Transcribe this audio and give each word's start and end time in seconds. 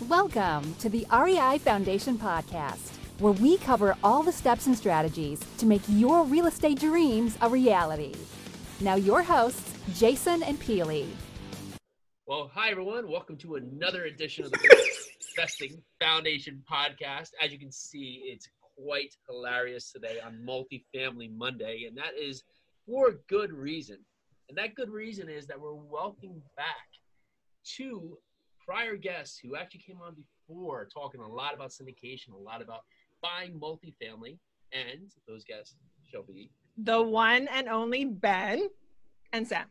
Welcome 0.00 0.74
to 0.80 0.88
the 0.88 1.06
REI 1.12 1.58
Foundation 1.58 2.18
Podcast, 2.18 2.96
where 3.20 3.32
we 3.32 3.56
cover 3.58 3.96
all 4.02 4.24
the 4.24 4.32
steps 4.32 4.66
and 4.66 4.76
strategies 4.76 5.38
to 5.58 5.66
make 5.66 5.82
your 5.86 6.24
real 6.24 6.46
estate 6.46 6.80
dreams 6.80 7.38
a 7.40 7.48
reality. 7.48 8.12
Now, 8.80 8.96
your 8.96 9.22
hosts, 9.22 9.72
Jason 9.96 10.42
and 10.42 10.60
Pili. 10.60 11.06
Well, 12.26 12.50
hi 12.52 12.70
everyone. 12.70 13.08
Welcome 13.08 13.36
to 13.38 13.54
another 13.54 14.06
edition 14.06 14.44
of 14.44 14.50
the 14.50 14.58
Investing 15.38 15.80
Foundation 16.00 16.60
podcast. 16.68 17.30
As 17.40 17.52
you 17.52 17.60
can 17.60 17.70
see, 17.70 18.24
it's 18.26 18.48
quite 18.76 19.14
hilarious 19.28 19.92
today 19.92 20.18
on 20.26 20.44
Multifamily 20.44 21.30
Monday, 21.36 21.84
and 21.86 21.96
that 21.96 22.18
is 22.20 22.42
for 22.84 23.20
good 23.28 23.52
reason. 23.52 23.98
And 24.48 24.58
that 24.58 24.74
good 24.74 24.90
reason 24.90 25.28
is 25.28 25.46
that 25.46 25.60
we're 25.60 25.72
welcoming 25.72 26.42
back 26.56 26.88
two 27.64 28.18
prior 28.66 28.96
guests 28.96 29.38
who 29.38 29.56
actually 29.56 29.80
came 29.80 29.98
on 30.00 30.14
before 30.14 30.88
talking 30.92 31.20
a 31.20 31.28
lot 31.28 31.54
about 31.54 31.70
syndication, 31.70 32.32
a 32.32 32.36
lot 32.36 32.62
about 32.62 32.80
buying 33.22 33.58
multifamily, 33.58 34.38
and 34.72 35.10
those 35.28 35.44
guests 35.44 35.76
shall 36.10 36.22
be 36.22 36.50
the 36.76 37.00
one 37.00 37.48
and 37.48 37.68
only 37.68 38.04
Ben 38.04 38.68
and 39.32 39.46
Sam. 39.46 39.66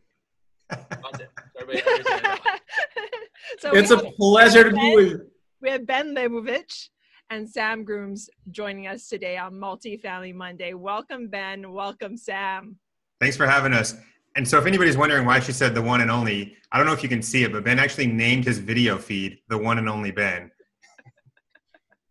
That's 0.70 1.20
it. 1.20 1.30
Everybody, 1.60 1.82
everybody 1.86 2.40
so 3.58 3.74
It's 3.76 3.90
a 3.90 3.96
have 3.96 4.14
pleasure 4.16 4.64
to 4.64 4.70
be 4.70 4.76
Ben- 4.76 4.94
with 4.94 5.08
you. 5.08 5.26
We 5.60 5.70
have 5.70 5.86
Ben 5.86 6.14
Leybovich 6.14 6.88
and 7.30 7.48
Sam 7.48 7.84
Grooms 7.84 8.28
joining 8.50 8.86
us 8.86 9.08
today 9.08 9.36
on 9.36 9.54
Multifamily 9.54 10.34
Monday. 10.34 10.74
Welcome, 10.74 11.28
Ben. 11.28 11.72
Welcome, 11.72 12.16
Sam. 12.16 12.76
Thanks 13.20 13.36
for 13.36 13.46
having 13.46 13.72
us. 13.72 13.94
And 14.36 14.46
so, 14.46 14.58
if 14.58 14.66
anybody's 14.66 14.96
wondering 14.96 15.24
why 15.26 15.38
she 15.40 15.52
said 15.52 15.74
the 15.74 15.82
one 15.82 16.00
and 16.00 16.10
only, 16.10 16.56
I 16.72 16.78
don't 16.78 16.86
know 16.86 16.92
if 16.92 17.02
you 17.02 17.08
can 17.08 17.22
see 17.22 17.44
it, 17.44 17.52
but 17.52 17.62
Ben 17.64 17.78
actually 17.78 18.06
named 18.08 18.44
his 18.44 18.58
video 18.58 18.98
feed 18.98 19.38
the 19.48 19.56
one 19.56 19.78
and 19.78 19.88
only 19.88 20.10
Ben. 20.10 20.50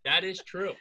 that 0.06 0.24
is 0.24 0.40
true. 0.44 0.74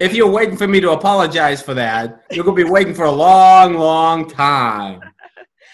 If 0.00 0.14
you're 0.14 0.30
waiting 0.30 0.56
for 0.56 0.66
me 0.66 0.80
to 0.80 0.90
apologize 0.90 1.62
for 1.62 1.74
that, 1.74 2.24
you're 2.30 2.44
going 2.44 2.56
to 2.56 2.64
be 2.64 2.70
waiting 2.70 2.94
for 2.94 3.04
a 3.04 3.10
long, 3.12 3.74
long 3.74 4.28
time. 4.28 5.00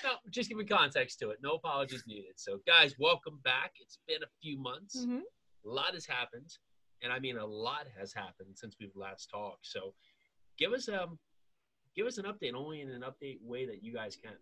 No, 0.03 0.13
just 0.31 0.49
giving 0.49 0.67
context 0.67 1.19
to 1.19 1.29
it. 1.29 1.41
No 1.43 1.57
apologies 1.57 2.05
needed. 2.07 2.33
So, 2.37 2.61
guys, 2.67 2.95
welcome 2.99 3.39
back. 3.45 3.73
It's 3.83 3.99
been 4.09 4.23
a 4.23 4.27
few 4.41 4.59
months. 4.59 4.97
Mhm. 5.05 5.21
A 5.67 5.69
lot 5.69 5.93
has 5.93 6.07
happened, 6.07 6.57
and 7.03 7.13
I 7.13 7.19
mean 7.19 7.37
a 7.37 7.45
lot 7.45 7.87
has 7.99 8.15
happened 8.15 8.57
since 8.57 8.77
we've 8.81 8.97
last 8.97 9.29
talked. 9.29 9.67
So, 9.67 9.93
give 10.59 10.73
us 10.73 10.89
um, 10.89 11.19
give 11.95 12.07
us 12.07 12.17
an 12.17 12.25
update, 12.25 12.55
only 12.55 12.81
in 12.81 12.89
an 12.91 13.03
update 13.03 13.43
way 13.43 13.67
that 13.67 13.85
you 13.85 13.93
guys 13.93 14.17
can. 14.17 14.33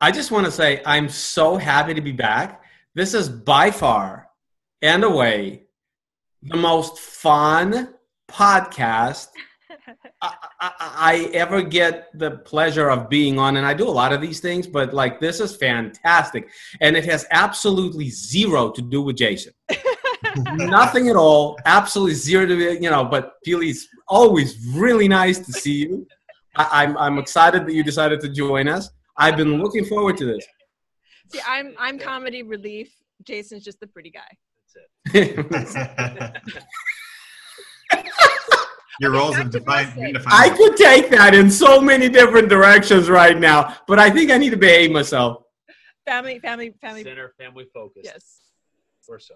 I 0.00 0.10
just 0.10 0.30
want 0.30 0.46
to 0.46 0.52
say 0.52 0.82
I'm 0.84 1.08
so 1.08 1.56
happy 1.56 1.94
to 1.94 2.00
be 2.00 2.12
back. 2.12 2.62
This 2.94 3.14
is 3.14 3.28
by 3.28 3.70
far 3.70 4.28
and 4.82 5.04
away 5.04 5.64
the 6.42 6.56
most 6.56 6.98
fun 6.98 7.94
podcast 8.28 9.28
I, 10.22 10.34
I, 10.60 10.72
I 10.80 11.30
ever 11.34 11.62
get 11.62 12.16
the 12.18 12.30
pleasure 12.30 12.90
of 12.90 13.08
being 13.08 13.38
on. 13.38 13.56
And 13.56 13.66
I 13.66 13.74
do 13.74 13.88
a 13.88 13.90
lot 13.90 14.12
of 14.12 14.20
these 14.20 14.40
things, 14.40 14.66
but 14.66 14.94
like 14.94 15.20
this 15.20 15.40
is 15.40 15.56
fantastic. 15.56 16.48
And 16.80 16.96
it 16.96 17.04
has 17.06 17.26
absolutely 17.30 18.10
zero 18.10 18.70
to 18.70 18.82
do 18.82 19.02
with 19.02 19.16
Jason. 19.16 19.52
Nothing 20.54 21.08
at 21.08 21.16
all. 21.16 21.58
Absolutely 21.64 22.14
zero 22.14 22.46
to 22.46 22.56
be, 22.56 22.82
you 22.82 22.90
know, 22.90 23.04
but 23.04 23.42
Pili's 23.44 23.88
always 24.08 24.64
really 24.74 25.08
nice 25.08 25.38
to 25.40 25.52
see 25.52 25.86
you. 25.86 26.06
I, 26.56 26.84
I'm, 26.84 26.96
I'm 26.96 27.18
excited 27.18 27.66
that 27.66 27.74
you 27.74 27.82
decided 27.82 28.20
to 28.20 28.28
join 28.28 28.68
us. 28.68 28.90
I've 29.16 29.36
been 29.36 29.62
looking 29.62 29.84
forward 29.84 30.16
to 30.18 30.24
this. 30.26 30.46
See, 31.32 31.40
I'm 31.46 31.74
I'm 31.78 31.98
comedy 31.98 32.42
relief. 32.42 32.92
Jason's 33.24 33.64
just 33.64 33.78
the 33.80 33.86
pretty 33.86 34.10
guy. 34.10 34.20
That's 35.10 35.74
it. 35.84 36.42
Your 39.00 39.12
roles 39.12 39.36
have 39.36 39.50
defined. 39.50 39.92
Fantastic. 39.94 40.32
I 40.32 40.50
could 40.50 40.76
take 40.76 41.10
that 41.10 41.34
in 41.34 41.50
so 41.50 41.80
many 41.80 42.08
different 42.08 42.48
directions 42.48 43.08
right 43.08 43.38
now, 43.38 43.76
but 43.88 43.98
I 43.98 44.10
think 44.10 44.30
I 44.30 44.36
need 44.38 44.50
to 44.50 44.56
behave 44.56 44.90
myself. 44.90 45.42
Family, 46.06 46.38
family, 46.38 46.74
family. 46.80 47.02
Center 47.02 47.32
family 47.38 47.66
focused. 47.72 48.04
Yes. 48.04 48.40
Or 49.08 49.18
so. 49.18 49.34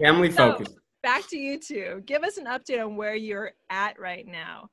Family 0.00 0.30
So, 0.30 0.52
focus. 0.52 0.74
back 1.02 1.28
to 1.30 1.36
you 1.38 1.58
two. 1.58 2.02
Give 2.06 2.22
us 2.22 2.36
an 2.36 2.46
update 2.46 2.82
on 2.84 2.96
where 2.96 3.14
you're 3.14 3.52
at 3.68 3.98
right 3.98 4.26
now. 4.26 4.68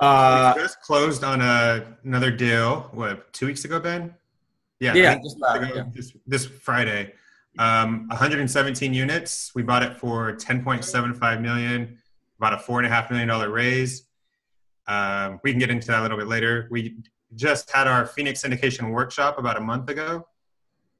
Uh, 0.00 0.54
we 0.56 0.62
just 0.62 0.80
closed 0.80 1.24
on 1.24 1.40
a, 1.40 1.96
another 2.04 2.30
deal. 2.30 2.88
What 2.92 3.32
two 3.32 3.46
weeks 3.46 3.64
ago, 3.64 3.78
Ben? 3.78 4.14
Yeah, 4.80 4.94
Yeah, 4.94 5.18
just 5.22 5.36
about, 5.36 5.62
ago, 5.62 5.72
yeah. 5.74 5.84
This, 5.94 6.16
this 6.26 6.46
Friday. 6.46 7.12
Um, 7.58 8.08
117 8.08 8.94
units. 8.94 9.52
We 9.54 9.62
bought 9.62 9.82
it 9.82 9.94
for 9.96 10.34
10.75 10.36 11.42
million. 11.42 11.98
About 12.38 12.54
a 12.54 12.58
four 12.58 12.78
and 12.78 12.86
a 12.86 12.88
half 12.88 13.10
million 13.10 13.28
dollar 13.28 13.50
raise. 13.50 14.04
Um, 14.86 15.38
we 15.44 15.50
can 15.50 15.58
get 15.58 15.68
into 15.70 15.86
that 15.88 16.00
a 16.00 16.02
little 16.02 16.16
bit 16.16 16.26
later. 16.26 16.66
We 16.70 16.96
just 17.34 17.70
had 17.70 17.86
our 17.86 18.06
Phoenix 18.06 18.42
syndication 18.42 18.90
workshop 18.90 19.38
about 19.38 19.58
a 19.58 19.60
month 19.60 19.90
ago. 19.90 20.26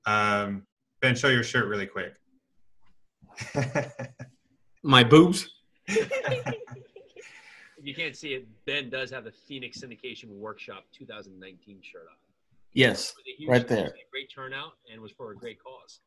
Um, 0.05 0.67
ben, 1.01 1.17
show 1.17 1.29
your 1.29 1.43
shirt 1.43 1.67
really 1.67 1.87
quick. 1.87 2.15
my 4.83 5.03
boobs. 5.03 5.49
If 7.81 7.87
you 7.87 7.95
can't 7.95 8.15
see 8.15 8.35
it, 8.35 8.47
Ben 8.67 8.91
does 8.91 9.11
have 9.11 9.25
the 9.25 9.33
Phoenix 9.33 9.81
Syndication 9.81 10.27
Workshop 10.29 10.85
2019 10.93 11.79
shirt 11.83 12.03
on. 12.11 12.17
Yes, 12.75 13.11
It 13.11 13.15
was 13.17 13.25
a 13.27 13.37
huge- 13.39 13.49
right 13.49 13.67
there. 13.69 13.87
a 13.87 14.11
Great 14.11 14.31
turnout 14.33 14.73
and 14.93 15.01
was 15.01 15.13
for 15.13 15.33
a 15.33 15.37
great 15.37 15.59
cause. 15.65 16.01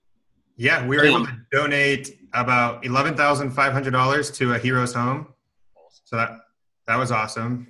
Yeah, 0.56 0.86
we 0.86 0.98
were 0.98 1.04
able 1.06 1.26
to 1.26 1.36
donate 1.52 2.20
about 2.36 2.86
eleven 2.86 3.16
thousand 3.18 3.50
five 3.52 3.74
hundred 3.74 3.90
dollars 3.90 4.30
to 4.38 4.54
a 4.54 4.60
hero's 4.60 4.94
home. 4.94 5.34
So 6.04 6.16
that 6.16 6.42
that 6.86 6.96
was 6.98 7.12
awesome. 7.12 7.68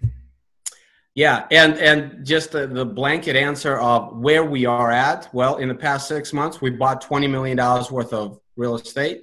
Yeah, 1.15 1.47
and 1.49 1.77
and 1.77 2.25
just 2.25 2.51
the, 2.51 2.67
the 2.67 2.83
blanket 2.85 3.37
answer 3.37 3.77
of 3.79 4.17
where 4.17 4.43
we 4.43 4.65
are 4.65 4.91
at. 4.91 5.33
Well, 5.33 5.57
in 5.57 5.69
the 5.69 5.75
past 5.75 6.09
six 6.09 6.33
months, 6.33 6.59
we 6.59 6.71
bought 6.71 6.99
twenty 6.99 7.27
million 7.27 7.55
dollars 7.55 7.89
worth 7.89 8.11
of 8.11 8.41
real 8.57 8.75
estate, 8.75 9.21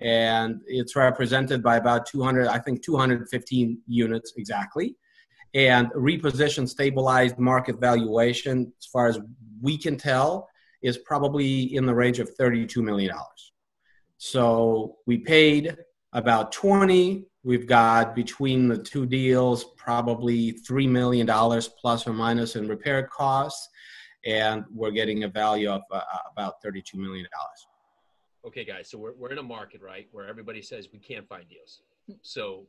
and 0.00 0.60
it's 0.66 0.94
represented 0.96 1.62
by 1.62 1.76
about 1.76 2.06
two 2.06 2.22
hundred, 2.22 2.48
I 2.48 2.58
think, 2.58 2.82
two 2.82 2.96
hundred 2.96 3.28
fifteen 3.28 3.78
units 3.86 4.32
exactly, 4.36 4.96
and 5.54 5.90
reposition 5.92 6.68
stabilized 6.68 7.38
market 7.38 7.80
valuation, 7.80 8.72
as 8.78 8.86
far 8.86 9.08
as 9.08 9.18
we 9.60 9.76
can 9.76 9.96
tell, 9.96 10.48
is 10.82 10.98
probably 10.98 11.74
in 11.74 11.86
the 11.86 11.94
range 11.94 12.18
of 12.18 12.30
thirty-two 12.30 12.82
million 12.82 13.10
dollars. 13.12 13.52
So 14.18 14.96
we 15.06 15.18
paid 15.18 15.76
about 16.12 16.52
20. 16.52 17.24
We've 17.44 17.66
got 17.66 18.14
between 18.14 18.68
the 18.68 18.78
two 18.78 19.06
deals 19.06 19.64
probably 19.76 20.52
$3 20.68 20.88
million 20.88 21.26
plus 21.26 22.06
or 22.06 22.12
minus 22.12 22.56
in 22.56 22.68
repair 22.68 23.04
costs. 23.06 23.68
And 24.26 24.64
we're 24.74 24.90
getting 24.90 25.24
a 25.24 25.28
value 25.28 25.70
of 25.70 25.82
uh, 25.90 26.00
about 26.30 26.54
$32 26.62 26.94
million. 26.94 27.26
Okay, 28.48 28.64
guys, 28.64 28.88
so 28.88 28.96
we're, 28.96 29.12
we're 29.12 29.30
in 29.30 29.36
a 29.36 29.42
market, 29.42 29.82
right, 29.82 30.08
where 30.10 30.26
everybody 30.26 30.62
says 30.62 30.88
we 30.90 30.98
can't 30.98 31.28
find 31.28 31.44
deals. 31.50 31.82
So, 32.22 32.64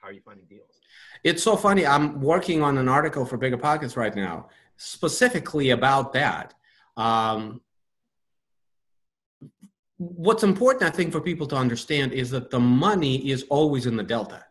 how 0.00 0.06
are 0.06 0.12
you 0.12 0.20
finding 0.24 0.46
deals? 0.46 0.78
It's 1.24 1.42
so 1.42 1.56
funny. 1.56 1.84
I'm 1.84 2.20
working 2.20 2.62
on 2.62 2.78
an 2.78 2.88
article 2.88 3.24
for 3.24 3.36
Bigger 3.36 3.56
Pockets 3.56 3.96
right 3.96 4.14
now, 4.14 4.48
specifically 4.76 5.70
about 5.70 6.12
that. 6.12 6.54
Um, 6.96 7.60
what's 9.96 10.44
important, 10.44 10.84
I 10.84 10.90
think, 10.90 11.10
for 11.10 11.20
people 11.20 11.48
to 11.48 11.56
understand 11.56 12.12
is 12.12 12.30
that 12.30 12.50
the 12.50 12.60
money 12.60 13.28
is 13.28 13.42
always 13.50 13.86
in 13.86 13.96
the 13.96 14.04
delta. 14.04 14.44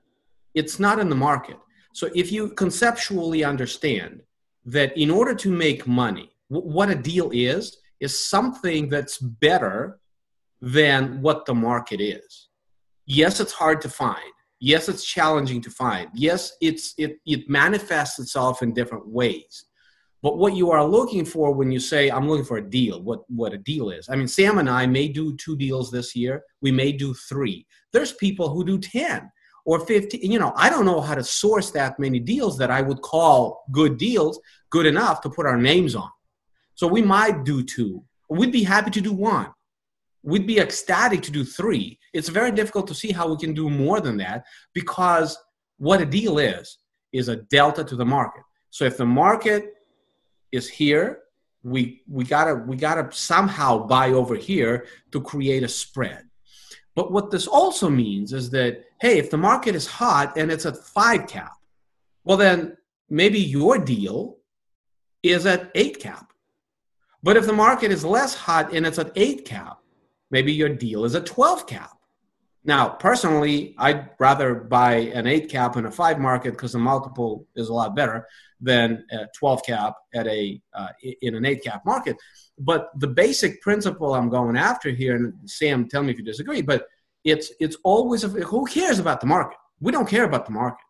It's 0.54 0.82
not 0.82 1.00
in 1.00 1.08
the 1.08 1.16
market. 1.16 1.60
So 1.94 2.10
if 2.14 2.30
you 2.30 2.50
conceptually 2.50 3.46
understand 3.46 4.22
that 4.66 4.98
in 4.98 5.12
order 5.12 5.34
to 5.34 5.50
make 5.50 5.88
money, 5.88 6.30
w- 6.50 6.70
what 6.70 6.90
a 6.90 6.96
deal 6.96 7.32
is, 7.32 7.78
is 8.02 8.20
something 8.20 8.90
that's 8.90 9.18
better 9.18 10.01
than 10.62 11.22
what 11.22 11.46
the 11.46 11.54
market 11.54 12.00
is. 12.00 12.50
Yes, 13.06 13.40
it's 13.40 13.52
hard 13.54 13.82
to 13.82 13.90
find. 13.90 14.32
Yes, 14.60 14.88
it's 14.88 15.04
challenging 15.04 15.62
to 15.62 15.72
find. 15.72 16.10
Yes, 16.14 16.54
it's 16.62 16.94
it 16.98 17.18
it 17.26 17.50
manifests 17.50 18.20
itself 18.20 18.62
in 18.62 18.74
different 18.74 19.08
ways. 19.08 19.66
But 20.22 20.38
what 20.38 20.56
you 20.56 20.70
are 20.70 20.86
looking 20.86 21.26
for 21.26 21.52
when 21.52 21.72
you 21.72 21.80
say 21.80 22.10
I'm 22.10 22.30
looking 22.30 22.46
for 22.46 22.58
a 22.58 22.70
deal, 22.70 23.02
what 23.02 23.22
what 23.28 23.54
a 23.54 23.58
deal 23.58 23.90
is. 23.90 24.08
I 24.08 24.16
mean, 24.16 24.28
Sam 24.28 24.60
and 24.60 24.70
I 24.70 24.86
may 24.86 25.08
do 25.08 25.36
two 25.38 25.58
deals 25.58 25.90
this 25.90 26.16
year. 26.16 26.44
We 26.62 26.72
may 26.72 26.92
do 26.92 27.16
three. 27.16 27.66
There's 27.92 28.14
people 28.14 28.50
who 28.50 28.64
do 28.64 28.78
10 28.78 29.30
or 29.66 29.80
15. 29.80 30.32
You 30.32 30.38
know, 30.38 30.54
I 30.56 30.70
don't 30.70 30.86
know 30.86 31.02
how 31.02 31.16
to 31.16 31.24
source 31.24 31.72
that 31.72 32.00
many 32.00 32.20
deals 32.20 32.58
that 32.60 32.70
I 32.70 32.82
would 32.82 33.02
call 33.02 33.64
good 33.72 33.98
deals, 33.98 34.40
good 34.70 34.86
enough 34.86 35.22
to 35.22 35.30
put 35.30 35.48
our 35.48 35.58
names 35.58 35.96
on. 35.96 36.10
So 36.76 36.88
we 36.88 37.02
might 37.02 37.44
do 37.44 37.64
two. 37.64 38.04
We'd 38.30 38.52
be 38.52 38.64
happy 38.64 38.92
to 38.92 39.02
do 39.02 39.14
one. 39.14 39.48
We'd 40.24 40.48
be 40.48 40.60
ecstatic 40.60 41.22
to 41.24 41.32
do 41.32 41.44
three. 41.44 42.00
It's 42.14 42.30
very 42.30 42.52
difficult 42.52 42.88
to 42.88 42.96
see 42.96 43.12
how 43.12 43.30
we 43.30 43.38
can 43.38 43.54
do 43.54 43.70
more 43.70 44.02
than 44.02 44.18
that 44.18 44.46
because 44.74 45.38
what 45.78 46.02
a 46.02 46.06
deal 46.06 46.38
is, 46.38 46.78
is 47.12 47.28
a 47.28 47.38
delta 47.38 47.84
to 47.84 47.96
the 47.96 48.06
market. 48.06 48.44
So 48.70 48.86
if 48.86 48.98
the 48.98 49.06
market 49.06 49.74
is 50.52 50.70
here 50.70 51.22
we 51.64 52.02
we 52.08 52.24
gotta 52.24 52.56
we 52.56 52.76
gotta 52.76 53.08
somehow 53.12 53.86
buy 53.86 54.12
over 54.12 54.36
here 54.36 54.88
to 55.12 55.22
create 55.22 55.64
a 55.64 55.68
spread. 55.68 56.28
But 56.96 57.12
what 57.12 57.32
this 57.32 57.48
also 57.48 57.90
means 57.90 58.34
is 58.34 58.50
that 58.52 58.84
hey, 59.00 59.18
if 59.18 59.30
the 59.30 59.38
market 59.38 59.76
is 59.76 59.88
hot 59.88 60.38
and 60.38 60.52
it's 60.52 60.66
at 60.66 60.78
five 60.78 61.28
cap, 61.28 61.54
well 62.24 62.38
then 62.38 62.78
maybe 63.10 63.40
your 63.40 63.78
deal 63.78 64.38
is 65.24 65.46
at 65.46 65.72
eight 65.76 66.00
cap. 66.00 66.34
But 67.24 67.38
if 67.38 67.46
the 67.46 67.54
market 67.54 67.92
is 67.92 68.04
less 68.04 68.34
hot 68.34 68.74
and 68.74 68.86
it's 68.86 68.98
at 68.98 69.12
eight 69.16 69.46
cap, 69.46 69.78
maybe 70.32 70.52
your 70.52 70.70
deal 70.70 71.06
is 71.06 71.14
a 71.14 71.22
12 71.22 71.68
cap. 71.68 71.92
Now, 72.64 72.90
personally, 72.90 73.74
I'd 73.78 74.12
rather 74.20 74.54
buy 74.54 74.94
an 74.94 75.26
eight 75.26 75.50
cap 75.50 75.78
in 75.78 75.86
a 75.86 75.92
five 75.92 76.20
market 76.20 76.52
because 76.52 76.74
the 76.74 76.80
multiple 76.80 77.48
is 77.56 77.70
a 77.70 77.74
lot 77.74 77.96
better 77.96 78.28
than 78.60 79.04
a 79.12 79.26
12 79.38 79.64
cap 79.66 79.96
at 80.14 80.28
a 80.28 80.62
uh, 80.74 80.90
in 81.22 81.34
an 81.34 81.44
eight 81.44 81.64
cap 81.64 81.84
market. 81.86 82.18
But 82.60 82.92
the 83.00 83.08
basic 83.08 83.62
principle 83.62 84.14
I'm 84.14 84.30
going 84.30 84.58
after 84.58 84.92
here, 84.92 85.16
and 85.16 85.34
Sam, 85.50 85.88
tell 85.88 86.04
me 86.04 86.12
if 86.12 86.20
you 86.20 86.24
disagree, 86.24 86.62
but 86.62 86.86
it's 87.24 87.52
it's 87.60 87.78
always 87.84 88.22
who 88.22 88.66
cares 88.66 89.00
about 89.00 89.22
the 89.22 89.28
market? 89.28 89.58
We 89.80 89.92
don't 89.92 90.08
care 90.08 90.26
about 90.26 90.46
the 90.46 90.52
market. 90.52 90.86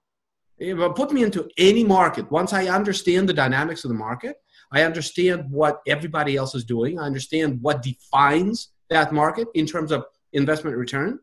Put 0.95 1.11
me 1.11 1.23
into 1.23 1.49
any 1.57 1.85
market. 1.85 2.29
Once 2.29 2.51
I 2.51 2.67
understand 2.67 3.29
the 3.29 3.33
dynamics 3.33 3.85
of 3.85 3.89
the 3.89 3.95
market, 3.95 4.35
I 4.71 4.83
understand 4.83 5.49
what 5.49 5.81
everybody 5.87 6.35
else 6.35 6.53
is 6.53 6.65
doing. 6.65 6.99
I 6.99 7.05
understand 7.05 7.59
what 7.61 7.81
defines 7.81 8.69
that 8.91 9.11
market 9.11 9.47
in 9.55 9.65
terms 9.65 9.91
of 9.91 10.05
investment 10.33 10.77
return 10.77 11.19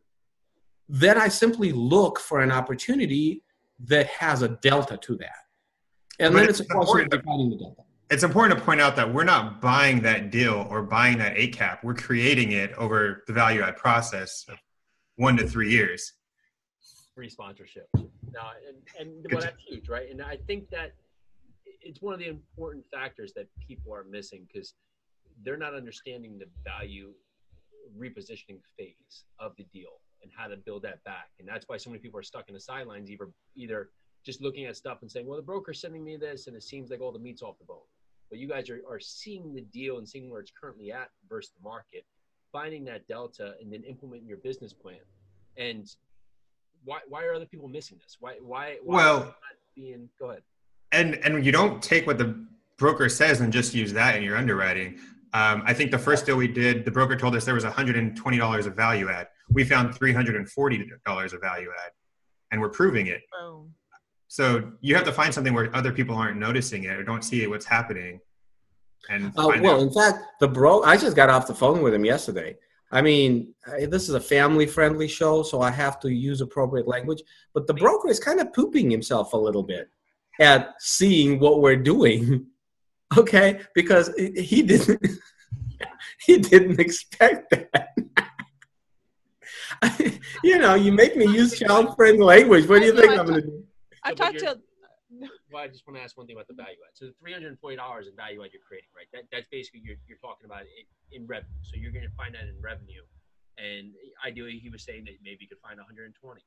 then 0.88 1.18
I 1.18 1.28
simply 1.28 1.72
look 1.72 2.18
for 2.18 2.40
an 2.40 2.50
opportunity 2.50 3.42
that 3.80 4.06
has 4.06 4.42
a 4.42 4.48
delta 4.48 4.96
to 4.96 5.16
that. 5.16 5.36
And 6.18 6.32
but 6.32 6.40
then 6.40 6.48
it's, 6.48 6.60
it's 6.60 6.70
a 6.70 6.74
question 6.74 7.08
defining 7.10 7.50
the 7.50 7.56
delta. 7.56 7.82
It's 8.10 8.22
important 8.22 8.58
to 8.58 8.64
point 8.64 8.80
out 8.80 8.96
that 8.96 9.12
we're 9.12 9.24
not 9.24 9.60
buying 9.60 10.00
that 10.02 10.30
deal 10.30 10.66
or 10.70 10.82
buying 10.82 11.18
that 11.18 11.36
eight 11.36 11.54
cap. 11.54 11.84
We're 11.84 11.94
creating 11.94 12.52
it 12.52 12.72
over 12.72 13.22
the 13.26 13.34
value 13.34 13.60
add 13.60 13.76
process 13.76 14.46
of 14.48 14.56
one 15.16 15.36
to 15.36 15.46
three 15.46 15.70
years. 15.70 16.14
Free 17.14 17.28
sponsorship. 17.28 17.86
No, 17.94 18.40
and, 18.66 18.76
and 18.98 19.26
well, 19.30 19.42
that's 19.42 19.56
huge, 19.62 19.88
right? 19.88 20.10
And 20.10 20.22
I 20.22 20.38
think 20.46 20.70
that 20.70 20.94
it's 21.82 22.00
one 22.00 22.14
of 22.14 22.20
the 22.20 22.28
important 22.28 22.84
factors 22.90 23.32
that 23.36 23.46
people 23.66 23.92
are 23.92 24.04
missing 24.04 24.46
because 24.50 24.72
they're 25.44 25.58
not 25.58 25.74
understanding 25.74 26.38
the 26.38 26.46
value 26.64 27.12
repositioning 27.96 28.60
phase 28.76 29.24
of 29.38 29.56
the 29.56 29.64
deal 29.72 30.00
and 30.22 30.30
how 30.34 30.48
to 30.48 30.56
build 30.56 30.82
that 30.82 31.02
back. 31.04 31.30
And 31.38 31.48
that's 31.48 31.68
why 31.68 31.76
so 31.76 31.90
many 31.90 32.00
people 32.00 32.18
are 32.18 32.24
stuck 32.24 32.48
in 32.48 32.54
the 32.54 32.60
sidelines, 32.60 33.10
either 33.10 33.28
either 33.54 33.90
just 34.24 34.40
looking 34.42 34.66
at 34.66 34.76
stuff 34.76 34.98
and 35.02 35.10
saying, 35.10 35.26
"Well, 35.26 35.36
the 35.36 35.42
broker's 35.42 35.80
sending 35.80 36.04
me 36.04 36.16
this, 36.16 36.46
and 36.46 36.56
it 36.56 36.62
seems 36.62 36.90
like 36.90 37.00
all 37.00 37.12
the 37.12 37.18
meat's 37.18 37.42
off 37.42 37.58
the 37.58 37.64
bone." 37.64 37.86
But 38.30 38.38
you 38.38 38.48
guys 38.48 38.68
are, 38.68 38.80
are 38.88 39.00
seeing 39.00 39.54
the 39.54 39.62
deal 39.62 39.98
and 39.98 40.08
seeing 40.08 40.30
where 40.30 40.40
it's 40.40 40.50
currently 40.50 40.92
at 40.92 41.10
versus 41.28 41.52
the 41.56 41.62
market, 41.62 42.04
finding 42.52 42.84
that 42.84 43.06
delta, 43.06 43.54
and 43.60 43.72
then 43.72 43.82
implementing 43.84 44.28
your 44.28 44.38
business 44.38 44.72
plan. 44.72 44.98
And 45.56 45.88
why 46.84 47.00
why 47.08 47.24
are 47.24 47.34
other 47.34 47.46
people 47.46 47.68
missing 47.68 47.98
this? 48.02 48.16
Why 48.20 48.34
why, 48.40 48.78
why 48.82 48.96
well 48.96 49.34
being 49.74 50.08
go 50.18 50.30
ahead. 50.30 50.42
And 50.92 51.14
and 51.16 51.44
you 51.44 51.52
don't 51.52 51.82
take 51.82 52.06
what 52.06 52.18
the 52.18 52.46
broker 52.76 53.08
says 53.08 53.40
and 53.40 53.52
just 53.52 53.74
use 53.74 53.92
that 53.92 54.16
in 54.16 54.22
your 54.22 54.36
underwriting. 54.36 54.98
Um, 55.34 55.62
I 55.66 55.74
think 55.74 55.90
the 55.90 55.98
first 55.98 56.26
deal 56.26 56.36
we 56.36 56.48
did, 56.48 56.84
the 56.84 56.90
broker 56.90 57.16
told 57.16 57.36
us 57.36 57.44
there 57.44 57.54
was 57.54 57.64
$120 57.64 58.66
of 58.66 58.74
value 58.74 59.10
add 59.10 59.28
we 59.50 59.64
found 59.64 59.94
$340 59.94 61.32
of 61.32 61.40
value 61.40 61.70
add 61.84 61.90
and 62.52 62.60
we're 62.60 62.68
proving 62.68 63.06
it. 63.06 63.22
Oh. 63.40 63.66
So 64.28 64.72
you 64.80 64.94
have 64.94 65.04
to 65.04 65.12
find 65.12 65.32
something 65.32 65.54
where 65.54 65.74
other 65.74 65.92
people 65.92 66.14
aren't 66.14 66.38
noticing 66.38 66.84
it 66.84 66.90
or 66.90 67.02
don't 67.02 67.22
see 67.22 67.46
what's 67.46 67.64
happening. 67.64 68.20
And 69.08 69.28
uh, 69.36 69.52
well, 69.60 69.76
out. 69.76 69.80
in 69.80 69.92
fact, 69.92 70.18
the 70.40 70.48
bro, 70.48 70.82
I 70.82 70.96
just 70.96 71.16
got 71.16 71.30
off 71.30 71.46
the 71.46 71.54
phone 71.54 71.82
with 71.82 71.94
him 71.94 72.04
yesterday. 72.04 72.56
I 72.90 73.02
mean, 73.02 73.54
this 73.88 74.08
is 74.08 74.14
a 74.14 74.20
family 74.20 74.66
friendly 74.66 75.08
show, 75.08 75.42
so 75.42 75.60
I 75.60 75.70
have 75.70 76.00
to 76.00 76.08
use 76.08 76.40
appropriate 76.40 76.88
language. 76.88 77.22
But 77.54 77.66
the 77.66 77.74
broker 77.74 78.08
is 78.08 78.18
kind 78.18 78.40
of 78.40 78.52
pooping 78.52 78.90
himself 78.90 79.34
a 79.34 79.36
little 79.36 79.62
bit 79.62 79.90
at 80.40 80.74
seeing 80.78 81.38
what 81.38 81.60
we're 81.60 81.76
doing. 81.76 82.46
okay, 83.16 83.60
because 83.74 84.12
he 84.16 84.62
didn't 84.62 85.00
he 86.26 86.38
didn't 86.38 86.80
expect 86.80 87.50
that. 87.50 87.94
you 90.44 90.58
know, 90.58 90.74
you 90.74 90.92
make 90.92 91.16
me 91.16 91.26
use 91.26 91.58
child 91.58 91.94
friendly 91.96 92.24
language. 92.24 92.68
What 92.68 92.80
do 92.80 92.86
you 92.86 92.96
think 92.96 93.12
I 93.12 93.14
am 93.14 93.26
going 93.26 93.40
to 93.42 93.46
do? 93.46 93.64
I 94.02 94.14
talked 94.14 94.38
to. 94.40 94.58
Well, 95.50 95.64
I 95.64 95.68
just 95.68 95.86
want 95.86 95.96
to 95.96 96.04
ask 96.04 96.16
one 96.18 96.26
thing 96.26 96.36
about 96.36 96.48
the 96.48 96.54
value 96.54 96.76
add. 96.84 96.92
So 96.92 97.06
the 97.06 97.14
three 97.20 97.32
hundred 97.32 97.48
and 97.48 97.58
forty 97.58 97.76
dollars 97.76 98.06
in 98.08 98.14
value 98.14 98.44
add 98.44 98.52
you're 98.52 98.60
creating, 98.66 98.92
right? 98.92 99.08
That, 99.12 99.24
that's 99.32 99.48
basically 99.48 99.80
you're, 99.82 99.96
you're 100.06 100.20
talking 100.20 100.44
about 100.44 100.68
it 100.68 100.68
in 101.12 101.26
revenue. 101.26 101.62
So 101.62 101.80
you're 101.80 101.92
going 101.92 102.04
to 102.04 102.12
find 102.12 102.34
that 102.34 102.44
in 102.44 102.60
revenue, 102.60 103.00
and 103.56 103.96
ideally, 104.20 104.60
he 104.60 104.68
was 104.68 104.84
saying 104.84 105.04
that 105.08 105.16
maybe 105.24 105.48
you 105.48 105.48
could 105.48 105.64
find 105.64 105.80
one 105.80 105.86
hundred 105.88 106.12
and 106.12 106.16
twenty. 106.20 106.44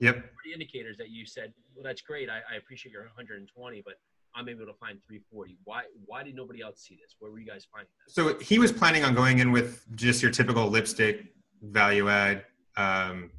Yep. 0.00 0.30
The 0.44 0.52
indicators 0.52 0.96
that 0.98 1.10
you 1.10 1.26
said, 1.26 1.52
well, 1.74 1.82
that's 1.82 2.02
great. 2.02 2.30
I, 2.30 2.38
I 2.46 2.56
appreciate 2.56 2.92
your 2.92 3.02
120, 3.02 3.50
but 3.84 3.98
I'm 4.34 4.48
able 4.48 4.66
to 4.66 4.74
find 4.74 4.98
340. 5.06 5.58
Why 5.64 5.82
why 6.06 6.22
did 6.22 6.34
nobody 6.34 6.62
else 6.62 6.80
see 6.80 6.96
this? 7.02 7.16
Where 7.18 7.30
were 7.30 7.38
you 7.38 7.46
guys 7.46 7.66
finding 7.72 7.88
this? 8.06 8.14
So 8.14 8.38
he 8.38 8.58
was 8.58 8.72
planning 8.72 9.04
on 9.04 9.14
going 9.14 9.38
in 9.38 9.52
with 9.52 9.84
just 9.96 10.22
your 10.22 10.30
typical 10.30 10.68
lipstick 10.68 11.32
value 11.62 12.08
add. 12.08 12.44
Um, 12.76 13.30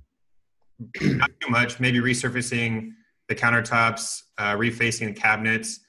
not 1.02 1.30
too 1.42 1.50
much. 1.50 1.80
Maybe 1.80 2.00
resurfacing 2.00 2.92
the 3.28 3.36
countertops, 3.36 4.24
uh, 4.38 4.56
refacing 4.56 5.14
the 5.14 5.20
cabinets, 5.20 5.82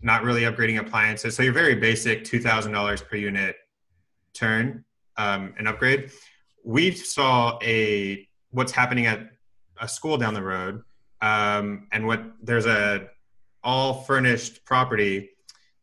not 0.00 0.22
really 0.22 0.42
upgrading 0.42 0.78
appliances. 0.78 1.34
So 1.34 1.42
you're 1.42 1.52
very 1.52 1.74
basic, 1.74 2.24
two 2.24 2.40
thousand 2.40 2.72
dollars 2.72 3.02
per 3.02 3.16
unit 3.16 3.56
turn 4.34 4.84
um, 5.16 5.54
an 5.58 5.66
upgrade. 5.66 6.10
We 6.64 6.92
saw 6.92 7.58
a 7.62 8.26
what's 8.50 8.72
happening 8.72 9.06
at 9.06 9.30
a 9.80 9.88
school 9.88 10.16
down 10.16 10.34
the 10.34 10.42
road, 10.42 10.82
um, 11.20 11.88
and 11.92 12.06
what 12.06 12.22
there's 12.42 12.66
a 12.66 13.08
all 13.64 14.02
furnished 14.02 14.64
property 14.64 15.30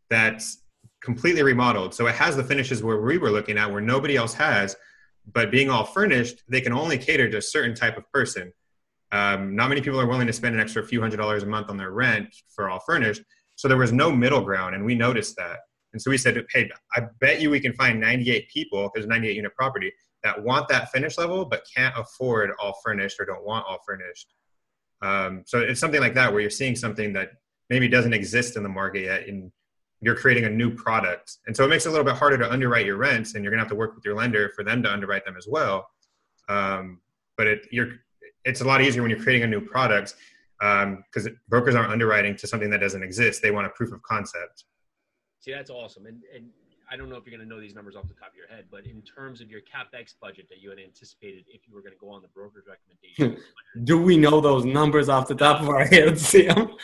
that's 0.09 0.59
completely 1.03 1.43
remodeled. 1.43 1.93
So 1.93 2.07
it 2.07 2.15
has 2.15 2.35
the 2.35 2.43
finishes 2.43 2.83
where 2.83 3.01
we 3.01 3.17
were 3.17 3.31
looking 3.31 3.57
at, 3.57 3.71
where 3.71 3.81
nobody 3.81 4.15
else 4.15 4.33
has 4.35 4.75
but 5.33 5.51
being 5.51 5.69
all 5.69 5.85
furnished, 5.85 6.43
they 6.47 6.61
can 6.61 6.73
only 6.73 6.97
cater 6.97 7.29
to 7.29 7.37
a 7.37 7.41
certain 7.41 7.75
type 7.75 7.97
of 7.97 8.09
person. 8.11 8.51
Um, 9.11 9.55
not 9.55 9.69
many 9.69 9.81
people 9.81 9.99
are 9.99 10.07
willing 10.07 10.27
to 10.27 10.33
spend 10.33 10.55
an 10.55 10.61
extra 10.61 10.85
few 10.85 11.01
hundred 11.01 11.17
dollars 11.17 11.43
a 11.43 11.45
month 11.45 11.69
on 11.69 11.77
their 11.77 11.91
rent 11.91 12.33
for 12.53 12.69
all 12.69 12.79
furnished. 12.79 13.21
So 13.55 13.67
there 13.67 13.77
was 13.77 13.91
no 13.91 14.11
middle 14.11 14.41
ground, 14.41 14.73
and 14.73 14.85
we 14.85 14.95
noticed 14.95 15.35
that. 15.37 15.59
And 15.93 16.01
so 16.01 16.09
we 16.09 16.17
said, 16.17 16.43
hey, 16.53 16.69
I 16.95 17.01
bet 17.19 17.41
you 17.41 17.49
we 17.49 17.59
can 17.59 17.73
find 17.73 17.99
98 17.99 18.49
people, 18.49 18.89
because 18.91 19.07
98 19.07 19.35
unit 19.35 19.55
property, 19.55 19.91
that 20.23 20.41
want 20.41 20.67
that 20.69 20.91
finish 20.91 21.17
level 21.17 21.45
but 21.45 21.65
can't 21.75 21.97
afford 21.97 22.51
all 22.59 22.79
furnished 22.83 23.19
or 23.19 23.25
don't 23.25 23.43
want 23.43 23.65
all 23.67 23.79
furnished. 23.85 24.33
Um, 25.01 25.43
so 25.45 25.59
it's 25.59 25.79
something 25.79 25.99
like 25.99 26.13
that 26.13 26.31
where 26.31 26.41
you're 26.41 26.49
seeing 26.49 26.75
something 26.75 27.11
that 27.13 27.31
maybe 27.71 27.87
doesn't 27.87 28.13
exist 28.13 28.57
in 28.57 28.63
the 28.63 28.69
market 28.69 29.03
yet, 29.03 29.27
and 29.29 29.49
you're 30.01 30.15
creating 30.15 30.43
a 30.43 30.49
new 30.49 30.69
product. 30.69 31.37
And 31.47 31.55
so 31.55 31.63
it 31.63 31.69
makes 31.69 31.85
it 31.85 31.89
a 31.89 31.91
little 31.91 32.05
bit 32.05 32.15
harder 32.15 32.37
to 32.37 32.51
underwrite 32.51 32.85
your 32.85 32.97
rents 32.97 33.33
and 33.33 33.43
you're 33.43 33.51
gonna 33.51 33.61
have 33.61 33.69
to 33.69 33.75
work 33.75 33.95
with 33.95 34.03
your 34.03 34.15
lender 34.15 34.49
for 34.55 34.63
them 34.63 34.83
to 34.83 34.91
underwrite 34.91 35.25
them 35.25 35.35
as 35.37 35.47
well. 35.49 35.87
Um, 36.49 36.99
but 37.37 37.47
it, 37.47 37.67
you're, 37.71 37.89
it's 38.43 38.61
a 38.61 38.65
lot 38.65 38.81
easier 38.81 39.01
when 39.01 39.09
you're 39.09 39.21
creating 39.21 39.43
a 39.43 39.47
new 39.47 39.61
product 39.61 40.15
because 40.59 41.27
um, 41.27 41.39
brokers 41.47 41.75
aren't 41.75 41.91
underwriting 41.91 42.35
to 42.35 42.47
something 42.47 42.69
that 42.71 42.79
doesn't 42.79 43.03
exist. 43.03 43.41
They 43.41 43.51
want 43.51 43.67
a 43.67 43.69
proof 43.69 43.93
of 43.93 44.01
concept. 44.01 44.65
See, 45.39 45.51
that's 45.51 45.69
awesome. 45.69 46.07
And, 46.07 46.21
and 46.35 46.49
I 46.91 46.97
don't 46.97 47.09
know 47.09 47.15
if 47.15 47.25
you're 47.25 47.35
going 47.35 47.47
to 47.47 47.53
know 47.53 47.61
these 47.61 47.73
numbers 47.73 47.95
off 47.95 48.07
the 48.09 48.13
top 48.13 48.29
of 48.29 48.35
your 48.35 48.47
head, 48.47 48.65
but 48.69 48.85
in 48.85 49.01
terms 49.01 49.39
of 49.39 49.49
your 49.49 49.61
capex 49.61 50.13
budget 50.21 50.49
that 50.49 50.61
you 50.61 50.69
had 50.69 50.79
anticipated 50.79 51.45
if 51.47 51.61
you 51.65 51.73
were 51.73 51.81
going 51.81 51.93
to 51.93 51.99
go 51.99 52.09
on 52.09 52.21
the 52.21 52.27
broker's 52.27 52.65
recommendation, 52.67 53.41
do 53.85 53.97
we 53.97 54.17
know 54.17 54.41
those 54.41 54.65
numbers 54.65 55.07
off 55.07 55.27
the 55.27 55.35
top 55.35 55.61
of 55.61 55.69
our 55.69 55.85
heads, 55.85 56.27
Sam? 56.27 56.75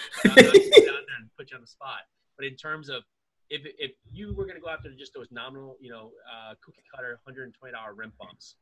put 1.38 1.52
you 1.52 1.56
on 1.56 1.62
the 1.62 1.68
spot. 1.68 2.08
But 2.38 2.48
in 2.48 2.56
terms 2.56 2.88
of 2.90 3.04
if, 3.50 3.62
if 3.78 3.92
you 4.12 4.34
were 4.34 4.46
going 4.46 4.56
to 4.56 4.62
go 4.62 4.70
after 4.70 4.90
just 4.94 5.14
those 5.14 5.28
nominal, 5.30 5.78
you 5.82 5.90
know, 5.90 6.12
uh, 6.26 6.54
cookie 6.64 6.84
cutter 6.94 7.20
$120 7.28 7.52
rent 7.96 8.14
bumps, 8.18 8.56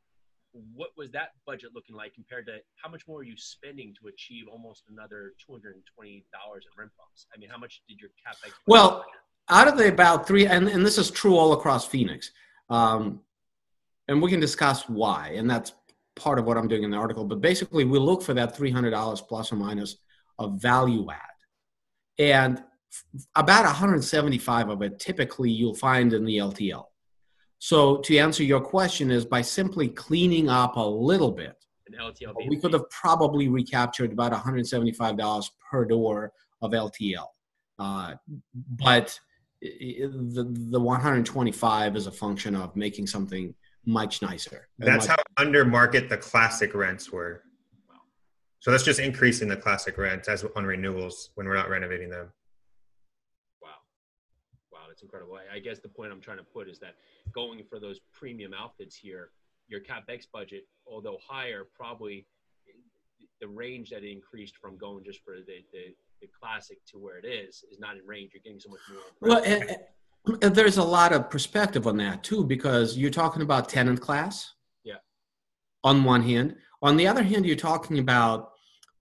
what 0.74 0.90
was 0.96 1.10
that 1.10 1.32
budget 1.46 1.70
looking 1.74 1.94
like 1.94 2.14
compared 2.14 2.46
to 2.46 2.58
how 2.82 2.90
much 2.90 3.06
more 3.06 3.20
are 3.20 3.24
you 3.24 3.36
spending 3.36 3.94
to 4.00 4.08
achieve 4.08 4.46
almost 4.50 4.84
another 4.90 5.34
$220 5.48 5.62
in 5.62 6.22
rent 6.78 6.90
bumps? 6.96 7.26
I 7.34 7.38
mean, 7.38 7.50
how 7.50 7.58
much 7.58 7.82
did 7.88 8.00
your 8.00 8.10
capex? 8.10 8.52
Well, 8.66 9.04
out 9.48 9.68
of 9.68 9.76
the 9.78 9.88
about 9.88 10.26
three, 10.26 10.46
and, 10.46 10.68
and 10.68 10.84
this 10.84 10.98
is 10.98 11.10
true 11.10 11.36
all 11.36 11.52
across 11.52 11.86
Phoenix, 11.86 12.30
um, 12.68 13.20
and 14.08 14.20
we 14.20 14.30
can 14.30 14.40
discuss 14.40 14.88
why, 14.88 15.32
and 15.36 15.48
that's 15.48 15.72
part 16.16 16.38
of 16.38 16.46
what 16.46 16.56
I'm 16.56 16.68
doing 16.68 16.82
in 16.82 16.90
the 16.90 16.96
article. 16.96 17.24
But 17.24 17.40
basically, 17.40 17.84
we 17.84 17.98
look 17.98 18.22
for 18.22 18.34
that 18.34 18.56
$300 18.56 19.28
plus 19.28 19.52
or 19.52 19.56
minus 19.56 19.96
of 20.38 20.60
value 20.60 21.06
add. 21.10 21.18
And 22.18 22.62
about 23.34 23.64
175 23.64 24.68
of 24.70 24.82
it 24.82 24.98
typically 24.98 25.50
you'll 25.50 25.74
find 25.74 26.12
in 26.12 26.24
the 26.24 26.38
LTL. 26.38 26.84
So 27.58 27.98
to 27.98 28.18
answer 28.18 28.42
your 28.42 28.60
question 28.60 29.10
is 29.10 29.24
by 29.24 29.42
simply 29.42 29.88
cleaning 29.88 30.48
up 30.48 30.76
a 30.76 30.80
little 30.80 31.30
bit, 31.30 31.56
we 32.48 32.56
could 32.56 32.72
have 32.72 32.88
probably 32.90 33.48
recaptured 33.48 34.12
about 34.12 34.32
$175 34.32 35.50
per 35.70 35.84
door 35.84 36.32
of 36.62 36.72
LTL. 36.72 37.26
Uh, 37.78 38.14
but 38.54 39.18
the 39.80 40.54
the 40.70 40.80
125 40.80 41.96
is 41.96 42.06
a 42.06 42.12
function 42.12 42.54
of 42.54 42.74
making 42.76 43.06
something 43.06 43.54
much 43.84 44.20
nicer. 44.22 44.68
That's 44.78 45.06
much, 45.06 45.16
how 45.16 45.42
under 45.42 45.64
market 45.64 46.08
the 46.08 46.16
classic 46.16 46.74
rents 46.74 47.10
were. 47.10 47.42
So 48.60 48.72
that's 48.72 48.82
just 48.82 48.98
increasing 48.98 49.48
the 49.48 49.56
classic 49.56 49.96
rents 49.96 50.28
as 50.28 50.44
on 50.56 50.64
renewals 50.64 51.30
when 51.36 51.46
we're 51.46 51.54
not 51.54 51.70
renovating 51.70 52.10
them. 52.10 52.32
Wow. 53.62 53.68
Wow, 54.72 54.80
that's 54.88 55.02
incredible. 55.02 55.38
I 55.52 55.60
guess 55.60 55.78
the 55.78 55.88
point 55.88 56.10
I'm 56.10 56.20
trying 56.20 56.38
to 56.38 56.42
put 56.42 56.68
is 56.68 56.80
that 56.80 56.96
going 57.32 57.62
for 57.68 57.78
those 57.78 58.00
premium 58.12 58.52
outfits 58.52 58.96
here, 58.96 59.30
your 59.68 59.80
capex 59.80 60.26
budget, 60.32 60.66
although 60.84 61.18
higher, 61.24 61.64
probably 61.76 62.26
the 63.40 63.46
range 63.46 63.90
that 63.90 64.02
increased 64.02 64.56
from 64.56 64.76
going 64.76 65.04
just 65.04 65.22
for 65.22 65.36
the, 65.36 65.64
the, 65.72 65.94
the 66.20 66.28
classic 66.38 66.78
to 66.86 66.98
where 66.98 67.18
it 67.18 67.24
is 67.26 67.64
is 67.70 67.78
not 67.78 67.96
in 67.96 68.06
range. 68.06 68.32
You're 68.34 68.42
getting 68.42 68.60
so 68.60 68.70
much 68.70 68.80
more. 68.90 69.02
Well, 69.20 69.42
and, 69.44 69.76
and 70.42 70.54
there's 70.54 70.78
a 70.78 70.84
lot 70.84 71.12
of 71.12 71.30
perspective 71.30 71.86
on 71.86 71.96
that 71.98 72.22
too, 72.22 72.44
because 72.44 72.96
you're 72.96 73.10
talking 73.10 73.42
about 73.42 73.68
tenant 73.68 74.00
class. 74.00 74.52
Yeah. 74.84 74.96
On 75.84 76.04
one 76.04 76.22
hand, 76.22 76.56
on 76.82 76.96
the 76.96 77.06
other 77.06 77.22
hand, 77.22 77.46
you're 77.46 77.56
talking 77.56 77.98
about 77.98 78.52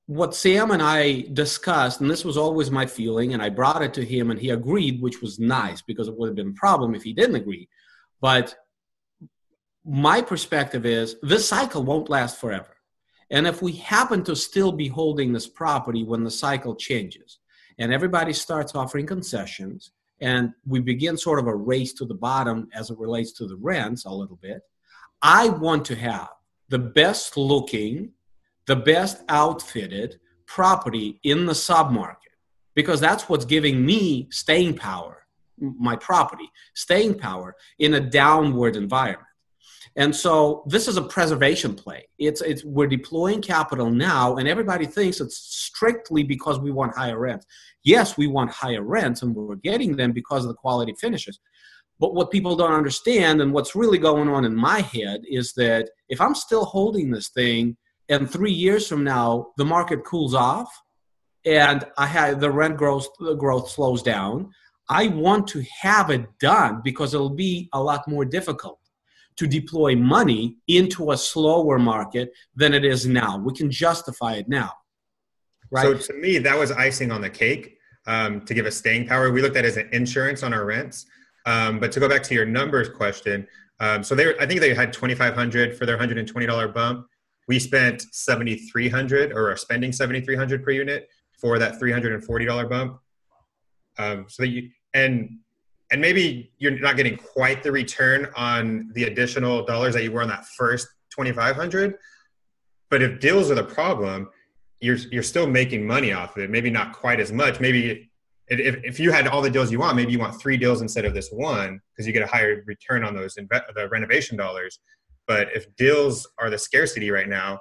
what 0.08 0.36
Sam 0.36 0.70
and 0.70 0.84
I 0.84 1.26
discussed, 1.34 2.00
and 2.00 2.10
this 2.10 2.24
was 2.24 2.38
always 2.38 2.70
my 2.70 2.86
feeling, 2.86 3.34
and 3.34 3.42
I 3.42 3.50
brought 3.50 3.82
it 3.82 3.94
to 3.96 4.06
him, 4.06 4.30
and 4.30 4.40
he 4.40 4.52
agreed, 4.52 5.02
which 5.02 5.22
was 5.22 5.40
nice 5.40 5.82
because 5.82 6.08
it 6.08 6.16
would 6.16 6.28
have 6.28 6.36
been 6.36 6.50
a 6.50 6.54
problem 6.54 6.94
if 6.94 7.04
he 7.04 7.12
didn't 7.12 7.36
agree. 7.36 7.68
But 8.22 8.56
my 9.84 10.22
perspective 10.22 10.86
is 10.86 11.16
this 11.22 11.48
cycle 11.48 11.84
won't 11.84 12.10
last 12.10 12.40
forever. 12.40 12.75
And 13.32 13.48
if 13.48 13.62
we 13.62 13.74
happen 13.74 14.24
to 14.24 14.36
still 14.36 14.72
be 14.72 14.88
holding 14.88 15.34
this 15.34 15.48
property 15.48 16.04
when 16.04 16.24
the 16.24 16.32
cycle 16.32 16.76
changes 16.76 17.40
and 17.80 17.94
everybody 17.94 18.34
starts 18.34 18.76
offering 18.76 19.06
concessions 19.06 19.92
and 20.22 20.52
we 20.66 20.80
begin 20.80 21.18
sort 21.18 21.40
of 21.40 21.48
a 21.48 21.56
race 21.56 21.94
to 21.94 22.06
the 22.06 22.14
bottom 22.14 22.70
as 22.74 22.90
it 22.90 22.98
relates 22.98 23.34
to 23.34 23.48
the 23.48 23.56
rents 23.56 24.06
a 24.06 24.12
little 24.12 24.38
bit, 24.38 24.62
I 25.22 25.50
want 25.50 25.86
to 25.86 25.96
have 25.96 26.30
the 26.70 26.80
best 26.80 27.36
looking, 27.36 28.12
the 28.68 28.76
best 28.76 29.24
outfitted 29.30 30.20
property 30.46 31.20
in 31.24 31.46
the 31.46 31.54
submarket 31.54 32.18
because 32.76 33.00
that's 33.00 33.28
what's 33.28 33.46
giving 33.46 33.86
me 33.86 34.28
staying 34.32 34.76
power, 34.76 35.26
my 35.58 35.96
property, 35.96 36.50
staying 36.76 37.18
power 37.18 37.56
in 37.80 37.96
a 37.96 38.00
downward 38.00 38.76
environment. 38.76 39.26
And 39.98 40.14
so 40.14 40.64
this 40.68 40.88
is 40.88 40.98
a 40.98 41.02
preservation 41.02 41.74
play. 41.74 42.08
It's 42.20 42.42
it's 42.42 42.66
we're 42.66 42.88
deploying 42.88 43.42
capital 43.42 43.90
now, 43.90 44.36
and 44.36 44.48
everybody 44.48 44.86
thinks 44.86 45.22
it's 45.22 45.38
strictly 45.38 46.24
because 46.24 46.60
we 46.60 46.72
want 46.72 46.96
higher 46.96 47.18
rents. 47.18 47.46
Yes, 47.84 48.18
we 48.18 48.28
want 48.28 48.52
higher 48.52 48.84
rents, 48.84 49.22
and 49.22 49.34
we're 49.34 49.56
getting 49.56 49.96
them 49.96 50.12
because 50.12 50.44
of 50.44 50.50
the 50.50 50.56
quality 50.56 50.94
finishes. 51.00 51.40
But 51.98 52.14
what 52.14 52.30
people 52.30 52.58
don't 52.58 52.74
understand, 52.74 53.42
and 53.42 53.54
what's 53.54 53.74
really 53.74 53.98
going 53.98 54.28
on 54.28 54.44
in 54.44 54.54
my 54.54 54.82
head, 54.82 55.22
is 55.30 55.54
that 55.54 55.90
if 56.10 56.20
I'm 56.20 56.36
still 56.36 56.66
holding 56.66 57.10
this 57.10 57.30
thing, 57.30 57.78
and 58.10 58.30
three 58.30 58.52
years 58.52 58.88
from 58.88 59.06
now 59.06 59.48
the 59.56 59.66
market 59.66 60.04
cools 60.04 60.34
off, 60.34 60.70
and 61.46 61.86
I 61.98 62.08
have 62.08 62.42
the 62.42 62.52
rent 62.52 62.76
growth 62.76 63.08
the 63.20 63.36
growth 63.36 63.70
slows 63.70 64.04
down, 64.04 64.52
I 64.90 65.08
want 65.08 65.48
to 65.50 65.64
have 65.82 66.10
it 66.10 66.26
done 66.42 66.82
because 66.84 67.14
it'll 67.14 67.30
be 67.30 67.70
a 67.72 67.82
lot 67.82 68.06
more 68.10 68.26
difficult 68.26 68.80
to 69.38 69.48
deploy 69.48 69.96
money 69.96 70.56
into 70.68 71.12
a 71.12 71.18
slower 71.18 71.78
market 71.78 72.32
than 72.56 72.74
it 72.74 72.86
is 72.86 73.06
now. 73.06 73.38
We 73.38 73.54
can 73.54 73.70
justify 73.70 74.36
it 74.36 74.48
now. 74.48 74.72
Right? 75.72 75.84
So 75.84 76.14
to 76.14 76.20
me, 76.20 76.38
that 76.40 76.58
was 76.58 76.72
icing 76.72 77.12
on 77.12 77.22
the 77.22 77.30
cake 77.30 77.78
um, 78.08 78.42
to 78.46 78.54
give 78.54 78.66
us 78.66 78.78
staying 78.78 79.08
power. 79.08 79.32
We 79.32 79.42
looked 79.42 79.58
at 79.58 79.66
as 79.66 79.78
an 79.78 79.90
insurance 79.92 80.44
on 80.44 80.54
our 80.54 80.66
rents. 80.66 81.06
Um, 81.46 81.80
but 81.80 81.92
to 81.92 82.00
go 82.00 82.10
back 82.10 82.24
to 82.24 82.34
your 82.34 82.46
numbers 82.46 82.90
question, 82.90 83.48
um, 83.80 84.04
so 84.04 84.16
they, 84.16 84.38
I 84.38 84.46
think 84.46 84.62
they 84.62 84.74
had 84.74 84.94
2,500 84.94 85.78
for 85.78 85.86
their 85.86 85.98
$120 85.98 86.74
bump. 86.74 87.08
We 87.48 87.60
spent 87.60 88.02
7,300 88.12 89.32
or 89.34 89.52
are 89.52 89.58
spending 89.58 89.92
7,300 89.92 90.64
per 90.64 90.72
unit 90.72 91.10
for 91.40 91.60
that 91.60 91.80
$340 91.80 92.70
bump. 92.70 93.00
Um, 93.98 94.26
so 94.28 94.44
that 94.44 94.50
you, 94.50 94.70
and 94.94 95.40
and 95.96 96.02
maybe 96.02 96.52
you're 96.58 96.78
not 96.80 96.98
getting 96.98 97.18
quite 97.18 97.64
the 97.64 97.72
return 97.72 98.28
on 98.36 98.92
the 98.94 99.06
additional 99.06 99.66
dollars 99.66 99.94
that 99.94 100.04
you 100.04 100.12
were 100.12 100.22
on 100.22 100.28
that 100.28 100.46
first 100.46 100.88
2500 101.12 101.96
but 102.90 103.02
if 103.02 103.20
deals 103.20 103.50
are 103.50 103.56
the 103.56 103.64
problem 103.64 104.30
you're 104.80 104.98
you're 105.12 105.24
still 105.24 105.48
making 105.48 105.86
money 105.86 106.12
off 106.12 106.36
of 106.36 106.44
it 106.44 106.50
maybe 106.50 106.70
not 106.70 106.94
quite 106.94 107.20
as 107.20 107.32
much. 107.32 107.60
Maybe 107.60 108.12
if, 108.48 108.84
if 108.84 109.00
you 109.00 109.12
had 109.12 109.28
all 109.28 109.42
the 109.42 109.50
deals 109.50 109.72
you 109.72 109.80
want 109.80 109.96
maybe 109.96 110.12
you 110.12 110.20
want 110.20 110.40
three 110.40 110.58
deals 110.58 110.82
instead 110.82 111.06
of 111.06 111.14
this 111.14 111.30
one 111.32 111.82
because 111.92 112.06
you 112.06 112.14
get 112.14 112.22
a 112.22 112.28
higher 112.28 112.64
return 112.66 113.04
on 113.04 113.16
those 113.16 113.36
inve- 113.36 113.74
the 113.76 113.90
renovation 113.90 114.38
dollars. 114.38 114.80
But 115.28 115.48
if 115.56 115.76
deals 115.76 116.28
are 116.38 116.50
the 116.50 116.58
scarcity 116.58 117.10
right 117.10 117.28
now 117.28 117.60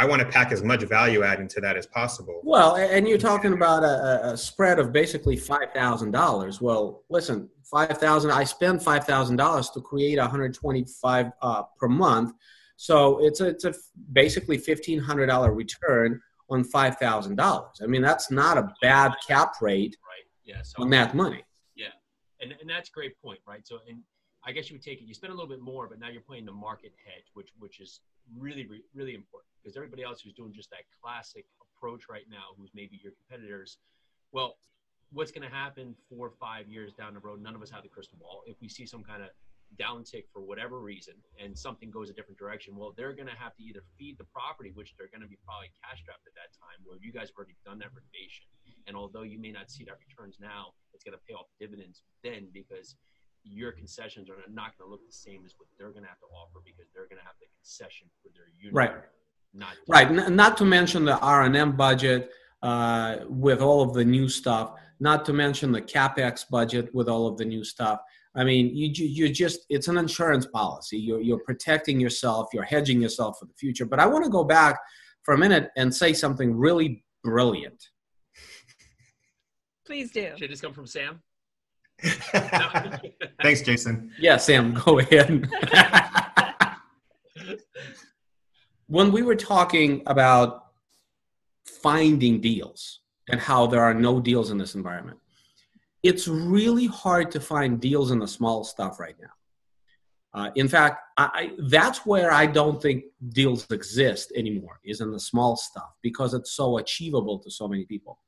I 0.00 0.06
want 0.06 0.20
to 0.20 0.26
pack 0.26 0.50
as 0.50 0.62
much 0.62 0.82
value 0.84 1.22
add 1.22 1.40
into 1.40 1.60
that 1.60 1.76
as 1.76 1.86
possible. 1.86 2.40
Well, 2.42 2.76
and 2.76 3.06
you're 3.06 3.18
talking 3.18 3.52
about 3.52 3.84
a, 3.84 4.30
a 4.32 4.36
spread 4.36 4.78
of 4.78 4.94
basically 4.94 5.36
five 5.36 5.74
thousand 5.74 6.12
dollars. 6.12 6.58
Well, 6.58 7.04
listen, 7.10 7.50
five 7.70 7.98
thousand. 7.98 8.30
I 8.30 8.44
spend 8.44 8.82
five 8.82 9.04
thousand 9.04 9.36
dollars 9.36 9.68
to 9.70 9.80
create 9.82 10.18
125 10.18 11.26
uh, 11.42 11.62
per 11.78 11.86
month, 11.86 12.32
so 12.76 13.22
it's 13.22 13.42
a, 13.42 13.48
it's 13.48 13.66
a 13.66 13.74
basically 14.14 14.56
fifteen 14.56 14.98
hundred 14.98 15.26
dollar 15.26 15.52
return 15.52 16.18
on 16.48 16.64
five 16.64 16.96
thousand 16.96 17.36
dollars. 17.36 17.82
I 17.82 17.86
mean, 17.86 18.00
that's 18.00 18.30
not 18.30 18.56
a 18.56 18.72
bad 18.80 19.12
cap 19.28 19.52
rate, 19.60 19.98
right? 20.08 20.24
Yeah, 20.46 20.62
so, 20.62 20.82
on 20.82 20.88
that 20.90 21.14
money. 21.14 21.44
Yeah, 21.76 21.88
and 22.40 22.54
and 22.58 22.70
that's 22.70 22.88
a 22.88 22.92
great 22.92 23.20
point, 23.22 23.40
right? 23.46 23.66
So, 23.66 23.80
and 23.86 23.98
I 24.46 24.52
guess 24.52 24.70
you 24.70 24.76
would 24.76 24.82
take 24.82 25.02
it. 25.02 25.04
You 25.04 25.12
spend 25.12 25.34
a 25.34 25.36
little 25.36 25.50
bit 25.50 25.60
more, 25.60 25.88
but 25.88 26.00
now 26.00 26.08
you're 26.08 26.22
playing 26.22 26.46
the 26.46 26.52
market 26.52 26.92
hedge, 27.04 27.26
which 27.34 27.50
which 27.58 27.80
is 27.80 28.00
really 28.38 28.68
really 28.94 29.14
important 29.14 29.50
because 29.62 29.76
everybody 29.76 30.02
else 30.02 30.20
who's 30.20 30.32
doing 30.34 30.52
just 30.52 30.70
that 30.70 30.84
classic 31.02 31.44
approach 31.60 32.04
right 32.08 32.24
now, 32.30 32.56
who's 32.56 32.70
maybe 32.74 33.00
your 33.02 33.12
competitors, 33.12 33.78
well, 34.32 34.56
what's 35.12 35.30
going 35.30 35.46
to 35.46 35.54
happen 35.54 35.94
four 36.08 36.28
or 36.28 36.32
five 36.40 36.68
years 36.68 36.92
down 36.92 37.14
the 37.14 37.20
road? 37.20 37.42
None 37.42 37.54
of 37.54 37.62
us 37.62 37.70
have 37.70 37.82
the 37.82 37.88
crystal 37.88 38.18
ball. 38.20 38.42
If 38.46 38.56
we 38.60 38.68
see 38.68 38.86
some 38.86 39.02
kind 39.02 39.22
of 39.22 39.30
downtick 39.78 40.24
for 40.32 40.42
whatever 40.42 40.80
reason 40.80 41.14
and 41.38 41.56
something 41.56 41.90
goes 41.90 42.10
a 42.10 42.12
different 42.12 42.38
direction, 42.38 42.76
well, 42.76 42.94
they're 42.96 43.12
going 43.12 43.28
to 43.28 43.38
have 43.38 43.54
to 43.56 43.62
either 43.62 43.82
feed 43.98 44.18
the 44.18 44.26
property, 44.32 44.72
which 44.74 44.94
they're 44.96 45.10
going 45.10 45.22
to 45.22 45.28
be 45.28 45.38
probably 45.44 45.70
cash 45.82 46.00
strapped 46.02 46.26
at 46.26 46.34
that 46.34 46.50
time, 46.58 46.78
where 46.84 46.98
you 47.00 47.12
guys 47.12 47.28
have 47.30 47.36
already 47.36 47.56
done 47.64 47.78
that 47.78 47.90
renovation. 47.94 48.46
And 48.86 48.96
although 48.96 49.22
you 49.22 49.38
may 49.38 49.52
not 49.52 49.70
see 49.70 49.84
that 49.84 49.98
returns 50.00 50.38
now, 50.40 50.74
it's 50.94 51.04
going 51.04 51.16
to 51.16 51.22
pay 51.26 51.34
off 51.34 51.46
dividends 51.60 52.02
then 52.22 52.48
because 52.52 52.96
your 53.44 53.72
concessions 53.72 54.28
are 54.28 54.36
not 54.52 54.76
going 54.78 54.88
to 54.88 54.90
look 54.90 55.06
the 55.06 55.12
same 55.12 55.44
as 55.44 55.54
what 55.56 55.68
they're 55.78 55.90
going 55.90 56.02
to 56.02 56.08
have 56.08 56.18
to 56.20 56.26
offer 56.26 56.60
because 56.64 56.90
they're 56.94 57.08
going 57.08 57.18
to 57.18 57.24
have 57.24 57.34
the 57.40 57.46
concession 57.56 58.08
for 58.22 58.30
their 58.34 58.46
unit. 58.58 58.74
Right. 58.74 58.92
Not 59.52 59.74
right. 59.88 60.08
N- 60.08 60.36
not 60.36 60.56
to 60.58 60.64
mention 60.64 61.04
the 61.04 61.18
R 61.18 61.42
and 61.42 61.56
M 61.56 61.76
budget 61.76 62.30
uh, 62.62 63.16
with 63.28 63.60
all 63.60 63.82
of 63.82 63.94
the 63.94 64.04
new 64.04 64.28
stuff. 64.28 64.74
Not 65.00 65.24
to 65.26 65.32
mention 65.32 65.72
the 65.72 65.80
capex 65.80 66.44
budget 66.48 66.94
with 66.94 67.08
all 67.08 67.26
of 67.26 67.36
the 67.36 67.44
new 67.44 67.64
stuff. 67.64 68.00
I 68.36 68.44
mean, 68.44 68.76
you 68.76 68.90
you 68.94 69.28
just 69.28 69.66
it's 69.68 69.88
an 69.88 69.96
insurance 69.96 70.46
policy. 70.46 70.98
You're 70.98 71.20
you're 71.20 71.40
protecting 71.40 71.98
yourself. 71.98 72.48
You're 72.52 72.62
hedging 72.64 73.00
yourself 73.02 73.38
for 73.40 73.46
the 73.46 73.54
future. 73.54 73.84
But 73.84 73.98
I 73.98 74.06
want 74.06 74.24
to 74.24 74.30
go 74.30 74.44
back 74.44 74.78
for 75.24 75.34
a 75.34 75.38
minute 75.38 75.70
and 75.76 75.92
say 75.92 76.12
something 76.12 76.56
really 76.56 77.04
brilliant. 77.24 77.82
Please 79.84 80.12
do. 80.12 80.32
Should 80.36 80.50
this 80.50 80.60
come 80.60 80.72
from 80.72 80.86
Sam? 80.86 81.20
Thanks, 83.42 83.62
Jason. 83.62 84.12
Yeah, 84.18 84.36
Sam, 84.36 84.74
go 84.74 84.98
ahead. 84.98 85.48
when 88.86 89.12
we 89.12 89.22
were 89.22 89.36
talking 89.36 90.02
about 90.06 90.66
finding 91.64 92.40
deals 92.40 93.00
and 93.28 93.40
how 93.40 93.66
there 93.66 93.82
are 93.82 93.94
no 93.94 94.20
deals 94.20 94.50
in 94.50 94.58
this 94.58 94.74
environment, 94.74 95.18
it's 96.02 96.26
really 96.26 96.86
hard 96.86 97.30
to 97.30 97.40
find 97.40 97.80
deals 97.80 98.10
in 98.10 98.18
the 98.18 98.28
small 98.28 98.64
stuff 98.64 98.98
right 98.98 99.16
now. 99.20 99.28
Uh, 100.32 100.50
in 100.54 100.68
fact, 100.68 101.02
I, 101.16 101.52
that's 101.68 102.06
where 102.06 102.30
I 102.32 102.46
don't 102.46 102.80
think 102.80 103.04
deals 103.30 103.66
exist 103.70 104.32
anymore, 104.36 104.78
is 104.84 105.00
in 105.00 105.10
the 105.10 105.18
small 105.18 105.56
stuff 105.56 105.90
because 106.02 106.34
it's 106.34 106.52
so 106.52 106.78
achievable 106.78 107.38
to 107.40 107.50
so 107.50 107.66
many 107.66 107.84
people. 107.84 108.18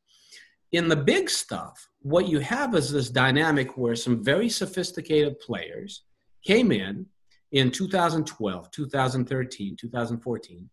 In 0.72 0.88
the 0.88 0.96
big 0.96 1.28
stuff, 1.28 1.88
what 2.00 2.28
you 2.28 2.40
have 2.40 2.74
is 2.74 2.90
this 2.90 3.10
dynamic 3.10 3.76
where 3.76 3.94
some 3.94 4.24
very 4.24 4.48
sophisticated 4.48 5.38
players 5.38 6.04
came 6.44 6.72
in 6.72 7.06
in 7.52 7.70
2012, 7.70 8.70
2013, 8.70 9.76
2014, 9.78 10.70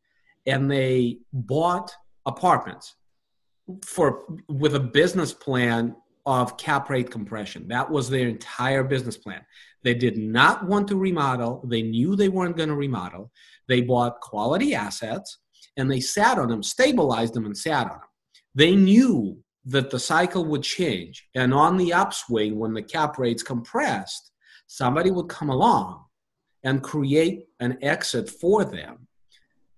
and 0.48 0.72
they 0.72 1.18
bought 1.34 1.92
apartments 2.26 2.96
for 3.86 4.26
with 4.48 4.76
a 4.76 4.80
business 4.80 5.34
plan 5.34 5.96
of 6.26 6.58
cap 6.58 6.90
rate 6.90 7.12
compression. 7.12 7.68
That 7.68 7.90
was 7.90 8.10
their 8.10 8.28
entire 8.28 8.84
business 8.84 9.18
plan. 9.18 9.42
They 9.84 9.94
did 9.94 10.18
not 10.18 10.66
want 10.66 10.88
to 10.90 10.96
remodel. 10.96 11.64
They 11.68 11.82
knew 11.82 12.16
they 12.16 12.30
weren't 12.30 12.58
going 12.58 12.70
to 12.70 12.76
remodel. 12.76 13.32
They 13.68 13.82
bought 13.82 14.22
quality 14.22 14.74
assets 14.76 15.40
and 15.78 15.90
they 15.90 16.00
sat 16.00 16.38
on 16.38 16.50
them, 16.50 16.64
stabilized 16.64 17.34
them, 17.34 17.46
and 17.46 17.58
sat 17.58 17.86
on 17.86 18.00
them. 18.00 18.10
They 18.56 18.76
knew 18.76 19.42
that 19.66 19.90
the 19.90 20.00
cycle 20.00 20.46
would 20.46 20.64
change. 20.64 21.28
And 21.36 21.54
on 21.54 21.78
the 21.78 21.94
upswing, 21.94 22.58
when 22.58 22.74
the 22.74 22.82
cap 22.82 23.18
rates 23.18 23.44
compressed, 23.44 24.32
somebody 24.68 25.12
would 25.12 25.28
come 25.28 25.50
along 25.50 26.06
and 26.64 26.84
create 26.84 27.46
an 27.60 27.78
exit 27.82 28.30
for 28.30 28.66
them. 28.66 29.08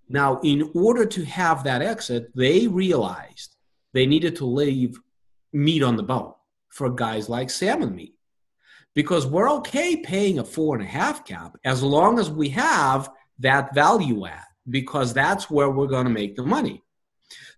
Now, 0.08 0.40
in 0.42 0.70
order 0.74 1.06
to 1.06 1.24
have 1.24 1.64
that 1.64 1.82
exit, 1.82 2.34
they 2.34 2.66
realized 2.66 3.56
they 3.94 4.06
needed 4.06 4.36
to 4.36 4.46
leave 4.46 4.98
meat 5.52 5.82
on 5.82 5.96
the 5.96 6.02
bone 6.02 6.34
for 6.68 6.90
guys 6.90 7.28
like 7.28 7.50
Sam 7.50 7.82
and 7.82 7.94
me. 7.94 8.14
Because 8.94 9.26
we're 9.26 9.50
okay 9.52 9.96
paying 9.96 10.38
a 10.38 10.44
four 10.44 10.76
and 10.76 10.84
a 10.84 10.88
half 10.88 11.24
cap 11.24 11.56
as 11.64 11.82
long 11.82 12.18
as 12.18 12.30
we 12.30 12.50
have 12.50 13.10
that 13.38 13.74
value 13.74 14.26
add, 14.26 14.44
because 14.68 15.14
that's 15.14 15.50
where 15.50 15.70
we're 15.70 15.86
going 15.86 16.04
to 16.04 16.10
make 16.10 16.36
the 16.36 16.42
money. 16.42 16.82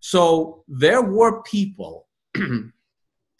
So 0.00 0.64
there 0.68 1.02
were 1.02 1.42
people, 1.42 2.03
and 2.36 2.72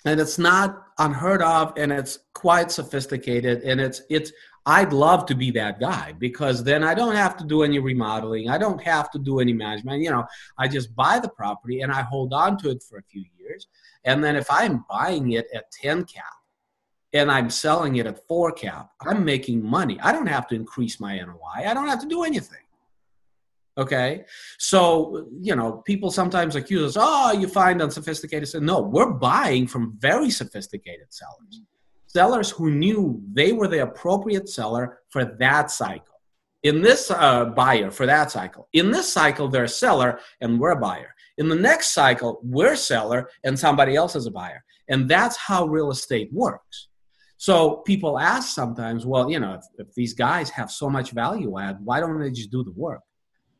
it's 0.05 0.39
not 0.39 0.87
unheard 0.99 1.43
of, 1.43 1.73
and 1.77 1.93
it's 1.93 2.19
quite 2.35 2.71
sophisticated, 2.71 3.63
and 3.63 3.81
it's 3.81 4.03
it's 4.11 4.33
I'd 4.67 4.93
love 4.93 5.27
to 5.27 5.35
be 5.35 5.51
that 5.53 5.79
guy 5.79 6.15
because 6.19 6.65
then 6.65 6.83
I 6.83 6.95
don't 6.95 7.15
have 7.15 7.37
to 7.39 7.45
do 7.45 7.63
any 7.63 7.79
remodeling. 7.79 8.49
I 8.49 8.57
don't 8.57 8.81
have 8.81 9.11
to 9.11 9.19
do 9.19 9.41
any 9.41 9.53
management. 9.53 10.03
You 10.03 10.11
know, 10.11 10.25
I 10.59 10.69
just 10.69 10.95
buy 10.97 11.19
the 11.19 11.29
property 11.29 11.83
and 11.83 11.93
I 11.93 12.01
hold 12.03 12.33
on 12.33 12.57
to 12.59 12.71
it 12.71 12.83
for 12.83 12.99
a 12.99 13.03
few 13.03 13.25
years. 13.39 13.67
And 14.05 14.25
then 14.25 14.37
if 14.37 14.51
I'm 14.51 14.85
buying 14.89 15.33
it 15.33 15.49
at 15.55 15.71
10 15.73 16.05
cap 16.05 16.25
and 17.13 17.31
I'm 17.31 17.51
selling 17.51 17.97
it 17.97 18.07
at 18.07 18.27
4 18.27 18.53
cap, 18.53 18.91
I'm 19.03 19.23
making 19.23 19.63
money. 19.63 20.01
I 20.01 20.13
don't 20.13 20.27
have 20.27 20.47
to 20.49 20.55
increase 20.55 20.99
my 20.99 21.19
NOI. 21.19 21.69
I 21.69 21.75
don't 21.75 21.89
have 21.89 22.01
to 22.01 22.09
do 22.09 22.25
anything. 22.25 22.64
Okay. 23.77 24.25
So, 24.59 25.29
you 25.41 25.57
know, 25.57 25.83
people 25.85 26.11
sometimes 26.11 26.55
accuse 26.55 26.97
us, 26.97 27.03
oh, 27.05 27.33
you 27.33 27.49
find 27.49 27.83
unsophisticated. 27.83 28.49
So, 28.49 28.61
no, 28.61 28.81
we're 28.81 29.11
buying 29.11 29.67
from 29.67 29.97
very 29.99 30.31
sophisticated 30.31 31.07
sellers 31.11 31.63
sellers 32.15 32.51
who 32.51 32.71
knew 32.71 33.21
they 33.33 33.53
were 33.53 33.69
the 33.69 33.83
appropriate 33.83 34.49
seller 34.49 35.01
for 35.11 35.25
that 35.25 35.71
cycle. 35.71 36.21
In 36.63 36.81
this 36.81 37.11
uh, 37.11 37.47
buyer 37.47 37.91
for 37.91 38.07
that 38.07 38.31
cycle. 38.31 38.69
In 38.73 38.91
this 38.91 39.13
cycle, 39.13 39.49
they're 39.49 39.65
a 39.65 39.69
seller 39.69 40.21
and 40.41 40.59
we're 40.59 40.71
a 40.71 40.81
buyer. 40.81 41.15
In 41.37 41.49
the 41.49 41.57
next 41.57 41.91
cycle, 41.91 42.41
we're 42.43 42.73
a 42.73 42.77
seller 42.77 43.29
and 43.43 43.59
somebody 43.59 43.97
else 43.97 44.17
is 44.17 44.27
a 44.27 44.31
buyer. 44.31 44.65
And 44.89 45.09
that's 45.09 45.37
how 45.37 45.67
real 45.67 45.91
estate 45.91 46.31
works. 46.33 46.89
So 47.37 47.79
people 47.79 48.19
ask 48.19 48.55
sometimes, 48.55 49.05
well, 49.05 49.29
you 49.31 49.41
know, 49.41 49.55
if, 49.55 49.65
if 49.87 49.95
these 49.95 50.15
guys 50.15 50.49
have 50.51 50.71
so 50.71 50.89
much 50.89 51.11
value 51.11 51.59
add, 51.59 51.79
why 51.85 52.01
don't 52.01 52.19
they 52.19 52.31
just 52.31 52.51
do 52.51 52.65
the 52.65 52.73
work? 52.73 53.03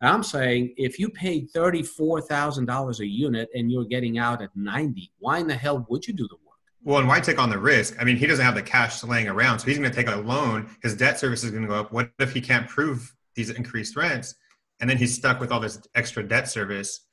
I'm 0.05 0.23
saying 0.23 0.75
if 0.77 0.99
you 0.99 1.09
paid 1.09 1.53
$34,000 1.53 2.99
a 3.01 3.07
unit 3.07 3.49
and 3.55 3.71
you're 3.71 3.85
getting 3.85 4.19
out 4.19 4.43
at 4.43 4.51
90, 4.55 5.13
why 5.19 5.39
in 5.39 5.47
the 5.47 5.55
hell 5.55 5.87
would 5.89 6.07
you 6.07 6.15
do 6.15 6.27
the 6.29 6.35
work? 6.35 6.59
Well, 6.83 6.99
and 6.99 7.09
why 7.09 7.21
take 7.21 7.39
on 7.39 7.49
the 7.49 7.59
risk? 7.59 7.97
I 8.01 8.05
mean, 8.05 8.17
he 8.17 8.27
doesn't 8.27 8.45
have 8.45 8.55
the 8.55 8.63
cash 8.63 9.03
laying 9.05 9.29
around, 9.29 9.61
so 9.61 9.67
he's 9.67 9.79
going 9.79 9.91
to 9.91 9.97
take 9.97 10.09
a 10.09 10.17
loan. 10.17 10.69
His 10.83 10.95
debt 10.95 11.19
service 11.19 11.43
is 11.43 11.51
going 11.51 11.63
to 11.63 11.69
go 11.69 11.77
up. 11.77 11.93
What 11.93 12.11
if 12.19 12.33
he 12.33 12.41
can't 12.41 12.69
prove 12.69 13.15
these 13.35 13.51
increased 13.51 13.97
rents, 13.97 14.35
and 14.81 14.91
then 14.91 14.99
he's 14.99 15.15
stuck 15.15 15.41
with 15.41 15.51
all 15.51 15.61
this 15.61 15.81
extra 15.95 16.23
debt 16.23 16.49
service? 16.49 17.07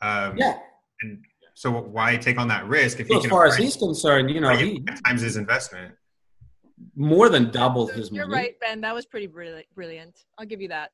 Um, 0.00 0.36
yeah. 0.36 0.58
And 1.02 1.24
so, 1.54 1.70
why 1.70 2.16
take 2.16 2.38
on 2.38 2.48
that 2.48 2.66
risk 2.66 2.98
if 2.98 3.06
he 3.06 3.14
can? 3.14 3.24
As 3.24 3.30
far 3.30 3.46
as 3.46 3.56
he's 3.56 3.76
concerned, 3.76 4.28
you 4.28 4.40
know, 4.40 4.56
he 4.56 4.80
times 5.04 5.20
his 5.20 5.36
investment 5.36 5.94
more 6.96 7.28
than 7.28 7.50
doubled 7.50 7.92
his 7.92 8.10
You're 8.10 8.26
money. 8.26 8.42
right, 8.42 8.60
Ben. 8.60 8.80
That 8.80 8.94
was 8.94 9.06
pretty 9.06 9.26
brilliant. 9.26 10.18
I'll 10.38 10.46
give 10.46 10.60
you 10.60 10.68
that. 10.68 10.90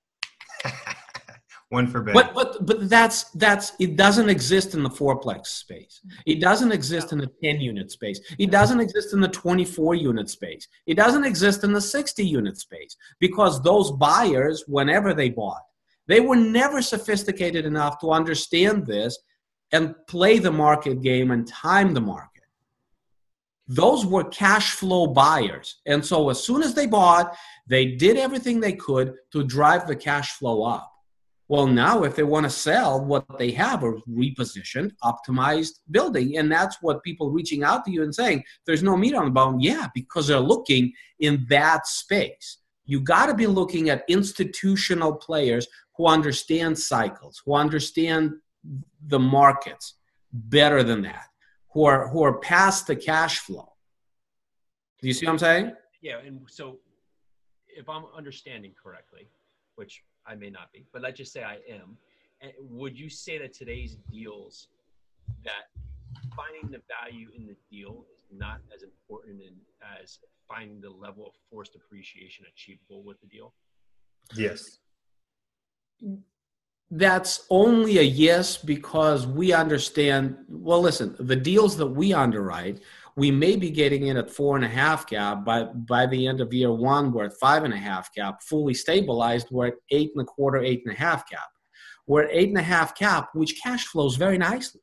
one 1.71 1.87
for 1.87 2.03
Ben. 2.03 2.15
But 2.15 2.35
but 2.35 2.65
but 2.65 2.89
that's 2.89 3.25
that's 3.33 3.73
it 3.79 3.97
doesn't 3.97 4.29
exist 4.29 4.75
in 4.75 4.83
the 4.83 4.89
fourplex 4.89 5.49
space. 5.49 6.01
It 6.27 6.41
doesn't 6.41 6.73
exist 6.73 7.13
in 7.13 7.19
the 7.19 7.31
10 7.43 7.61
unit 7.61 7.91
space. 7.91 8.21
It 8.39 8.51
doesn't 8.51 8.81
exist 8.81 9.13
in 9.13 9.21
the 9.21 9.29
24 9.29 9.95
unit 9.95 10.31
space. 10.31 10.67
It 10.87 10.95
doesn't 10.95 11.25
exist 11.25 11.65
in 11.65 11.73
the 11.73 11.81
60 11.81 12.25
unit 12.25 12.57
space 12.57 12.97
because 13.19 13.63
those 13.63 13.93
buyers 13.93 14.65
whenever 14.67 15.13
they 15.13 15.29
bought, 15.29 15.63
they 16.07 16.21
were 16.21 16.37
never 16.37 16.81
sophisticated 16.81 17.67
enough 17.67 17.99
to 18.01 18.13
understand 18.13 18.87
this 18.87 19.19
and 19.73 19.95
play 20.07 20.39
the 20.39 20.51
market 20.51 21.03
game 21.03 21.31
and 21.31 21.47
time 21.47 21.93
the 21.93 22.01
market. 22.01 22.45
Those 23.71 24.07
were 24.07 24.25
cash 24.25 24.71
flow 24.73 25.09
buyers. 25.09 25.83
And 25.85 26.03
so 26.03 26.31
as 26.31 26.43
soon 26.43 26.63
as 26.63 26.73
they 26.73 26.87
bought, 26.87 27.37
they 27.67 27.85
did 27.85 28.17
everything 28.17 28.61
they 28.61 28.73
could 28.73 29.13
to 29.33 29.45
drive 29.45 29.87
the 29.87 29.95
cash 29.95 30.33
flow 30.33 30.63
up 30.63 30.91
well, 31.49 31.67
now 31.67 32.05
if 32.05 32.15
they 32.15 32.23
want 32.23 32.45
to 32.45 32.51
sell 32.51 33.03
what 33.03 33.25
they 33.39 33.51
have 33.53 33.83
a 33.83 33.93
repositioned, 34.09 34.93
optimized 35.03 35.81
building, 35.91 36.37
and 36.37 36.53
that's 36.53 36.77
what 36.83 37.03
people 37.03 37.31
reaching 37.31 37.65
out 37.65 37.87
to 37.87 37.91
you 37.91 38.03
and 38.03 38.15
saying, 38.15 38.45
there's 38.67 38.83
no 38.83 38.97
meat 38.97 39.15
on 39.15 39.25
the 39.25 39.31
bone. 39.31 39.59
Yeah, 39.59 39.87
because 39.95 40.27
they're 40.27 40.39
looking 40.39 40.93
in 41.21 41.47
that 41.49 41.87
space. 41.87 42.59
You 42.85 43.01
got 43.01 43.27
to 43.27 43.35
be 43.35 43.47
looking 43.47 43.89
at 43.89 44.05
institutional 44.09 45.15
players 45.15 45.67
who 45.97 46.07
understand 46.07 46.79
cycles, 46.79 47.43
who 47.45 47.55
understand 47.55 48.35
the 49.07 49.19
markets 49.19 49.95
better 50.33 50.83
than 50.83 51.03
that, 51.03 51.27
who 51.73 51.85
are 51.85 52.09
who 52.09 52.23
are 52.23 52.39
past 52.41 52.87
the 52.87 52.97
cash 52.97 53.39
flow. 53.39 53.73
Do 55.01 55.09
you 55.09 55.15
see 55.15 55.27
what 55.27 55.33
I'm 55.33 55.39
saying? 55.39 55.73
Yeah, 56.03 56.19
and 56.25 56.41
so 56.49 56.79
if 57.69 57.89
I'm 57.89 58.05
understanding 58.17 58.73
correctly, 58.81 59.29
which 59.77 60.03
I 60.29 60.35
may 60.35 60.51
not 60.51 60.73
be, 60.73 60.87
but 60.93 61.03
let's 61.03 61.17
just 61.17 61.33
say 61.33 61.43
I 61.43 61.59
am. 61.73 61.97
And 62.41 62.53
would 62.61 62.99
you 62.99 63.09
say 63.09 63.39
that 63.39 63.53
today's 63.53 63.97
deals 64.11 64.69
that 65.45 65.71
finding 66.37 66.71
the 66.71 66.81
value 67.03 67.29
in 67.37 67.47
the 67.47 67.57
deal 67.71 68.05
is 68.15 68.23
not 68.31 68.61
as 68.75 68.83
important 68.83 69.41
in, 69.41 69.55
as 70.03 70.19
finding 70.49 70.81
the 70.81 70.91
level 70.91 71.27
of 71.27 71.33
forced 71.51 71.75
appreciation 71.75 72.45
achievable 72.53 73.03
with 73.03 73.21
the 73.21 73.27
deal? 73.27 73.55
Yes. 74.37 74.79
That's 76.91 77.47
only 77.51 77.99
a 77.99 78.03
yes 78.03 78.57
because 78.57 79.27
we 79.27 79.53
understand. 79.53 80.37
Well, 80.49 80.81
listen, 80.81 81.17
the 81.19 81.37
deals 81.37 81.77
that 81.77 81.87
we 81.87 82.13
underwrite 82.13 82.81
we 83.19 83.33
may 83.33 83.57
be 83.57 83.69
getting 83.69 84.07
in 84.07 84.17
at 84.17 84.31
four 84.31 84.55
and 84.55 84.65
a 84.65 84.69
half 84.69 85.05
cap 85.09 85.45
by 85.45 85.65
by 85.65 86.07
the 86.07 86.29
end 86.29 86.41
of 86.41 86.55
year 86.55 86.73
one 86.73 87.13
we're 87.13 87.25
at 87.25 87.41
five 87.41 87.65
and 87.65 87.75
a 87.75 87.77
half 87.77 88.15
cap 88.15 88.41
fully 88.43 88.73
stabilized 88.73 89.49
we're 89.51 89.67
at 89.67 89.75
eight 89.91 90.13
and 90.15 90.23
a 90.23 90.25
quarter 90.25 90.59
eight 90.63 90.83
and 90.87 90.95
a 90.95 90.99
half 90.99 91.29
cap 91.29 91.49
we're 92.07 92.23
at 92.23 92.31
eight 92.33 92.49
and 92.49 92.59
a 92.59 92.63
half 92.63 92.95
cap 92.95 93.31
which 93.35 93.61
cash 93.61 93.87
flows 93.87 94.17
very 94.17 94.39
nicely. 94.39 94.81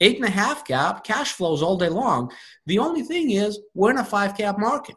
Eight 0.00 0.16
and 0.16 0.26
a 0.26 0.30
half 0.30 0.64
cap 0.66 1.02
cash 1.02 1.32
flows 1.32 1.62
all 1.62 1.78
day 1.78 1.88
long. 1.88 2.30
The 2.66 2.78
only 2.78 3.02
thing 3.02 3.30
is 3.30 3.58
we're 3.74 3.90
in 3.90 3.98
a 3.98 4.04
five 4.04 4.36
cap 4.36 4.58
market. 4.58 4.96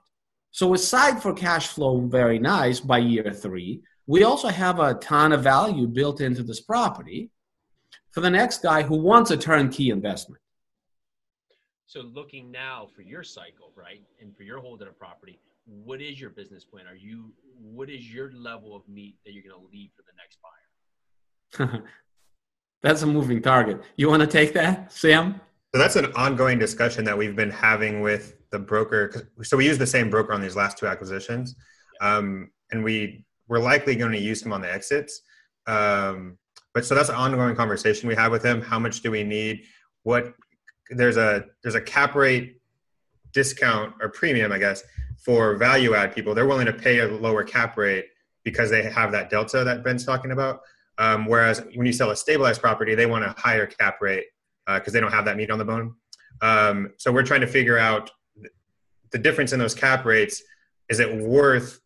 So 0.52 0.74
aside 0.74 1.22
for 1.22 1.34
cash 1.34 1.68
flow 1.68 2.02
very 2.02 2.40
nice 2.40 2.80
by 2.80 2.98
year 2.98 3.32
three 3.32 3.82
we 4.08 4.24
also 4.24 4.50
have 4.50 4.80
a 4.80 4.96
ton 4.96 5.32
of 5.32 5.42
value 5.44 5.88
built 5.88 6.20
into 6.22 6.44
this 6.44 6.62
property 6.62 7.32
for 8.12 8.22
the 8.22 8.30
next 8.30 8.62
guy 8.62 8.84
who 8.84 8.98
wants 8.98 9.32
a 9.32 9.38
turnkey 9.38 9.90
investment 9.90 10.42
so 11.86 12.02
looking 12.02 12.52
now 12.52 12.88
for 12.96 13.02
your 13.02 13.24
cycle, 13.24 13.72
right, 13.76 14.02
and 14.20 14.36
for 14.36 14.44
your 14.44 14.60
holding 14.60 14.88
a 14.88 14.92
property, 14.92 15.40
what 15.66 16.02
is 16.02 16.20
your 16.20 16.30
business 16.30 16.64
plan? 16.64 16.88
Are 16.88 16.96
you 16.96 17.32
what 17.60 17.90
is 17.90 18.12
your 18.12 18.32
level 18.32 18.76
of 18.76 18.88
meat 18.88 19.16
that 19.26 19.34
you're 19.34 19.44
going 19.44 19.56
to 19.56 19.72
leave 19.72 19.90
for 19.96 20.04
the 20.04 20.14
next 20.18 20.40
buyer? 21.70 21.84
that's 22.84 23.02
a 23.02 23.08
moving 23.08 23.42
target. 23.42 23.82
You 23.98 24.10
want 24.10 24.22
to 24.22 24.28
take 24.28 24.54
that, 24.54 24.92
Sam? 24.92 25.40
So 25.74 25.80
that's 25.80 25.96
an 25.96 26.12
ongoing 26.14 26.60
discussion 26.60 27.04
that 27.06 27.18
we've 27.18 27.36
been 27.36 27.52
having 27.52 28.02
with 28.02 28.36
the 28.52 28.60
broker. 28.60 29.32
So 29.44 29.58
we 29.58 29.66
use 29.66 29.78
the 29.78 29.88
same 29.88 30.10
broker 30.10 30.34
on 30.34 30.42
these 30.42 30.56
last 30.56 30.78
two 30.78 30.88
acquisitions, 30.88 31.56
um, 32.02 32.52
and 32.72 32.84
we 32.84 33.26
we're 33.48 33.60
likely 33.60 33.96
going 33.96 34.12
to 34.12 34.20
use 34.20 34.42
him 34.42 34.54
on 34.54 34.62
the 34.62 34.72
exits. 34.72 35.22
Um, 35.68 36.38
but 36.74 36.86
so 36.86 36.96
that's 36.96 37.10
an 37.10 37.16
ongoing 37.16 37.56
conversation 37.56 38.08
we 38.08 38.16
have 38.16 38.32
with 38.32 38.44
him. 38.44 38.62
How 38.62 38.80
much 38.80 39.02
do 39.02 39.12
we 39.12 39.24
need? 39.24 39.64
What 40.04 40.34
there's 40.90 41.18
a 41.18 41.46
there's 41.64 41.76
a 41.76 41.82
cap 41.82 42.16
rate 42.16 42.62
discount 43.34 43.94
or 44.02 44.10
premium, 44.10 44.52
I 44.52 44.58
guess, 44.58 44.84
for 45.18 45.56
value 45.56 45.94
add 45.94 46.16
people. 46.16 46.34
They're 46.34 46.48
willing 46.48 46.66
to 46.68 46.74
pay 46.74 47.00
a 47.00 47.08
lower 47.08 47.44
cap 47.44 47.78
rate 47.78 48.06
because 48.44 48.70
they 48.70 48.84
have 48.84 49.12
that 49.12 49.30
delta 49.30 49.64
that 49.64 49.84
Ben's 49.84 50.06
talking 50.06 50.32
about. 50.32 50.62
Um, 50.98 51.26
whereas 51.26 51.64
when 51.74 51.86
you 51.86 51.92
sell 51.92 52.12
a 52.12 52.16
stabilized 52.16 52.62
property, 52.62 52.96
they 52.96 53.06
want 53.06 53.26
a 53.26 53.36
higher 53.38 53.66
cap 53.66 53.98
rate 54.02 54.26
because 54.66 54.88
uh, 54.88 54.92
they 54.94 55.00
don't 55.02 55.12
have 55.12 55.26
that 55.26 55.36
meat 55.36 55.52
on 55.52 55.58
the 55.58 55.66
bone. 55.66 55.96
Um, 56.42 56.92
so 56.98 57.12
we're 57.12 57.24
trying 57.24 57.42
to 57.42 57.48
figure 57.48 57.78
out 57.78 58.12
the 59.12 59.18
difference 59.18 59.52
in 59.52 59.60
those 59.60 59.76
cap 59.76 60.06
rates. 60.06 60.42
Is 60.90 61.00
it 61.00 61.14
worth 61.14 61.80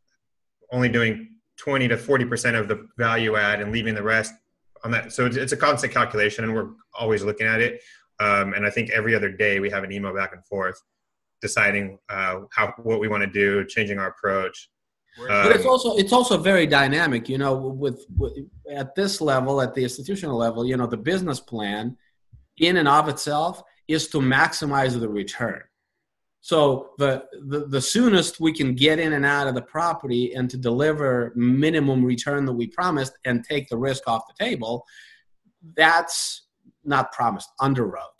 only 0.72 0.90
doing 0.90 1.36
20 1.58 1.88
to 1.88 1.98
40 1.98 2.26
percent 2.26 2.56
of 2.56 2.68
the 2.68 2.88
value 2.98 3.36
add 3.36 3.62
and 3.62 3.72
leaving 3.72 3.96
the 3.96 4.04
rest 4.04 4.34
on 4.84 4.92
that? 4.92 5.12
So 5.12 5.26
it's 5.26 5.52
a 5.52 5.58
constant 5.58 5.94
calculation, 5.94 6.44
and 6.44 6.54
we're 6.54 6.70
always 6.94 7.24
looking 7.24 7.48
at 7.48 7.62
it. 7.62 7.82
Um, 8.20 8.54
and 8.54 8.66
I 8.66 8.70
think 8.70 8.90
every 8.90 9.16
other 9.16 9.32
day 9.32 9.60
we 9.60 9.70
have 9.70 9.84
an 9.84 9.92
email 9.92 10.14
back 10.14 10.34
and 10.34 10.46
forth 10.46 10.82
deciding 11.42 11.98
uh, 12.10 12.42
how 12.52 12.74
what 12.84 13.00
we 13.00 13.08
want 13.08 13.24
to 13.24 13.30
do, 13.30 13.66
changing 13.66 13.98
our 13.98 14.08
approach. 14.08 14.70
Um, 15.22 15.28
but 15.28 15.56
it's 15.56 15.66
also 15.66 15.96
it's 15.96 16.14
also 16.14 16.38
very 16.38 16.68
dynamic. 16.68 17.30
You 17.30 17.38
know, 17.38 17.56
with, 17.56 18.06
with 18.18 18.34
at 18.72 18.96
this 18.96 19.22
level, 19.22 19.62
at 19.62 19.74
the 19.74 19.84
institutional 19.84 20.38
level, 20.38 20.66
you 20.66 20.78
know, 20.78 20.88
the 20.88 20.98
business 20.98 21.40
plan 21.40 21.98
in 22.58 22.78
and 22.78 22.88
of 22.88 23.08
itself 23.10 23.64
is 23.88 24.08
to 24.10 24.20
maximize 24.20 25.00
the 25.00 25.10
return. 25.10 25.64
So 26.42 26.92
the, 26.98 27.26
the, 27.48 27.66
the 27.68 27.82
soonest 27.82 28.40
we 28.40 28.54
can 28.54 28.74
get 28.74 29.00
in 29.00 29.14
and 29.14 29.26
out 29.26 29.48
of 29.48 29.56
the 29.56 29.62
property 29.62 30.34
and 30.36 30.50
to 30.50 30.58
deliver 30.58 31.34
minimum 31.36 32.04
return 32.04 32.46
that 32.46 32.54
we 32.54 32.68
promised 32.68 33.14
and 33.26 33.44
take 33.44 33.68
the 33.68 33.78
risk 33.78 34.08
off 34.08 34.24
the 34.28 34.46
table, 34.46 34.86
that's 35.76 36.48
not 36.90 37.14
promised, 37.14 37.50
underwrote. 37.62 38.20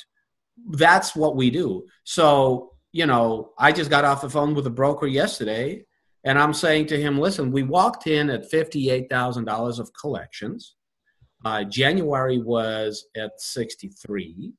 That's 0.70 1.16
what 1.16 1.36
we 1.36 1.50
do. 1.50 1.86
So, 2.06 2.72
you 2.92 3.06
know, 3.06 3.52
I 3.58 3.72
just 3.72 3.90
got 3.90 4.06
off 4.06 4.22
the 4.22 4.30
phone 4.30 4.56
with 4.56 4.68
a 4.68 4.72
broker 4.72 5.08
yesterday 5.08 5.86
and 6.24 6.38
I'm 6.38 6.54
saying 6.54 6.88
to 6.88 7.00
him, 7.00 7.18
listen, 7.20 7.52
we 7.52 7.64
walked 7.64 8.08
in 8.08 8.30
at 8.30 8.52
$58,000 8.52 9.80
of 9.80 9.94
collections. 9.94 10.76
Uh, 11.46 11.64
January 11.64 12.40
was 12.40 13.06
at 13.16 13.40
63. 13.40 14.54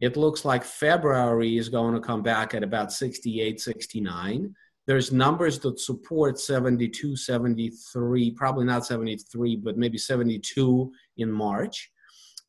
It 0.00 0.16
looks 0.16 0.44
like 0.44 0.64
February 0.64 1.56
is 1.56 1.68
going 1.68 1.94
to 1.94 2.00
come 2.00 2.22
back 2.22 2.54
at 2.54 2.62
about 2.62 2.92
68, 2.92 3.60
69. 3.60 4.54
There's 4.86 5.12
numbers 5.12 5.60
that 5.60 5.78
support 5.78 6.40
72, 6.40 7.16
73, 7.16 8.32
probably 8.32 8.64
not 8.64 8.84
73, 8.84 9.56
but 9.56 9.78
maybe 9.78 9.96
72 9.96 10.92
in 11.18 11.30
March. 11.30 11.91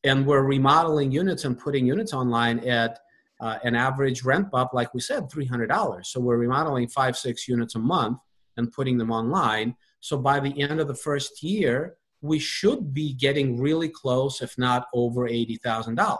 And 0.04 0.26
we're 0.26 0.42
remodeling 0.42 1.10
units 1.10 1.44
and 1.44 1.58
putting 1.58 1.86
units 1.86 2.12
online 2.12 2.60
at 2.60 3.00
uh, 3.40 3.58
an 3.64 3.74
average 3.74 4.22
rent 4.22 4.50
bump, 4.50 4.72
like 4.72 4.94
we 4.94 5.00
said, 5.00 5.24
$300. 5.30 6.06
So 6.06 6.20
we're 6.20 6.36
remodeling 6.36 6.88
five, 6.88 7.16
six 7.16 7.48
units 7.48 7.74
a 7.74 7.78
month 7.78 8.18
and 8.56 8.70
putting 8.72 8.98
them 8.98 9.10
online. 9.10 9.74
So 10.00 10.18
by 10.18 10.40
the 10.40 10.60
end 10.60 10.80
of 10.80 10.88
the 10.88 10.94
first 10.94 11.42
year, 11.42 11.96
we 12.20 12.38
should 12.38 12.94
be 12.94 13.12
getting 13.14 13.60
really 13.60 13.88
close, 13.88 14.40
if 14.40 14.56
not 14.56 14.86
over 14.94 15.28
$80,000. 15.28 16.18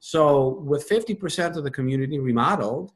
So 0.00 0.60
with 0.64 0.88
50% 0.88 1.56
of 1.56 1.64
the 1.64 1.70
community 1.70 2.18
remodeled, 2.18 2.92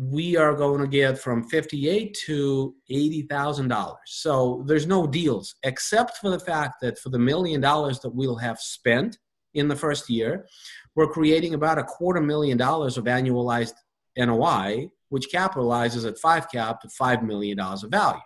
we 0.00 0.36
are 0.36 0.54
going 0.54 0.80
to 0.80 0.86
get 0.86 1.18
from 1.18 1.42
58 1.42 2.16
to 2.26 2.72
$80,000. 2.88 3.96
So 4.06 4.62
there's 4.64 4.86
no 4.86 5.08
deals 5.08 5.56
except 5.64 6.18
for 6.18 6.30
the 6.30 6.38
fact 6.38 6.76
that 6.82 7.00
for 7.00 7.08
the 7.08 7.18
million 7.18 7.60
dollars 7.60 7.98
that 8.00 8.14
we'll 8.14 8.36
have 8.36 8.60
spent 8.60 9.18
in 9.54 9.66
the 9.66 9.74
first 9.74 10.08
year, 10.08 10.46
we're 10.94 11.08
creating 11.08 11.54
about 11.54 11.78
a 11.78 11.82
quarter 11.82 12.20
million 12.20 12.56
dollars 12.56 12.96
of 12.96 13.06
annualized 13.06 13.74
NOI, 14.16 14.88
which 15.08 15.32
capitalizes 15.34 16.06
at 16.06 16.18
five 16.18 16.48
cap 16.48 16.80
to 16.82 16.88
$5 16.88 17.24
million 17.24 17.58
of 17.58 17.82
value. 17.90 18.20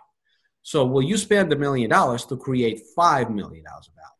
So 0.61 0.85
will 0.85 1.01
you 1.01 1.17
spend 1.17 1.51
a 1.53 1.57
million 1.57 1.89
dollars 1.89 2.23
to 2.27 2.37
create 2.37 2.81
$5 2.95 3.33
million 3.33 3.65
of 3.67 3.85
value? 3.95 4.12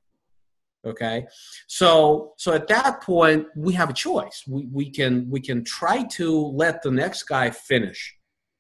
Okay? 0.86 1.26
So 1.68 2.34
so 2.38 2.54
at 2.54 2.68
that 2.68 3.02
point 3.02 3.48
we 3.56 3.74
have 3.74 3.90
a 3.90 3.94
choice. 3.94 4.44
We, 4.48 4.68
we 4.72 4.90
can 4.90 5.30
we 5.30 5.40
can 5.40 5.64
try 5.64 6.04
to 6.04 6.48
let 6.48 6.82
the 6.82 6.92
next 6.92 7.24
guy 7.24 7.50
finish 7.50 8.16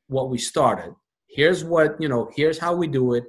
what 0.07 0.29
we 0.29 0.37
started. 0.37 0.93
Here's 1.27 1.63
what 1.63 1.99
you 1.99 2.07
know 2.07 2.29
here's 2.35 2.57
how 2.57 2.75
we 2.75 2.87
do 2.87 3.13
it. 3.13 3.25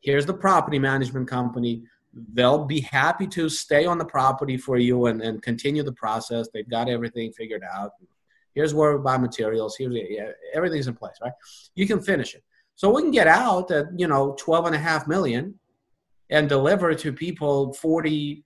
Here's 0.00 0.26
the 0.26 0.34
property 0.34 0.78
management 0.78 1.28
company. 1.28 1.84
They'll 2.32 2.64
be 2.64 2.80
happy 2.80 3.26
to 3.28 3.48
stay 3.48 3.84
on 3.84 3.98
the 3.98 4.04
property 4.04 4.56
for 4.56 4.78
you 4.78 5.06
and, 5.06 5.20
and 5.20 5.42
continue 5.42 5.82
the 5.82 5.92
process. 5.92 6.48
They've 6.52 6.68
got 6.68 6.88
everything 6.88 7.32
figured 7.32 7.62
out. 7.62 7.92
Here's 8.54 8.74
where 8.74 8.96
we 8.96 9.02
buy 9.02 9.18
materials. 9.18 9.76
Here's 9.76 9.94
yeah, 9.94 10.30
everything's 10.54 10.88
in 10.88 10.94
place 10.94 11.16
right? 11.22 11.32
You 11.74 11.86
can 11.86 12.00
finish 12.00 12.34
it. 12.34 12.42
So 12.76 12.94
we 12.94 13.02
can 13.02 13.10
get 13.10 13.26
out 13.26 13.70
at 13.70 13.86
you 13.96 14.06
know 14.06 14.36
12 14.38 14.66
and 14.66 14.74
a 14.74 14.78
half 14.78 15.06
million 15.06 15.57
and 16.30 16.48
deliver 16.48 16.94
to 16.94 17.12
people 17.12 17.76
40% 17.82 18.42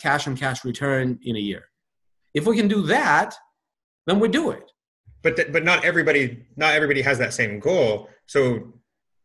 cash 0.00 0.26
on 0.26 0.36
cash 0.36 0.64
return 0.64 1.18
in 1.22 1.36
a 1.36 1.40
year. 1.40 1.64
If 2.34 2.46
we 2.46 2.56
can 2.56 2.68
do 2.68 2.82
that, 2.82 3.34
then 4.06 4.20
we 4.20 4.28
do 4.28 4.50
it. 4.50 4.70
But 5.22 5.36
th- 5.36 5.52
but 5.52 5.64
not 5.64 5.84
everybody 5.84 6.46
not 6.56 6.74
everybody 6.74 7.02
has 7.02 7.18
that 7.18 7.34
same 7.34 7.60
goal. 7.60 8.08
So 8.26 8.72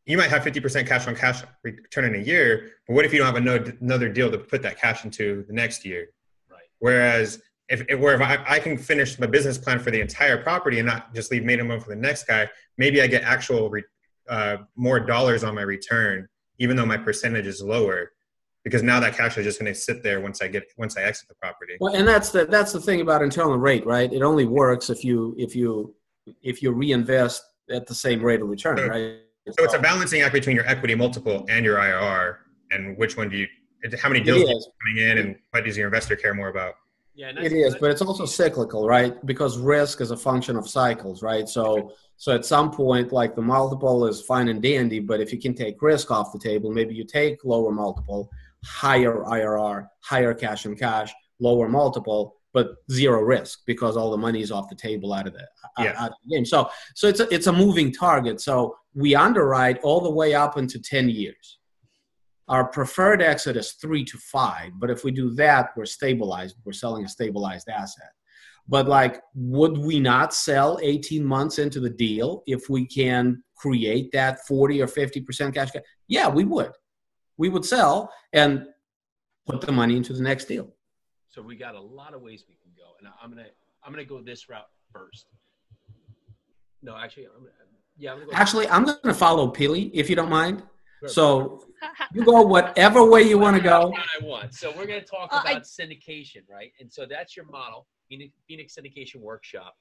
you 0.05 0.17
might 0.17 0.29
have 0.29 0.43
50% 0.43 0.87
cash 0.87 1.07
on 1.07 1.15
cash 1.15 1.41
return 1.63 2.05
in 2.05 2.15
a 2.21 2.23
year, 2.23 2.73
but 2.87 2.93
what 2.93 3.05
if 3.05 3.13
you 3.13 3.19
don't 3.19 3.27
have 3.27 3.35
another, 3.37 3.75
another 3.81 4.09
deal 4.09 4.29
to 4.29 4.37
put 4.37 4.61
that 4.61 4.79
cash 4.79 5.03
into 5.03 5.43
the 5.47 5.53
next 5.53 5.83
year? 5.83 6.09
Right. 6.49 6.61
Whereas 6.79 7.41
if, 7.69 7.83
if 7.89 7.99
where 7.99 8.13
if 8.13 8.21
I, 8.21 8.43
I, 8.47 8.59
can 8.59 8.77
finish 8.77 9.17
my 9.17 9.25
business 9.25 9.57
plan 9.57 9.79
for 9.79 9.89
the 9.89 9.99
entire 9.99 10.37
property 10.37 10.77
and 10.77 10.87
not 10.87 11.15
just 11.15 11.31
leave 11.31 11.43
minimum 11.43 11.79
for 11.79 11.89
the 11.89 11.95
next 11.95 12.27
guy, 12.27 12.47
maybe 12.77 13.01
I 13.01 13.07
get 13.07 13.23
actual 13.23 13.69
re, 13.71 13.83
uh, 14.29 14.57
more 14.75 14.99
dollars 14.99 15.43
on 15.43 15.55
my 15.55 15.63
return 15.63 16.27
even 16.59 16.75
though 16.75 16.85
my 16.85 16.97
percentage 16.97 17.47
is 17.47 17.61
lower 17.61 18.11
because 18.65 18.81
now 18.81 18.99
that 18.99 19.15
cash 19.15 19.37
is 19.37 19.45
just 19.45 19.59
going 19.59 19.71
to 19.71 19.79
sit 19.79 20.01
there 20.03 20.19
once 20.19 20.41
I 20.41 20.47
get 20.47 20.63
once 20.77 20.97
I 20.97 21.03
exit 21.03 21.29
the 21.29 21.35
property. 21.35 21.77
Well, 21.79 21.95
and 21.95 22.05
that's 22.05 22.31
the 22.31 22.45
that's 22.45 22.73
the 22.73 22.81
thing 22.81 22.99
about 22.99 23.21
internal 23.21 23.57
rate, 23.57 23.85
right? 23.85 24.11
It 24.11 24.23
only 24.23 24.45
works 24.45 24.89
if 24.89 25.05
you 25.05 25.35
if 25.37 25.55
you 25.55 25.93
if 26.41 26.61
you 26.61 26.71
reinvest 26.71 27.43
at 27.69 27.87
the 27.87 27.95
same 27.95 28.21
rate 28.21 28.41
of 28.41 28.49
return, 28.49 28.77
so, 28.77 28.87
right? 28.87 29.19
So 29.51 29.63
it's 29.63 29.75
a 29.75 29.79
balancing 29.79 30.21
act 30.21 30.33
between 30.33 30.55
your 30.55 30.67
equity 30.67 30.95
multiple 30.95 31.45
and 31.47 31.63
your 31.63 31.77
IRR, 31.77 32.37
and 32.71 32.97
which 32.97 33.15
one 33.15 33.29
do 33.29 33.37
you? 33.37 33.47
How 34.01 34.09
many 34.09 34.21
deals 34.21 34.49
are 34.49 34.71
coming 34.83 35.03
in, 35.03 35.17
and 35.19 35.35
what 35.51 35.63
does 35.63 35.77
your 35.77 35.85
investor 35.85 36.15
care 36.15 36.33
more 36.33 36.47
about? 36.47 36.73
Yeah, 37.15 37.31
it 37.37 37.53
is, 37.53 37.75
but 37.79 37.91
it's 37.91 38.01
also 38.01 38.25
cyclical, 38.25 38.85
right? 38.87 39.25
Because 39.25 39.57
risk 39.57 40.01
is 40.01 40.11
a 40.11 40.17
function 40.17 40.57
of 40.57 40.67
cycles, 40.67 41.23
right? 41.23 41.47
So 41.47 41.93
so 42.17 42.33
at 42.33 42.45
some 42.45 42.71
point, 42.71 43.11
like 43.11 43.35
the 43.35 43.41
multiple 43.41 44.05
is 44.05 44.21
fine 44.21 44.49
and 44.49 44.61
dandy, 44.61 44.99
but 44.99 45.21
if 45.21 45.31
you 45.31 45.39
can 45.39 45.53
take 45.53 45.81
risk 45.81 46.11
off 46.11 46.33
the 46.33 46.39
table, 46.39 46.71
maybe 46.71 46.93
you 46.93 47.05
take 47.05 47.43
lower 47.45 47.71
multiple, 47.71 48.29
higher 48.65 49.23
IRR, 49.23 49.87
higher 50.01 50.33
cash 50.33 50.65
and 50.65 50.77
cash, 50.77 51.13
lower 51.39 51.69
multiple, 51.69 52.35
but 52.53 52.75
zero 52.91 53.21
risk 53.21 53.59
because 53.65 53.97
all 53.97 54.11
the 54.11 54.17
money 54.17 54.41
is 54.41 54.51
off 54.51 54.69
the 54.69 54.75
table 54.75 55.13
out 55.13 55.27
of 55.27 55.33
the, 55.33 55.45
yeah. 55.77 55.93
out 55.97 56.11
of 56.11 56.17
the 56.25 56.35
game. 56.35 56.45
So 56.45 56.69
so 56.95 57.07
it's 57.07 57.19
a, 57.19 57.33
it's 57.33 57.47
a 57.47 57.53
moving 57.53 57.91
target. 57.93 58.41
So 58.41 58.75
we 58.93 59.13
underwrite 59.15 59.79
all 59.83 60.01
the 60.01 60.11
way 60.11 60.33
up 60.33 60.57
into 60.57 60.79
10 60.79 61.09
years. 61.09 61.59
Our 62.47 62.65
preferred 62.67 63.21
exit 63.21 63.57
is 63.57 63.73
three 63.73 64.05
to 64.05 64.17
five, 64.17 64.73
but 64.75 64.91
if 64.91 65.03
we 65.03 65.11
do 65.11 65.31
that, 65.31 65.69
we're 65.75 65.85
stabilized. 65.85 66.57
We're 66.63 66.73
selling 66.73 67.03
a 67.03 67.09
stabilized 67.09 67.69
asset. 67.69 68.11
But 68.67 68.87
like, 68.87 69.21
would 69.35 69.77
we 69.77 69.99
not 69.99 70.33
sell 70.33 70.79
18 70.81 71.23
months 71.23 71.59
into 71.59 71.79
the 71.79 71.89
deal 71.89 72.43
if 72.47 72.69
we 72.69 72.85
can 72.85 73.43
create 73.55 74.11
that 74.11 74.45
40 74.47 74.81
or 74.81 74.87
50% 74.87 75.53
cash? 75.53 75.69
Yeah, 76.07 76.27
we 76.29 76.45
would. 76.45 76.71
We 77.37 77.49
would 77.49 77.65
sell 77.65 78.11
and 78.33 78.67
put 79.45 79.61
the 79.61 79.71
money 79.71 79.97
into 79.97 80.13
the 80.13 80.21
next 80.21 80.45
deal. 80.45 80.73
So 81.29 81.41
we 81.41 81.55
got 81.55 81.75
a 81.75 81.81
lot 81.81 82.13
of 82.13 82.21
ways 82.21 82.45
we 82.47 82.55
can 82.55 82.71
go, 82.77 82.93
and 82.99 83.09
I'm 83.21 83.29
gonna 83.29 83.47
I'm 83.83 83.91
gonna 83.91 84.05
go 84.05 84.21
this 84.21 84.47
route 84.47 84.69
first. 84.91 85.25
No, 86.81 86.95
actually, 86.95 87.25
I'm 87.25 87.39
gonna, 87.39 87.51
yeah. 87.97 88.11
I'm 88.11 88.19
gonna 88.19 88.31
go 88.31 88.37
actually, 88.37 88.67
I'm 88.69 88.85
gonna 88.85 89.13
follow 89.13 89.51
Pili 89.51 89.91
if 89.93 90.09
you 90.09 90.15
don't 90.15 90.29
mind. 90.29 90.63
Sure. 91.01 91.09
So 91.09 91.65
you 92.13 92.23
go 92.23 92.41
whatever 92.41 93.03
way 93.05 93.23
you 93.23 93.37
want 93.37 93.57
to 93.57 93.61
go. 93.61 93.93
I 93.95 94.23
want. 94.23 94.53
So 94.53 94.71
we're 94.75 94.87
gonna 94.87 95.01
talk 95.01 95.29
uh, 95.33 95.41
about 95.41 95.57
I, 95.57 95.59
syndication, 95.59 96.41
right? 96.49 96.71
And 96.79 96.91
so 96.91 97.05
that's 97.05 97.35
your 97.35 97.45
model. 97.45 97.87
Phoenix 98.47 98.75
Syndication 98.75 99.17
Workshop, 99.17 99.75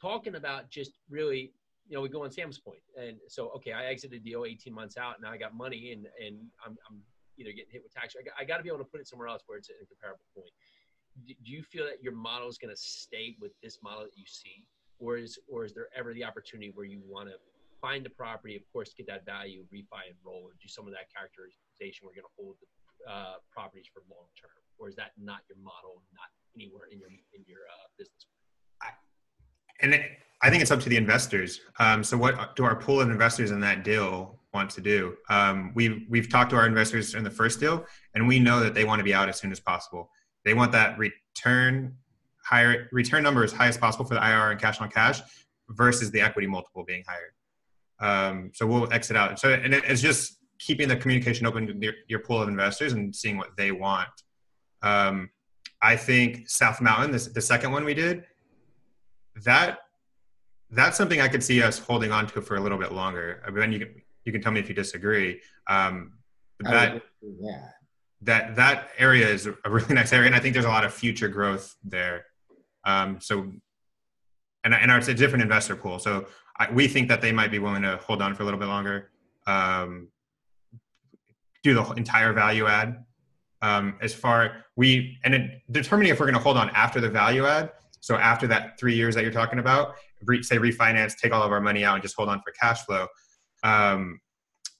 talking 0.00 0.36
about 0.36 0.70
just 0.70 0.92
really, 1.10 1.52
you 1.88 1.94
know, 1.94 2.00
we 2.00 2.08
go 2.08 2.24
on 2.24 2.30
Sam's 2.30 2.58
point, 2.58 2.80
and 3.00 3.16
so 3.28 3.50
okay, 3.56 3.72
I 3.72 3.86
exited 3.86 4.24
the 4.24 4.30
deal 4.30 4.44
18 4.44 4.72
months 4.72 4.96
out, 4.96 5.20
now 5.20 5.30
I 5.30 5.36
got 5.36 5.54
money, 5.54 5.92
and 5.92 6.06
and 6.24 6.38
I'm, 6.64 6.76
I'm 6.88 7.00
either 7.38 7.50
getting 7.50 7.70
hit 7.70 7.82
with 7.82 7.92
tax. 7.92 8.14
I 8.18 8.24
got, 8.24 8.34
I 8.40 8.44
got 8.44 8.58
to 8.58 8.62
be 8.62 8.68
able 8.68 8.78
to 8.78 8.84
put 8.84 9.00
it 9.00 9.08
somewhere 9.08 9.28
else 9.28 9.42
where 9.46 9.58
it's 9.58 9.68
a 9.68 9.86
comparable 9.86 10.24
point. 10.34 10.50
Do, 11.26 11.34
do 11.44 11.52
you 11.52 11.62
feel 11.62 11.84
that 11.84 12.02
your 12.02 12.14
model 12.14 12.48
is 12.48 12.58
going 12.58 12.74
to 12.74 12.80
stay 12.80 13.36
with 13.40 13.52
this 13.62 13.78
model 13.82 14.04
that 14.04 14.16
you 14.16 14.24
see, 14.26 14.64
or 14.98 15.16
is 15.16 15.38
or 15.48 15.64
is 15.64 15.74
there 15.74 15.88
ever 15.96 16.14
the 16.14 16.24
opportunity 16.24 16.72
where 16.74 16.86
you 16.86 17.00
want 17.06 17.28
to 17.28 17.34
find 17.84 18.04
the 18.04 18.10
property, 18.10 18.56
of 18.56 18.62
course, 18.72 18.94
get 18.96 19.06
that 19.06 19.26
value, 19.26 19.60
refi 19.68 20.08
and 20.08 20.16
roll, 20.24 20.40
or 20.48 20.56
do 20.56 20.68
some 20.68 20.86
of 20.88 20.92
that 20.96 21.12
characterization? 21.12 22.08
We're 22.08 22.16
going 22.16 22.24
to 22.24 22.36
hold 22.40 22.56
the 22.64 22.68
uh, 23.04 23.36
properties 23.52 23.84
for 23.92 24.00
long 24.08 24.24
term, 24.40 24.56
or 24.78 24.88
is 24.88 24.96
that 24.96 25.12
not 25.20 25.40
your 25.48 25.58
model, 25.58 26.00
not 26.16 26.32
anywhere 26.56 26.88
in 26.90 26.98
your 26.98 27.10
in 27.10 27.44
your 27.46 27.60
uh, 27.68 27.86
business. 27.98 28.24
And 29.82 29.92
it, 29.92 30.02
I 30.42 30.48
think 30.48 30.62
it's 30.62 30.70
up 30.70 30.80
to 30.80 30.88
the 30.88 30.96
investors. 30.96 31.60
Um, 31.78 32.02
so, 32.02 32.16
what 32.16 32.56
do 32.56 32.64
our 32.64 32.76
pool 32.76 33.02
of 33.02 33.10
investors 33.10 33.50
in 33.50 33.60
that 33.60 33.84
deal 33.84 34.38
want 34.54 34.70
to 34.70 34.80
do? 34.80 35.16
Um, 35.28 35.72
we've 35.74 36.06
we've 36.08 36.30
talked 36.30 36.50
to 36.50 36.56
our 36.56 36.66
investors 36.66 37.14
in 37.14 37.22
the 37.22 37.30
first 37.30 37.60
deal, 37.60 37.84
and 38.14 38.26
we 38.26 38.38
know 38.38 38.60
that 38.60 38.72
they 38.72 38.84
want 38.84 39.00
to 39.00 39.04
be 39.04 39.12
out 39.12 39.28
as 39.28 39.38
soon 39.38 39.52
as 39.52 39.60
possible. 39.60 40.10
They 40.44 40.54
want 40.54 40.72
that 40.72 40.96
return 40.96 41.96
higher 42.42 42.88
return 42.92 43.22
number 43.22 43.44
as 43.44 43.52
high 43.52 43.68
as 43.68 43.76
possible 43.76 44.04
for 44.04 44.14
the 44.14 44.20
IR 44.26 44.52
and 44.52 44.60
cash 44.60 44.80
on 44.80 44.90
cash 44.90 45.20
versus 45.70 46.10
the 46.10 46.20
equity 46.20 46.46
multiple 46.46 46.84
being 46.84 47.02
higher. 47.06 47.34
Um, 48.00 48.50
so 48.54 48.66
we'll 48.66 48.92
exit 48.92 49.16
out. 49.16 49.38
So 49.38 49.52
and 49.52 49.74
it's 49.74 50.00
just 50.00 50.38
keeping 50.58 50.88
the 50.88 50.96
communication 50.96 51.46
open 51.46 51.66
to 51.66 51.74
your, 51.78 51.94
your 52.08 52.20
pool 52.20 52.40
of 52.40 52.48
investors 52.48 52.92
and 52.92 53.14
seeing 53.14 53.36
what 53.36 53.56
they 53.56 53.72
want. 53.72 54.08
Um, 54.82 55.30
I 55.82 55.96
think 55.96 56.48
South 56.48 56.80
Mountain, 56.80 57.12
this, 57.12 57.26
the 57.26 57.40
second 57.40 57.72
one 57.72 57.84
we 57.84 57.94
did, 57.94 58.24
that 59.44 59.78
that's 60.70 60.96
something 60.96 61.20
I 61.20 61.28
could 61.28 61.42
see 61.42 61.62
us 61.62 61.78
holding 61.78 62.10
on 62.10 62.26
to 62.28 62.40
for 62.40 62.56
a 62.56 62.60
little 62.60 62.78
bit 62.78 62.92
longer. 62.92 63.42
I 63.46 63.50
mean, 63.50 63.72
you 63.72 63.78
can 63.78 64.02
you 64.24 64.32
can 64.32 64.40
tell 64.40 64.52
me 64.52 64.60
if 64.60 64.68
you 64.68 64.74
disagree. 64.74 65.40
Um, 65.68 66.14
that 66.60 67.02
yeah. 67.22 67.68
that 68.22 68.56
that 68.56 68.88
area 68.98 69.28
is 69.28 69.46
a 69.46 69.54
really 69.68 69.94
nice 69.94 70.12
area, 70.12 70.26
and 70.26 70.34
I 70.34 70.40
think 70.40 70.54
there's 70.54 70.64
a 70.64 70.70
lot 70.70 70.84
of 70.84 70.92
future 70.92 71.28
growth 71.28 71.74
there. 71.84 72.26
Um, 72.84 73.20
so, 73.20 73.52
and 74.64 74.74
and 74.74 74.90
it's 74.92 75.08
a 75.08 75.14
different 75.14 75.42
investor 75.42 75.76
pool. 75.76 75.98
So 75.98 76.26
I, 76.58 76.70
we 76.70 76.88
think 76.88 77.08
that 77.08 77.20
they 77.20 77.32
might 77.32 77.50
be 77.50 77.58
willing 77.58 77.82
to 77.82 77.96
hold 77.96 78.22
on 78.22 78.34
for 78.34 78.42
a 78.42 78.44
little 78.44 78.60
bit 78.60 78.68
longer, 78.68 79.10
um, 79.46 80.08
do 81.62 81.74
the 81.74 81.82
entire 81.92 82.32
value 82.32 82.66
add. 82.66 83.04
Um, 83.62 83.96
as 84.02 84.12
far 84.12 84.64
we 84.76 85.18
and 85.24 85.34
it, 85.34 85.62
determining 85.70 86.12
if 86.12 86.20
we're 86.20 86.26
going 86.26 86.36
to 86.36 86.42
hold 86.42 86.58
on 86.58 86.70
after 86.70 87.00
the 87.00 87.08
value 87.08 87.46
add. 87.46 87.72
So 88.00 88.16
after 88.16 88.46
that 88.48 88.78
three 88.78 88.94
years 88.94 89.14
that 89.14 89.22
you're 89.22 89.32
talking 89.32 89.58
about, 89.58 89.94
re, 90.26 90.42
say 90.42 90.58
refinance, 90.58 91.16
take 91.16 91.32
all 91.32 91.42
of 91.42 91.50
our 91.50 91.60
money 91.60 91.84
out, 91.84 91.94
and 91.94 92.02
just 92.02 92.14
hold 92.14 92.28
on 92.28 92.42
for 92.42 92.52
cash 92.52 92.84
flow. 92.84 93.06
Um, 93.62 94.20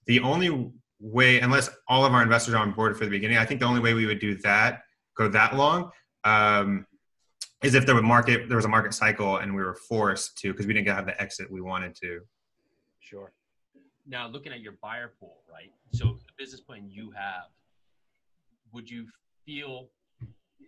the 0.07 0.21
only 0.21 0.71
way, 1.01 1.41
unless 1.41 1.71
all 1.89 2.05
of 2.05 2.13
our 2.13 2.23
investors 2.23 2.53
are 2.53 2.59
on 2.59 2.73
board 2.73 2.99
for 2.99 3.05
the 3.05 3.11
beginning, 3.11 3.39
I 3.39 3.47
think 3.47 3.61
the 3.61 3.67
only 3.67 3.81
way 3.81 3.95
we 3.95 4.05
would 4.05 4.19
do 4.19 4.37
that, 4.39 4.83
go 5.17 5.29
that 5.29 5.57
long, 5.57 5.91
um, 6.25 6.87
is 7.65 7.75
if 7.75 7.87
there 7.87 7.95
was 7.95 8.05
market 8.05 8.49
there 8.49 8.57
was 8.57 8.65
a 8.65 8.69
market 8.69 8.95
cycle 8.95 9.39
and 9.39 9.55
we 9.55 9.63
were 9.63 9.75
forced 9.75 10.39
to 10.39 10.53
because 10.53 10.67
we 10.67 10.75
didn't 10.75 10.89
have 10.89 11.07
the 11.07 11.21
exit 11.21 11.51
we 11.51 11.61
wanted 11.61 11.95
to. 11.97 12.21
Sure. 13.01 13.33
Now 14.07 14.29
looking 14.29 14.53
at 14.53 14.61
your 14.61 14.75
buyer 14.83 15.13
pool, 15.19 15.39
right? 15.51 15.73
So 15.93 16.19
the 16.27 16.33
business 16.37 16.61
plan 16.61 16.89
you 16.89 17.11
have, 17.13 17.45
would 18.73 18.91
you 18.91 19.07
feel 19.47 19.89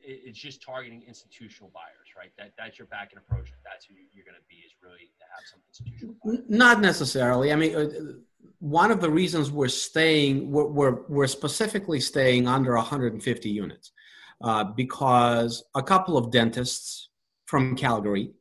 it's 0.08 0.38
just 0.38 0.62
targeting 0.62 1.02
institutional 1.06 1.70
buyers, 1.74 2.08
right? 2.16 2.30
That 2.38 2.52
that's 2.56 2.78
your 2.78 2.86
back 2.88 3.10
end 3.12 3.22
approach. 3.26 3.52
That's 3.64 3.86
who 3.86 3.94
you're 4.12 4.24
going 4.24 4.36
to 4.36 4.46
be 4.48 4.56
is 4.56 4.72
really 4.82 5.10
to 5.18 5.24
have 5.34 5.44
some 5.50 5.60
institutional. 5.68 6.14
Buyers. 6.24 6.44
Not 6.48 6.80
necessarily. 6.80 7.52
I 7.52 7.56
mean, 7.56 7.74
uh, 7.74 7.88
one 8.60 8.90
of 8.90 9.00
the 9.00 9.10
reasons 9.10 9.50
we're 9.50 9.68
staying, 9.68 10.50
we're 10.50 10.66
we're, 10.66 11.02
we're 11.08 11.26
specifically 11.26 12.00
staying 12.00 12.46
under 12.46 12.74
150 12.74 13.48
units 13.48 13.92
uh, 14.42 14.64
because 14.64 15.64
a 15.74 15.82
couple 15.82 16.16
of 16.16 16.30
dentists 16.30 17.10
from 17.46 17.76
Calgary, 17.76 18.32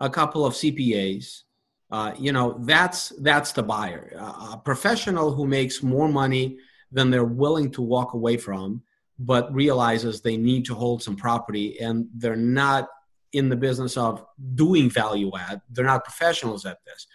a 0.00 0.10
couple 0.10 0.44
of 0.44 0.54
CPAs, 0.54 1.42
uh, 1.90 2.12
you 2.18 2.32
know, 2.32 2.58
that's 2.62 3.10
that's 3.20 3.52
the 3.52 3.62
buyer. 3.62 4.12
a 4.52 4.58
professional 4.58 5.32
who 5.32 5.46
makes 5.46 5.82
more 5.82 6.08
money 6.08 6.58
than 6.90 7.10
they're 7.10 7.24
willing 7.24 7.70
to 7.70 7.82
walk 7.82 8.14
away 8.14 8.36
from, 8.36 8.82
but 9.18 9.54
realizes 9.54 10.20
they 10.20 10.36
need 10.36 10.64
to 10.64 10.74
hold 10.74 11.02
some 11.02 11.16
property 11.16 11.78
and 11.80 12.08
they're 12.14 12.36
not 12.36 12.88
in 13.32 13.48
the 13.48 13.56
business 13.56 13.96
of 13.96 14.24
doing 14.54 14.90
value 14.90 15.30
add. 15.38 15.60
They're 15.70 15.84
not 15.84 16.04
professionals 16.04 16.64
at 16.64 16.78
this. 16.84 17.06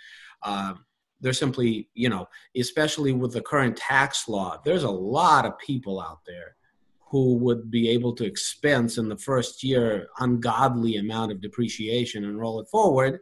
Uh, 0.41 0.73
they're 1.19 1.33
simply, 1.33 1.89
you 1.93 2.09
know, 2.09 2.27
especially 2.55 3.11
with 3.11 3.33
the 3.33 3.41
current 3.41 3.77
tax 3.77 4.27
law, 4.27 4.59
there's 4.63 4.83
a 4.83 4.89
lot 4.89 5.45
of 5.45 5.57
people 5.59 5.99
out 5.99 6.19
there 6.25 6.55
who 7.11 7.35
would 7.35 7.69
be 7.69 7.89
able 7.89 8.15
to 8.15 8.25
expense 8.25 8.97
in 8.97 9.09
the 9.09 9.17
first 9.17 9.63
year 9.63 10.07
ungodly 10.19 10.95
amount 10.95 11.29
of 11.31 11.41
depreciation 11.41 12.23
and 12.23 12.39
roll 12.39 12.61
it 12.61 12.67
forward. 12.69 13.19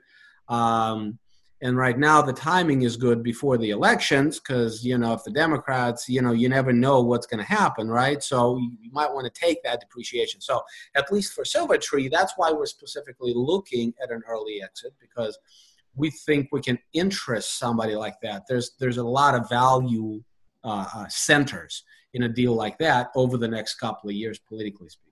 Um, 0.47 1.17
and 1.61 1.75
right 1.75 1.97
now 1.97 2.21
the 2.21 2.31
timing 2.31 2.83
is 2.83 2.95
good 2.95 3.23
before 3.23 3.57
the 3.57 3.71
elections 3.71 4.39
because 4.39 4.85
you 4.85 4.97
know 4.97 5.11
if 5.13 5.23
the 5.25 5.31
democrats 5.31 6.07
you 6.07 6.21
know 6.21 6.31
you 6.31 6.47
never 6.47 6.71
know 6.71 7.01
what's 7.01 7.25
going 7.25 7.43
to 7.43 7.51
happen 7.51 7.89
right? 7.89 8.23
So 8.23 8.57
you, 8.57 8.91
might 8.91 9.11
want 9.11 9.31
to 9.31 9.39
take 9.39 9.61
that 9.63 9.81
depreciation. 9.81 10.39
So 10.39 10.61
at 10.95 11.11
least 11.11 11.33
for 11.33 11.43
silver 11.43 11.77
tree 11.77 12.07
that's 12.07 12.33
why 12.37 12.51
we're 12.51 12.67
specifically 12.67 13.33
looking 13.35 13.93
at 14.01 14.11
an 14.11 14.21
early 14.29 14.61
exit 14.63 14.93
because 15.01 15.37
we 15.95 16.11
think 16.11 16.49
we 16.51 16.61
can 16.61 16.77
interest 16.93 17.57
somebody 17.57 17.95
like 17.95 18.21
that. 18.21 18.43
There's 18.47 18.71
there's 18.79 18.97
a 18.97 19.03
lot 19.03 19.35
of 19.35 19.49
value 19.49 20.23
uh, 20.63 20.85
uh, 20.93 21.07
centers 21.07 21.83
in 22.13 22.23
a 22.23 22.29
deal 22.29 22.53
like 22.53 22.77
that 22.79 23.09
over 23.15 23.37
the 23.37 23.47
next 23.47 23.75
couple 23.75 24.09
of 24.09 24.15
years, 24.15 24.39
politically 24.39 24.89
speaking. 24.89 25.09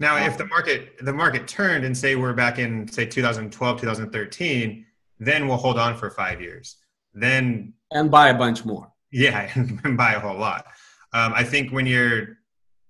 Now, 0.00 0.16
if 0.16 0.36
the 0.36 0.46
market 0.46 0.98
the 1.04 1.12
market 1.12 1.46
turned 1.46 1.84
and 1.84 1.96
say 1.96 2.16
we're 2.16 2.32
back 2.32 2.58
in 2.58 2.88
say 2.88 3.06
2012, 3.06 3.80
2013, 3.80 4.86
then 5.20 5.46
we'll 5.46 5.56
hold 5.56 5.78
on 5.78 5.96
for 5.96 6.10
five 6.10 6.40
years. 6.40 6.76
Then 7.12 7.74
and 7.92 8.10
buy 8.10 8.28
a 8.28 8.34
bunch 8.34 8.64
more. 8.64 8.92
Yeah, 9.12 9.50
and 9.54 9.96
buy 9.96 10.14
a 10.14 10.20
whole 10.20 10.36
lot. 10.36 10.66
Um, 11.12 11.32
I 11.34 11.44
think 11.44 11.70
when 11.70 11.86
you're 11.86 12.38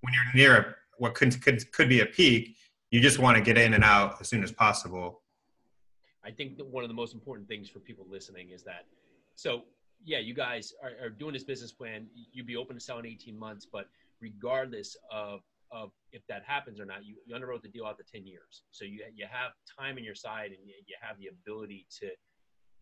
when 0.01 0.13
you're 0.15 0.35
near 0.35 0.57
a, 0.57 0.75
what 0.99 1.15
could, 1.15 1.41
could 1.43 1.71
could 1.73 1.89
be 1.89 2.01
a 2.01 2.07
peak, 2.07 2.57
you 2.91 3.01
just 3.01 3.19
want 3.19 3.37
to 3.37 3.43
get 3.43 3.59
in 3.59 3.75
and 3.75 3.85
out 3.85 4.17
as 4.21 4.29
soon 4.29 4.43
as 4.43 4.51
possible. 4.51 5.21
I 6.25 6.31
think 6.31 6.57
that 6.57 6.67
one 6.67 6.85
of 6.85 6.89
the 6.89 6.95
most 6.95 7.13
important 7.13 7.49
things 7.49 7.69
for 7.69 7.81
people 7.81 8.07
listening 8.09 8.51
is 8.51 8.63
that 8.63 8.87
so 9.35 9.65
yeah, 10.05 10.19
you 10.19 10.35
guys 10.35 10.73
are, 10.83 11.07
are 11.07 11.11
doing 11.11 11.33
this 11.33 11.45
business 11.45 11.73
plan. 11.73 12.07
You'd 12.33 12.47
be 12.47 12.57
open 12.57 12.77
to 12.77 12.81
sell 12.81 12.99
in 12.99 13.07
18 13.07 13.39
months, 13.39 13.67
but 13.71 13.89
regardless 14.21 14.97
of 15.11 15.41
of 15.71 15.91
if 16.13 16.23
that 16.29 16.45
happens 16.47 16.79
or 16.79 16.85
not, 16.85 17.05
you, 17.05 17.17
you 17.27 17.35
underwrote 17.35 17.63
the 17.63 17.69
deal 17.69 17.85
out 17.85 17.99
to 17.99 18.05
10 18.05 18.27
years. 18.27 18.63
So 18.71 18.85
you 18.85 19.01
you 19.15 19.27
have 19.31 19.53
time 19.79 19.99
in 19.99 20.05
your 20.05 20.15
side 20.15 20.51
and 20.51 20.59
you, 20.65 20.75
you 20.87 20.95
have 21.01 21.19
the 21.19 21.29
ability 21.29 21.87
to 22.01 22.11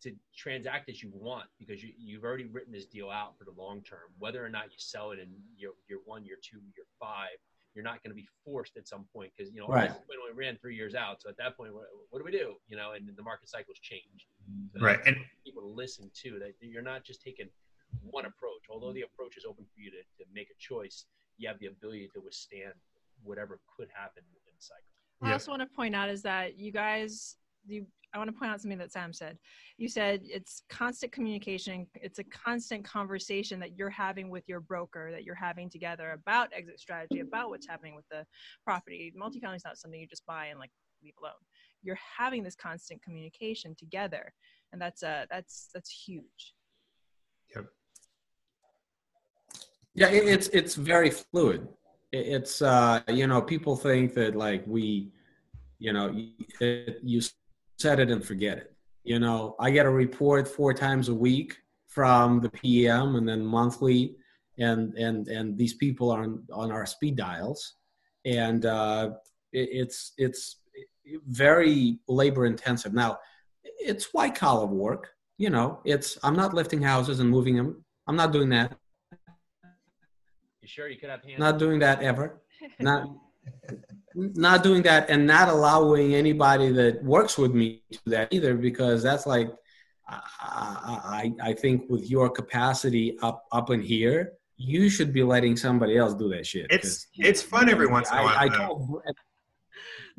to 0.03 0.13
transact 0.37 0.91
as 0.91 1.03
you 1.03 1.11
want 1.15 1.47
because 1.59 1.83
you, 1.83 1.93
you've 1.97 2.25
already 2.25 2.47
written 2.47 2.73
this 2.73 2.87
deal 2.87 3.09
out 3.09 3.39
for 3.39 3.45
the 3.45 3.53
long 3.57 3.83
term. 3.83 4.11
Whether 4.19 4.45
or 4.45 4.49
not 4.49 4.65
you 4.65 4.79
sell 4.79 5.13
it 5.13 5.21
in 5.21 5.29
year, 5.57 5.71
year 5.89 6.01
one, 6.05 6.25
year 6.25 6.39
two, 6.43 6.59
year 6.59 6.87
five, 6.99 7.39
you're 7.75 7.85
not 7.85 8.03
going 8.03 8.11
to 8.11 8.17
be 8.17 8.29
forced 8.45 8.77
at 8.77 8.87
some 8.87 9.05
point 9.15 9.33
because 9.37 9.53
you 9.53 9.61
know 9.61 9.67
right. 9.67 9.91
when 9.91 10.19
we 10.25 10.33
ran 10.37 10.59
three 10.59 10.77
years 10.77 10.95
out. 10.95 11.23
So 11.23 11.29
at 11.29 11.37
that 11.39 11.57
point, 11.57 11.75
what, 11.75 11.85
what 12.11 12.19
do 12.19 12.25
we 12.25 12.31
do? 12.31 12.55
You 12.69 12.77
know, 12.77 12.93
and 12.93 13.09
the 13.17 13.23
market 13.23 13.49
cycles 13.49 13.79
change. 13.81 14.29
So 14.77 14.85
right, 14.85 15.01
and 15.07 15.17
people 15.45 15.63
to 15.63 15.69
listen 15.69 16.11
to 16.23 16.39
that 16.41 16.53
you're 16.61 16.83
not 16.83 17.05
just 17.05 17.23
taking 17.23 17.49
one 18.03 18.25
approach. 18.27 18.69
Although 18.71 18.93
the 18.93 19.03
approach 19.03 19.37
is 19.37 19.45
open 19.49 19.65
for 19.75 19.81
you 19.81 19.91
to, 19.91 19.99
to 20.23 20.25
make 20.35 20.49
a 20.49 20.59
choice, 20.59 21.07
you 21.39 21.49
have 21.49 21.59
the 21.61 21.67
ability 21.67 22.09
to 22.15 22.21
withstand 22.21 22.73
whatever 23.23 23.61
could 23.77 23.89
happen 23.95 24.23
in 24.23 24.53
the 24.57 24.63
cycle. 24.63 24.83
I 25.23 25.29
yeah. 25.29 25.33
also 25.35 25.53
want 25.53 25.63
to 25.63 25.69
point 25.75 25.95
out 25.95 26.11
is 26.11 26.23
that 26.23 26.59
you 26.59 26.73
guys 26.73 27.37
you 27.67 27.87
I 28.15 28.19
want 28.19 28.29
to 28.29 28.39
point 28.39 28.53
out 28.53 28.61
something 28.61 28.79
that 28.79 28.93
Sam 28.93 29.13
said. 29.13 29.39
You 29.79 29.89
said 29.89 30.21
it's 30.25 30.63
constant 30.69 31.13
communication, 31.13 31.87
it's 31.95 32.19
a 32.19 32.25
constant 32.25 32.85
conversation 32.85 33.59
that 33.61 33.79
you're 33.79 33.91
having 33.91 34.29
with 34.29 34.47
your 34.47 34.61
broker, 34.61 35.11
that 35.11 35.25
you're 35.25 35.35
having 35.35 35.71
together 35.71 36.11
about 36.11 36.51
exit 36.55 36.79
strategy, 36.79 37.21
about 37.21 37.49
what's 37.49 37.67
happening 37.67 37.95
with 37.95 38.05
the 38.11 38.27
property. 38.65 39.13
Multifamily 39.19 39.57
is 39.57 39.65
not 39.65 39.79
something 39.79 39.99
you 39.99 40.07
just 40.07 40.27
buy 40.27 40.47
and 40.47 40.59
like 40.59 40.71
leave 41.03 41.15
alone. 41.21 41.33
You're 41.83 41.99
having 42.19 42.43
this 42.43 42.55
constant 42.55 43.03
communication 43.03 43.75
together, 43.79 44.33
and 44.73 44.81
that's 44.81 45.03
uh 45.03 45.25
that's 45.31 45.71
that's 45.73 45.91
huge. 45.91 46.55
Yep. 47.57 47.67
Yeah, 49.95 50.09
it's 50.09 50.49
it's 50.49 50.75
very 50.75 51.11
fluid. 51.11 51.67
It's 52.13 52.61
uh 52.61 53.01
you 53.09 53.27
know 53.27 53.41
people 53.41 53.75
think 53.75 54.13
that 54.15 54.37
like 54.37 54.65
we, 54.67 55.13
you 55.79 55.95
know, 55.95 56.15
you 57.03 57.23
set 57.83 58.01
it 58.01 58.11
and 58.11 58.25
forget 58.25 58.59
it. 58.59 58.73
You 59.05 59.19
know, 59.19 59.57
I 59.59 59.71
get 59.71 59.87
a 59.87 59.91
report 59.91 60.47
four 60.47 60.73
times 60.73 61.09
a 61.09 61.15
week 61.15 61.57
from 61.89 62.41
the 62.41 62.51
PM 62.51 63.17
and 63.17 63.29
then 63.29 63.45
monthly, 63.45 64.17
and 64.59 64.95
and 64.95 65.27
and 65.29 65.59
these 65.59 65.75
people 65.75 66.11
are 66.11 66.23
on, 66.23 66.45
on 66.53 66.71
our 66.71 66.87
speed 66.87 67.17
dials, 67.17 67.75
and 68.25 68.65
uh, 68.65 69.11
it, 69.53 69.69
it's 69.73 70.13
it's 70.17 70.57
very 71.27 71.99
labor 72.07 72.47
intensive. 72.47 72.95
Now, 72.95 73.19
it's 73.65 74.15
white 74.15 74.37
collar 74.37 74.67
work. 74.67 75.11
You 75.37 75.51
know, 75.51 75.81
it's 75.85 76.19
I'm 76.23 76.37
not 76.37 76.55
lifting 76.55 76.81
houses 76.81 77.19
and 77.19 77.29
moving 77.29 77.57
them. 77.57 77.85
I'm 78.07 78.17
not 78.17 78.33
doing 78.33 78.51
that. 78.51 78.77
You 80.61 80.69
sure 80.69 80.89
you 80.89 80.97
could 80.97 81.11
have 81.11 81.25
hands? 81.25 81.41
Not 81.41 81.59
doing 81.59 81.81
that 81.81 82.03
ever. 82.03 82.41
Not 82.79 83.09
not 84.15 84.63
doing 84.63 84.83
that 84.83 85.11
and 85.11 85.27
not 85.27 85.49
allowing 85.49 86.15
anybody 86.15 86.71
that 86.73 87.03
works 87.03 87.39
with 87.39 87.53
me 87.53 87.83
to 87.93 87.99
that 88.07 88.33
either 88.33 88.55
because 88.55 89.03
that's 89.03 89.27
like 89.27 89.51
I, 90.09 91.33
I, 91.41 91.51
I 91.51 91.53
think 91.55 91.89
with 91.89 92.11
your 92.11 92.29
capacity 92.29 93.17
up 93.23 93.45
up 93.53 93.71
in 93.71 93.81
here 93.81 94.33
you 94.57 94.89
should 94.89 95.13
be 95.13 95.23
letting 95.23 95.57
somebody 95.57 95.97
else 95.97 96.15
do 96.15 96.29
that 96.31 96.47
shit. 96.47 96.67
It's 96.71 97.09
it's 97.15 97.43
fun 97.43 97.69
every 97.69 97.87
once 97.87 98.11
in 98.11 98.19
a 98.19 98.23
while 98.23 98.37
I, 98.37 98.47
I 98.47 99.13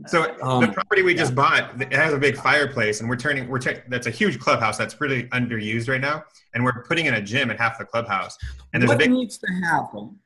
so 0.08 0.36
um, 0.42 0.62
the 0.62 0.68
property 0.70 1.04
we 1.04 1.14
yeah. 1.14 1.20
just 1.20 1.36
bought 1.36 1.82
it 1.82 1.94
has 1.94 2.14
a 2.14 2.18
big 2.18 2.36
fireplace 2.36 3.00
and 3.00 3.10
we're 3.10 3.16
turning 3.16 3.48
we're 3.48 3.60
te- 3.60 3.82
that's 3.90 4.08
a 4.08 4.12
huge 4.12 4.40
clubhouse 4.40 4.78
that's 4.78 4.94
pretty 4.94 5.24
underused 5.30 5.88
right 5.88 6.02
now 6.02 6.24
and 6.54 6.64
we're 6.64 6.84
putting 6.84 7.06
in 7.06 7.16
a 7.16 7.22
gym 7.22 7.50
in 7.52 7.58
half 7.58 7.78
the 7.78 7.86
clubhouse. 7.86 8.38
And 8.74 8.82
there's 8.82 8.90
what 8.90 8.96
a 8.96 9.00
big 9.00 9.12
needs 9.12 9.38
to 9.40 9.48
happen? 9.64 10.20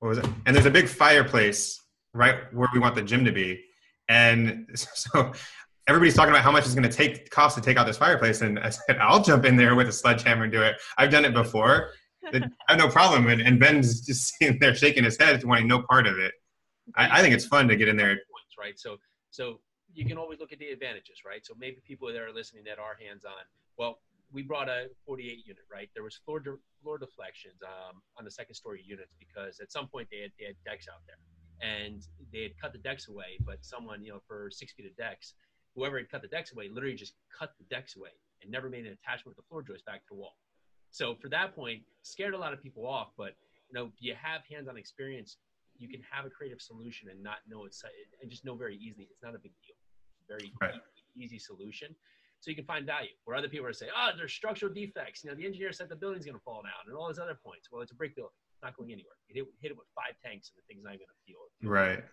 What 0.00 0.08
was 0.08 0.18
it? 0.18 0.26
And 0.46 0.54
there's 0.54 0.66
a 0.66 0.70
big 0.70 0.88
fireplace 0.88 1.81
right 2.14 2.52
where 2.52 2.68
we 2.72 2.78
want 2.78 2.94
the 2.94 3.02
gym 3.02 3.24
to 3.24 3.32
be. 3.32 3.62
And 4.08 4.68
so 4.74 5.32
everybody's 5.88 6.14
talking 6.14 6.30
about 6.30 6.42
how 6.42 6.52
much 6.52 6.64
it's 6.64 6.74
going 6.74 6.88
to 6.88 6.96
take 6.96 7.30
cost 7.30 7.56
to 7.56 7.62
take 7.62 7.76
out 7.76 7.86
this 7.86 7.98
fireplace. 7.98 8.40
And 8.42 8.58
I 8.58 8.70
said, 8.70 8.98
I'll 8.98 9.22
jump 9.22 9.44
in 9.44 9.56
there 9.56 9.74
with 9.74 9.88
a 9.88 9.92
sledgehammer 9.92 10.44
and 10.44 10.52
do 10.52 10.62
it. 10.62 10.76
I've 10.98 11.10
done 11.10 11.24
it 11.24 11.34
before. 11.34 11.90
I 12.32 12.40
have 12.68 12.78
no 12.78 12.88
problem. 12.88 13.28
And, 13.28 13.40
and 13.40 13.58
Ben's 13.58 14.00
just 14.06 14.34
sitting 14.38 14.58
there 14.60 14.74
shaking 14.74 15.04
his 15.04 15.18
head, 15.18 15.42
wanting 15.44 15.66
no 15.66 15.82
part 15.82 16.06
of 16.06 16.18
it. 16.18 16.32
I, 16.96 17.18
I 17.18 17.22
think 17.22 17.34
it's 17.34 17.46
fun 17.46 17.68
to 17.68 17.76
get 17.76 17.88
in 17.88 17.96
there. 17.96 18.18
Right. 18.58 18.78
So, 18.78 18.96
so 19.30 19.58
you 19.92 20.06
can 20.06 20.18
always 20.18 20.38
look 20.38 20.52
at 20.52 20.60
the 20.60 20.68
advantages, 20.68 21.22
right? 21.26 21.44
So 21.44 21.54
maybe 21.58 21.78
people 21.84 22.06
that 22.06 22.20
are 22.20 22.32
listening 22.32 22.62
that 22.64 22.78
are 22.78 22.96
hands 23.00 23.24
on. 23.24 23.42
Well, 23.76 23.98
we 24.30 24.42
brought 24.42 24.68
a 24.68 24.86
48 25.04 25.46
unit, 25.46 25.64
right? 25.70 25.90
There 25.94 26.04
was 26.04 26.16
floor 26.24 26.38
de- 26.38 26.62
floor 26.80 26.96
deflections 26.96 27.60
um, 27.62 28.00
on 28.16 28.24
the 28.24 28.30
second 28.30 28.54
story 28.54 28.82
units 28.86 29.16
because 29.18 29.58
at 29.60 29.72
some 29.72 29.88
point 29.88 30.08
they 30.12 30.20
had, 30.20 30.30
they 30.38 30.46
had 30.46 30.54
decks 30.64 30.86
out 30.88 31.02
there 31.06 31.16
and 31.62 32.06
they 32.32 32.42
had 32.42 32.58
cut 32.60 32.72
the 32.72 32.78
decks 32.78 33.08
away, 33.08 33.38
but 33.46 33.64
someone, 33.64 34.04
you 34.04 34.12
know, 34.12 34.20
for 34.26 34.50
six 34.50 34.72
feet 34.72 34.86
of 34.86 34.96
decks, 34.96 35.34
whoever 35.74 35.96
had 35.96 36.10
cut 36.10 36.20
the 36.20 36.28
decks 36.28 36.52
away 36.52 36.68
literally 36.68 36.96
just 36.96 37.14
cut 37.36 37.52
the 37.58 37.64
decks 37.74 37.96
away 37.96 38.10
and 38.42 38.50
never 38.50 38.68
made 38.68 38.84
an 38.84 38.92
attachment 38.92 39.36
with 39.36 39.36
the 39.36 39.48
floor 39.48 39.62
joist 39.62 39.86
back 39.86 40.00
to 40.02 40.06
the 40.10 40.16
wall. 40.16 40.36
So 40.90 41.14
for 41.14 41.28
that 41.30 41.54
point, 41.54 41.82
scared 42.02 42.34
a 42.34 42.38
lot 42.38 42.52
of 42.52 42.62
people 42.62 42.86
off, 42.86 43.12
but 43.16 43.34
you 43.70 43.74
know, 43.74 43.90
you 43.98 44.14
have 44.20 44.42
hands-on 44.50 44.76
experience, 44.76 45.38
you 45.78 45.88
can 45.88 46.02
have 46.10 46.26
a 46.26 46.30
creative 46.30 46.60
solution 46.60 47.08
and 47.08 47.22
not 47.22 47.38
know 47.48 47.64
it's 47.64 47.82
and 48.20 48.30
just 48.30 48.44
know 48.44 48.54
very 48.54 48.76
easily 48.76 49.08
it's 49.10 49.22
not 49.22 49.34
a 49.34 49.38
big 49.38 49.52
deal. 49.64 49.76
Very 50.28 50.52
Right. 50.60 50.74
easy, 51.16 51.24
easy 51.24 51.38
solution. 51.38 51.94
So 52.40 52.50
you 52.50 52.56
can 52.56 52.64
find 52.64 52.84
value. 52.84 53.10
Where 53.24 53.36
other 53.36 53.48
people 53.48 53.66
are 53.66 53.72
saying, 53.72 53.92
oh, 53.96 54.10
there's 54.16 54.32
structural 54.32 54.72
defects. 54.72 55.22
You 55.22 55.30
know, 55.30 55.36
the 55.36 55.46
engineer 55.46 55.72
said 55.72 55.88
the 55.88 55.96
building's 55.96 56.24
going 56.26 56.36
to 56.36 56.42
fall 56.42 56.62
down, 56.62 56.72
and 56.86 56.96
all 56.96 57.06
these 57.06 57.20
other 57.20 57.38
points. 57.38 57.68
Well, 57.70 57.82
it's 57.82 57.92
a 57.92 57.94
brick 57.94 58.16
building. 58.16 58.34
Not 58.62 58.76
going 58.76 58.92
anywhere. 58.92 59.18
Hit, 59.28 59.44
hit 59.60 59.70
it 59.72 59.76
with 59.76 59.88
five 59.94 60.14
tanks, 60.24 60.52
and 60.54 60.62
the 60.62 60.64
thing's 60.68 60.84
not 60.84 60.94
going 60.94 61.10
to 61.10 61.20
feel 61.26 61.40
it. 61.46 61.66
Right. 61.66 62.04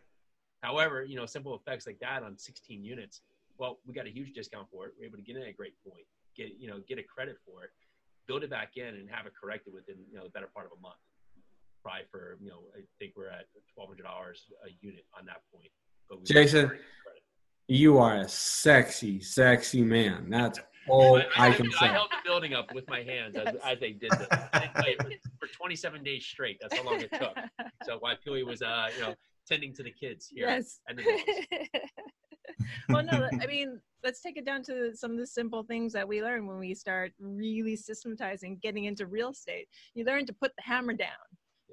However, 0.61 1.03
you 1.03 1.15
know, 1.15 1.25
simple 1.25 1.55
effects 1.55 1.87
like 1.87 1.99
that 2.01 2.23
on 2.23 2.37
16 2.37 2.83
units, 2.83 3.21
well, 3.57 3.79
we 3.85 3.93
got 3.93 4.07
a 4.07 4.09
huge 4.09 4.33
discount 4.33 4.67
for 4.71 4.87
it. 4.87 4.93
We're 4.97 5.05
able 5.05 5.17
to 5.17 5.23
get 5.23 5.35
in 5.35 5.43
at 5.43 5.49
a 5.49 5.53
great 5.53 5.75
point, 5.87 6.05
get 6.35 6.55
you 6.59 6.67
know, 6.67 6.79
get 6.87 6.97
a 6.97 7.03
credit 7.03 7.37
for 7.45 7.63
it, 7.63 7.71
build 8.27 8.43
it 8.43 8.49
back 8.49 8.77
in, 8.77 8.95
and 8.95 9.09
have 9.09 9.25
it 9.25 9.33
corrected 9.39 9.73
within 9.73 9.95
you 10.09 10.17
know 10.17 10.23
the 10.23 10.29
better 10.29 10.49
part 10.53 10.65
of 10.65 10.71
a 10.77 10.81
month. 10.81 10.99
Probably 11.83 12.03
for 12.11 12.37
you 12.41 12.49
know, 12.49 12.59
I 12.75 12.81
think 12.99 13.13
we're 13.15 13.29
at 13.29 13.45
$1,200 13.77 13.99
a 14.03 14.69
unit 14.81 15.05
on 15.17 15.25
that 15.25 15.41
point. 15.53 15.69
But 16.09 16.25
Jason. 16.25 16.71
You 17.71 17.99
are 17.99 18.15
a 18.15 18.27
sexy, 18.27 19.21
sexy 19.21 19.83
man. 19.83 20.31
That's 20.31 20.59
all 20.89 21.17
But 21.17 21.27
I 21.37 21.45
held 21.45 21.55
can 21.55 21.65
the- 21.67 21.71
say. 21.73 21.85
I 21.85 21.93
held 21.93 22.09
the 22.11 22.17
building 22.23 22.53
up 22.53 22.73
with 22.73 22.87
my 22.89 23.01
hands 23.01 23.35
as, 23.35 23.55
as 23.63 23.79
they 23.79 23.91
did 23.91 24.11
this. 24.11 24.27
I 24.31 24.59
didn't 24.59 24.85
wait 24.85 25.01
for, 25.01 25.47
for 25.47 25.53
27 25.53 26.03
days 26.03 26.25
straight. 26.25 26.57
That's 26.61 26.77
how 26.77 26.85
long 26.85 27.01
it 27.01 27.11
took. 27.11 27.37
So 27.85 27.97
while 27.99 28.15
Pili 28.25 28.45
was, 28.45 28.61
uh, 28.61 28.89
you 28.95 29.03
know, 29.03 29.15
tending 29.47 29.73
to 29.73 29.83
the 29.83 29.91
kids 29.91 30.27
here 30.27 30.47
yes. 30.47 30.79
and 30.87 30.99
the 30.99 31.03
well, 32.89 33.03
no, 33.03 33.29
I 33.41 33.47
mean, 33.47 33.79
let's 34.03 34.21
take 34.21 34.37
it 34.37 34.45
down 34.45 34.63
to 34.63 34.95
some 34.95 35.11
of 35.11 35.17
the 35.17 35.27
simple 35.27 35.63
things 35.63 35.93
that 35.93 36.07
we 36.07 36.21
learn 36.21 36.47
when 36.47 36.59
we 36.59 36.73
start 36.73 37.13
really 37.19 37.75
systematizing, 37.75 38.59
getting 38.61 38.85
into 38.85 39.05
real 39.05 39.29
estate. 39.29 39.67
You 39.93 40.05
learn 40.05 40.25
to 40.27 40.33
put 40.33 40.51
the 40.57 40.63
hammer 40.63 40.93
down. 40.93 41.09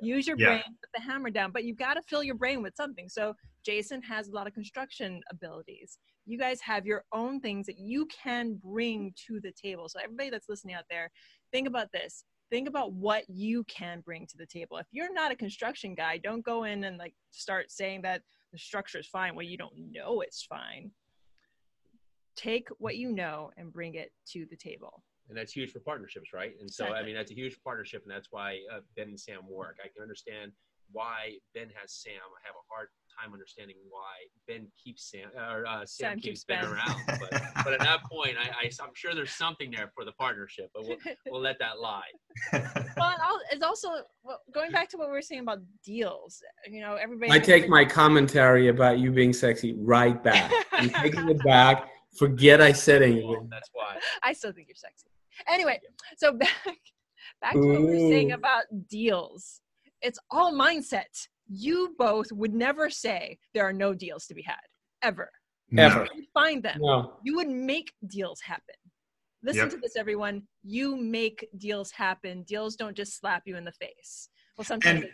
Use 0.01 0.27
your 0.27 0.37
Yeah. 0.37 0.47
brain, 0.49 0.63
put 0.81 0.91
the 0.95 1.01
hammer 1.01 1.31
down, 1.31 1.53
but 1.53 1.65
you've 1.65 1.77
got 1.79 1.95
to 1.95 2.03
fill 2.03 2.23
your 2.23 2.35
brain 2.35 2.63
with 2.63 2.77
something. 2.77 3.09
So 3.09 3.35
Jason 3.65 4.03
has 4.03 4.29
a 4.29 4.33
lot 4.33 4.47
of 4.47 4.53
construction 4.55 5.23
abilities. 5.31 5.99
You 6.27 6.39
guys 6.39 6.61
have 6.61 6.87
your 6.87 7.05
own 7.13 7.41
things 7.41 7.67
that 7.67 7.79
you 7.79 8.07
can 8.07 8.55
bring 8.57 9.15
to 9.27 9.41
the 9.41 9.53
table. 9.53 9.89
So 9.89 9.99
everybody 10.03 10.31
that's 10.31 10.49
listening 10.49 10.75
out 10.75 10.85
there, 10.91 11.11
think 11.53 11.67
about 11.67 11.91
this. 11.93 12.25
Think 12.51 12.69
about 12.69 12.93
what 12.93 13.25
you 13.29 13.65
can 13.65 14.01
bring 14.01 14.27
to 14.29 14.37
the 14.37 14.47
table. 14.47 14.77
If 14.77 14.87
you're 14.93 15.13
not 15.13 15.33
a 15.33 15.37
construction 15.37 15.95
guy, 15.95 16.19
don't 16.19 16.45
go 16.45 16.65
in 16.65 16.85
and 16.85 16.99
like 16.99 17.15
start 17.31 17.71
saying 17.71 18.03
that 18.03 18.23
the 18.53 18.59
structure 18.59 18.99
is 18.99 19.07
fine 19.07 19.35
when 19.35 19.49
you 19.49 19.57
don't 19.57 19.75
know 19.93 20.21
it's 20.21 20.45
fine. 20.45 20.93
Take 22.37 22.69
what 22.79 22.97
you 22.97 23.13
know 23.13 23.51
and 23.57 23.73
bring 23.73 23.95
it 23.95 24.13
to 24.33 24.47
the 24.51 24.57
table. 24.57 25.03
And 25.29 25.37
that's 25.37 25.53
huge 25.53 25.73
for 25.73 25.81
partnerships, 25.81 26.33
right? 26.33 26.53
And 26.61 26.71
so, 26.71 26.87
I 26.87 27.03
mean, 27.03 27.15
that's 27.15 27.33
a 27.33 27.35
huge 27.35 27.59
partnership, 27.65 28.03
and 28.05 28.15
that's 28.15 28.29
why 28.31 28.61
uh, 28.73 28.81
Ben 28.97 29.09
and 29.09 29.19
Sam 29.19 29.41
work. 29.49 29.79
I 29.85 29.89
can 29.89 30.03
understand 30.03 30.53
why 30.93 31.37
Ben 31.55 31.69
has 31.81 31.93
Sam. 31.93 32.12
I 32.15 32.47
have 32.47 32.55
a 32.55 32.65
hard 32.73 32.89
time 33.19 33.33
understanding 33.33 33.77
why 33.89 34.27
Ben 34.47 34.69
keeps 34.83 35.11
Sam, 35.11 35.31
or 35.37 35.67
uh, 35.67 35.85
Sam, 35.87 35.87
Sam 35.87 36.15
keeps 36.15 36.25
keeps 36.25 36.45
Ben, 36.45 36.61
Ben. 36.62 36.73
around. 36.73 37.01
But, 37.07 37.43
but 37.65 37.73
at 37.73 37.81
that 37.81 38.05
point, 38.05 38.37
I, 38.39 38.49
I, 38.49 38.71
I'm 38.83 38.95
sure 38.95 39.15
there's 39.15 39.33
something 39.33 39.71
there 39.71 39.91
for 39.95 40.05
the 40.05 40.12
partnership, 40.12 40.71
but 40.75 40.85
we'll, 40.87 40.97
we'll 41.27 41.41
let 41.41 41.59
that 41.59 41.81
lie. 41.81 42.03
well, 42.97 43.41
it's 43.51 43.62
also 43.62 43.89
well, 44.23 44.41
going 44.53 44.71
back 44.71 44.89
to 44.91 44.97
what 44.97 45.09
we 45.09 45.12
were 45.12 45.23
saying 45.23 45.41
about 45.43 45.61
deals. 45.85 46.43
You 46.71 46.81
know, 46.81 46.95
everybody. 46.95 47.33
I 47.33 47.39
take 47.39 47.69
my 47.69 47.85
commentary 47.85 48.69
about 48.69 48.99
you 48.99 49.11
being 49.11 49.33
sexy 49.33 49.75
right 49.79 50.23
back. 50.23 50.53
I'm 50.73 50.91
taking 50.91 51.29
it 51.29 51.43
back. 51.45 51.89
Forget 52.19 52.61
I 52.61 52.73
said 52.73 53.03
Well, 53.03 53.11
anything. 53.11 53.49
that's 53.51 53.71
why. 53.73 53.97
I 54.23 54.33
still 54.33 54.53
think 54.53 54.69
you're 54.69 54.77
sexy. 54.77 55.09
Anyway, 55.49 55.81
so 56.16 56.33
back 56.33 56.51
back 57.40 57.53
to 57.53 57.59
what 57.61 57.81
we 57.81 57.87
were 57.87 58.11
saying 58.11 58.33
about 58.33 58.64
deals. 58.88 59.61
It's 60.03 60.18
all 60.31 60.53
mindset. 60.53 61.05
You 61.49 61.94
both 61.99 62.31
would 62.33 62.55
never 62.55 62.90
say 62.90 63.38
there 63.55 63.64
are 63.64 63.72
no 63.72 63.94
deals 63.94 64.27
to 64.27 64.35
be 64.35 64.42
had 64.42 64.57
ever. 65.03 65.31
Ever. 65.77 66.07
You'd 66.14 66.27
find 66.33 66.62
them. 66.62 66.79
No. 66.81 67.14
You 67.25 67.37
would 67.37 67.49
make 67.49 67.92
deals 68.09 68.40
happen. 68.40 68.75
Listen 69.42 69.62
Yep. 69.62 69.70
to 69.70 69.77
this, 69.79 69.96
everyone. 69.96 70.42
You 70.62 70.96
make 70.96 71.46
deals 71.59 71.90
happen. 71.90 72.42
Deals 72.44 72.77
don't 72.77 72.96
just 72.96 73.18
slap 73.18 73.42
you 73.46 73.57
in 73.57 73.64
the 73.64 73.72
face. 73.72 74.29
Well, 74.57 74.64
sometimes, 74.64 75.03
And- 75.05 75.11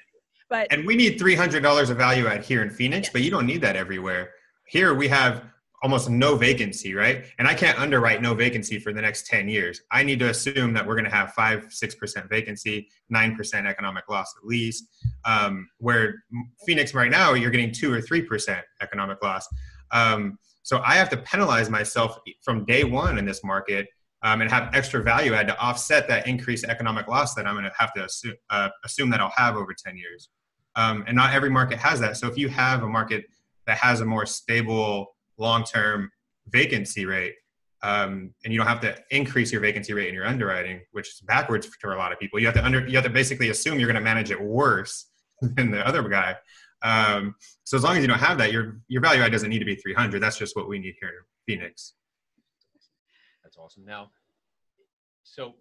but 0.48 0.70
And 0.70 0.87
we 0.87 0.96
need 0.96 1.18
three 1.18 1.35
hundred 1.35 1.62
dollars 1.62 1.88
of 1.90 1.96
value 1.96 2.26
add 2.26 2.44
here 2.44 2.62
in 2.62 2.70
Phoenix, 2.70 3.08
but 3.08 3.22
you 3.22 3.30
don't 3.30 3.46
need 3.46 3.62
that 3.62 3.76
everywhere. 3.76 4.32
Here 4.66 4.94
we 4.94 5.08
have 5.08 5.44
almost 5.83 6.09
no 6.09 6.37
vacancy, 6.37 6.95
right? 6.95 7.25
And 7.38 7.49
I 7.49 7.55
can't 7.55 7.79
underwrite 7.79 8.23
no 8.23 8.35
vacancy 8.35 8.79
for 8.79 8.92
the 8.92 9.03
next 9.03 9.27
ten 9.27 9.49
years. 9.49 9.81
I 9.90 10.03
need 10.03 10.18
to 10.21 10.31
assume 10.31 10.73
that 10.75 10.87
we're 10.87 10.95
going 10.95 11.05
to 11.05 11.14
have 11.14 11.33
five, 11.33 11.66
six 11.71 11.95
percent 11.95 12.29
vacancy, 12.29 12.88
nine 13.11 13.37
percent 13.37 13.66
economic 13.66 14.09
loss 14.09 14.33
at 14.40 14.47
least. 14.47 14.85
Um, 15.25 15.68
where 15.79 16.23
Phoenix 16.64 16.95
right 16.95 17.11
now, 17.11 17.35
you're 17.35 17.51
getting 17.51 17.73
two 17.73 17.92
or 17.92 18.01
three 18.01 18.23
percent 18.23 18.64
economic 18.81 19.23
loss. 19.23 19.49
Um, 19.90 20.38
so 20.62 20.81
I 20.85 20.95
have 20.95 21.09
to 21.11 21.16
penalize 21.16 21.68
myself 21.68 22.18
from 22.42 22.64
day 22.64 22.85
one 22.85 23.18
in 23.18 23.25
this 23.25 23.42
market 23.42 23.88
um, 24.23 24.40
and 24.40 24.51
have 24.51 24.75
extra 24.75 25.03
value 25.03 25.35
add 25.35 25.49
to 25.49 25.59
offset 25.59 26.07
that 26.09 26.27
increased 26.27 26.64
economic 26.64 27.09
loss 27.09 27.35
that 27.35 27.47
I'm 27.47 27.55
going 27.55 27.64
to 27.64 27.73
have 27.77 27.92
to 27.95 28.05
assume, 28.05 28.35
uh, 28.51 28.68
assume 28.85 29.11
that 29.11 29.21
I'll 29.21 29.33
have 29.37 29.57
over 29.57 29.75
10 29.75 29.97
years. 29.97 30.29
Um, 30.77 31.05
and 31.07 31.16
not 31.16 31.35
every 31.35 31.51
market 31.51 31.79
has 31.79 32.01
that. 32.01 32.16
So 32.16 32.29
if 32.29 32.38
you 32.38 32.49
have 32.49 32.83
a 32.83 32.88
market 32.88 33.25
that 33.66 33.79
has 33.79 34.01
a 34.01 34.05
more 34.05 34.25
stable 34.25 35.16
long-term 35.42 36.11
vacancy 36.48 37.05
rate, 37.05 37.35
um, 37.83 38.33
and 38.44 38.52
you 38.52 38.59
don't 38.59 38.68
have 38.68 38.81
to 38.81 38.96
increase 39.11 39.52
your 39.52 39.61
vacancy 39.61 39.92
rate 39.92 40.09
in 40.09 40.14
your 40.14 40.26
underwriting, 40.26 40.81
which 40.92 41.09
is 41.09 41.20
backwards 41.20 41.66
for 41.81 41.94
a 41.94 41.98
lot 41.98 42.12
of 42.12 42.18
people. 42.18 42.38
You 42.38 42.46
have 42.46 42.55
to 42.55 42.64
under, 42.64 42.87
you 42.87 42.94
have 42.94 43.05
to 43.05 43.11
basically 43.11 43.50
assume 43.50 43.78
you're 43.78 43.88
going 43.88 43.96
to 43.96 44.00
manage 44.00 44.31
it 44.31 44.40
worse 44.40 45.09
than 45.42 45.70
the 45.70 45.87
other 45.87 46.09
guy. 46.09 46.37
Um, 46.83 47.35
so 47.64 47.76
as 47.76 47.85
long 47.85 47.96
as 47.96 48.02
you 48.02 48.09
don't 48.09 48.18
have 48.18 48.38
that, 48.38 48.52
your 48.52 48.81
your 48.88 49.02
value 49.02 49.22
add 49.22 49.33
doesn't 49.33 49.50
need 49.50 49.61
to 49.61 49.64
be 49.64 49.76
300. 49.76 50.20
That's 50.20 50.38
just 50.38 50.57
what 50.57 50.68
we 50.68 50.78
need 50.78 50.94
here 51.00 51.11
in 51.11 51.24
Phoenix. 51.46 51.94
That's 53.42 53.57
awesome. 53.57 53.85
Now, 53.85 54.11
so 55.22 55.55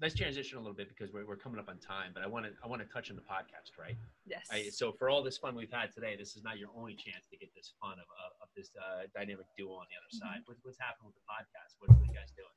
let's 0.00 0.14
transition 0.14 0.58
a 0.58 0.60
little 0.60 0.74
bit 0.76 0.88
because 0.88 1.12
we're, 1.12 1.26
we're 1.26 1.36
coming 1.36 1.58
up 1.58 1.68
on 1.68 1.78
time, 1.78 2.12
but 2.14 2.22
I 2.22 2.26
want 2.26 2.46
to 2.46 2.52
I 2.64 2.68
want 2.68 2.80
to 2.82 2.88
touch 2.88 3.10
on 3.10 3.16
the 3.16 3.22
podcast, 3.22 3.78
right? 3.78 3.96
yes. 4.26 4.46
I, 4.50 4.68
so 4.70 4.92
for 4.92 5.10
all 5.10 5.22
this 5.22 5.38
fun 5.38 5.54
we've 5.54 5.72
had 5.72 5.92
today, 5.92 6.14
this 6.16 6.36
is 6.36 6.42
not 6.44 6.58
your 6.58 6.68
only 6.76 6.94
chance 6.94 7.26
to 7.30 7.36
get 7.36 7.50
this 7.54 7.72
fun 7.80 7.92
of, 7.92 8.06
of, 8.24 8.30
of 8.42 8.48
this 8.56 8.70
uh, 8.78 9.02
dynamic 9.14 9.46
duo 9.56 9.72
on 9.74 9.86
the 9.90 9.96
other 9.96 10.08
Mm-hmm. 10.08 10.18
side. 10.34 10.40
What, 10.46 10.56
what's 10.62 10.78
happening 10.80 11.06
with 11.06 11.16
the 11.16 11.26
podcast? 11.28 11.74
What, 11.80 11.90
what 11.90 11.98
are 12.02 12.06
you 12.06 12.14
guys 12.14 12.32
doing? 12.36 12.48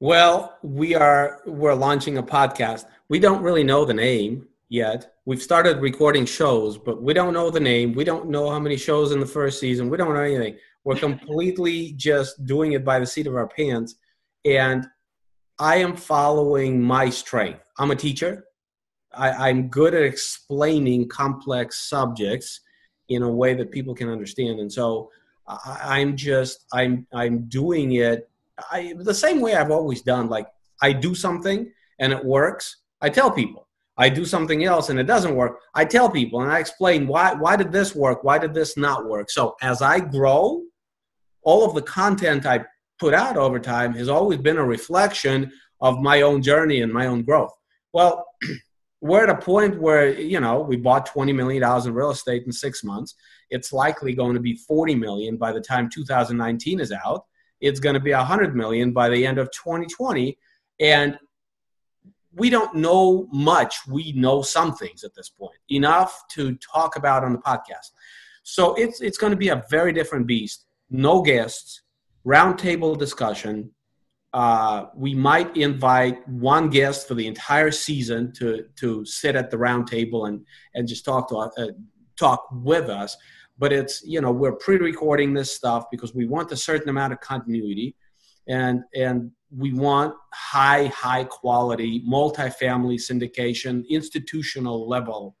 Well, 0.00 0.58
we 0.62 0.94
are 0.94 1.40
we're 1.46 1.74
launching 1.74 2.18
a 2.18 2.22
podcast. 2.22 2.84
We 3.08 3.18
don't 3.18 3.42
really 3.42 3.64
know 3.64 3.84
the 3.84 3.94
name 3.94 4.46
yet. 4.68 5.14
We've 5.24 5.42
started 5.42 5.80
recording 5.80 6.26
shows, 6.26 6.76
but 6.76 7.02
we 7.02 7.14
don't 7.14 7.32
know 7.32 7.50
the 7.50 7.60
name. 7.60 7.94
We 7.94 8.04
don't 8.04 8.28
know 8.28 8.50
how 8.50 8.58
many 8.58 8.76
shows 8.76 9.12
in 9.12 9.20
the 9.20 9.26
first 9.26 9.58
season. 9.58 9.88
We 9.88 9.96
don't 9.96 10.12
know 10.14 10.20
anything. 10.20 10.56
We're 10.84 10.96
completely 11.08 11.92
just 11.92 12.44
doing 12.46 12.72
it 12.72 12.84
by 12.84 12.98
the 13.00 13.06
seat 13.06 13.26
of 13.26 13.34
our 13.36 13.48
pants. 13.48 13.96
And 14.44 14.86
I 15.58 15.76
am 15.76 15.96
following 15.96 16.82
my 16.82 17.08
strength. 17.10 17.60
I'm 17.78 17.90
a 17.90 17.96
teacher. 17.96 18.44
I, 19.12 19.48
I'm 19.48 19.68
good 19.68 19.94
at 19.94 20.02
explaining 20.02 21.08
complex 21.08 21.88
subjects 21.88 22.60
in 23.08 23.22
a 23.22 23.30
way 23.30 23.54
that 23.54 23.70
people 23.70 23.94
can 23.94 24.08
understand. 24.08 24.60
And 24.60 24.70
so 24.70 25.10
I, 25.46 26.00
I'm 26.00 26.16
just 26.16 26.66
I'm 26.72 27.06
I'm 27.12 27.48
doing 27.48 27.92
it 27.92 28.28
I 28.70 28.94
the 28.98 29.14
same 29.14 29.40
way 29.40 29.54
I've 29.54 29.70
always 29.70 30.02
done. 30.02 30.28
Like 30.28 30.48
I 30.82 30.92
do 30.92 31.14
something 31.14 31.70
and 31.98 32.12
it 32.12 32.24
works. 32.24 32.78
I 33.00 33.08
tell 33.08 33.30
people. 33.30 33.66
I 33.98 34.10
do 34.10 34.26
something 34.26 34.64
else 34.64 34.90
and 34.90 34.98
it 34.98 35.06
doesn't 35.06 35.34
work. 35.34 35.60
I 35.74 35.86
tell 35.86 36.10
people 36.10 36.42
and 36.42 36.52
I 36.52 36.58
explain 36.58 37.06
why 37.06 37.32
why 37.34 37.56
did 37.56 37.72
this 37.72 37.94
work? 37.94 38.24
Why 38.24 38.38
did 38.38 38.52
this 38.52 38.76
not 38.76 39.06
work? 39.06 39.30
So 39.30 39.56
as 39.62 39.80
I 39.80 40.00
grow, 40.00 40.62
all 41.42 41.64
of 41.64 41.74
the 41.74 41.82
content 41.82 42.44
I 42.44 42.64
put 42.98 43.14
out 43.14 43.36
over 43.36 43.58
time 43.58 43.94
has 43.94 44.08
always 44.08 44.38
been 44.38 44.56
a 44.56 44.64
reflection 44.64 45.52
of 45.80 46.00
my 46.00 46.22
own 46.22 46.42
journey 46.42 46.80
and 46.80 46.92
my 46.92 47.06
own 47.06 47.22
growth. 47.22 47.52
Well, 47.92 48.24
we're 49.00 49.24
at 49.24 49.30
a 49.30 49.36
point 49.36 49.80
where 49.80 50.18
you 50.18 50.40
know 50.40 50.60
we 50.60 50.76
bought 50.76 51.06
20 51.06 51.32
million 51.32 51.62
dollars 51.62 51.86
in 51.86 51.94
real 51.94 52.10
estate 52.10 52.44
in 52.46 52.52
six 52.52 52.82
months. 52.82 53.14
It's 53.50 53.72
likely 53.72 54.14
going 54.14 54.34
to 54.34 54.40
be 54.40 54.56
40 54.56 54.94
million 54.94 55.36
by 55.36 55.52
the 55.52 55.60
time 55.60 55.88
2019 55.88 56.80
is 56.80 56.92
out. 56.92 57.24
It's 57.60 57.80
going 57.80 57.94
to 57.94 58.00
be 58.00 58.12
100 58.12 58.56
million 58.56 58.92
by 58.92 59.08
the 59.08 59.26
end 59.26 59.38
of 59.38 59.50
2020 59.52 60.36
and 60.80 61.18
we 62.36 62.50
don't 62.50 62.74
know 62.74 63.28
much. 63.32 63.76
We 63.88 64.12
know 64.12 64.42
some 64.42 64.74
things 64.74 65.04
at 65.04 65.14
this 65.14 65.30
point. 65.30 65.56
Enough 65.70 66.24
to 66.32 66.54
talk 66.56 66.96
about 66.96 67.24
on 67.24 67.32
the 67.32 67.38
podcast. 67.38 67.92
So 68.42 68.74
it's 68.74 69.00
it's 69.00 69.18
going 69.18 69.32
to 69.32 69.36
be 69.36 69.48
a 69.48 69.64
very 69.70 69.92
different 69.92 70.26
beast. 70.26 70.66
No 70.90 71.22
guests 71.22 71.82
roundtable 72.26 72.98
discussion 72.98 73.70
uh, 74.36 74.90
we 74.94 75.14
might 75.14 75.56
invite 75.56 76.28
one 76.28 76.68
guest 76.68 77.08
for 77.08 77.14
the 77.14 77.26
entire 77.26 77.70
season 77.70 78.30
to 78.34 78.66
to 78.76 79.02
sit 79.06 79.34
at 79.34 79.50
the 79.50 79.56
roundtable 79.56 80.28
and 80.28 80.44
and 80.74 80.86
just 80.86 81.06
talk 81.06 81.26
to 81.30 81.36
uh, 81.36 81.68
talk 82.18 82.46
with 82.52 82.90
us. 82.90 83.16
But 83.56 83.72
it's 83.72 84.02
you 84.04 84.20
know 84.20 84.30
we're 84.32 84.56
pre-recording 84.56 85.32
this 85.32 85.52
stuff 85.52 85.86
because 85.90 86.14
we 86.14 86.26
want 86.26 86.52
a 86.52 86.56
certain 86.56 86.90
amount 86.90 87.14
of 87.14 87.20
continuity, 87.20 87.96
and 88.46 88.82
and 88.94 89.30
we 89.56 89.72
want 89.72 90.14
high 90.34 90.86
high 90.88 91.24
quality 91.24 92.04
multifamily 92.06 92.98
syndication 92.98 93.88
institutional 93.88 94.86
level 94.86 95.34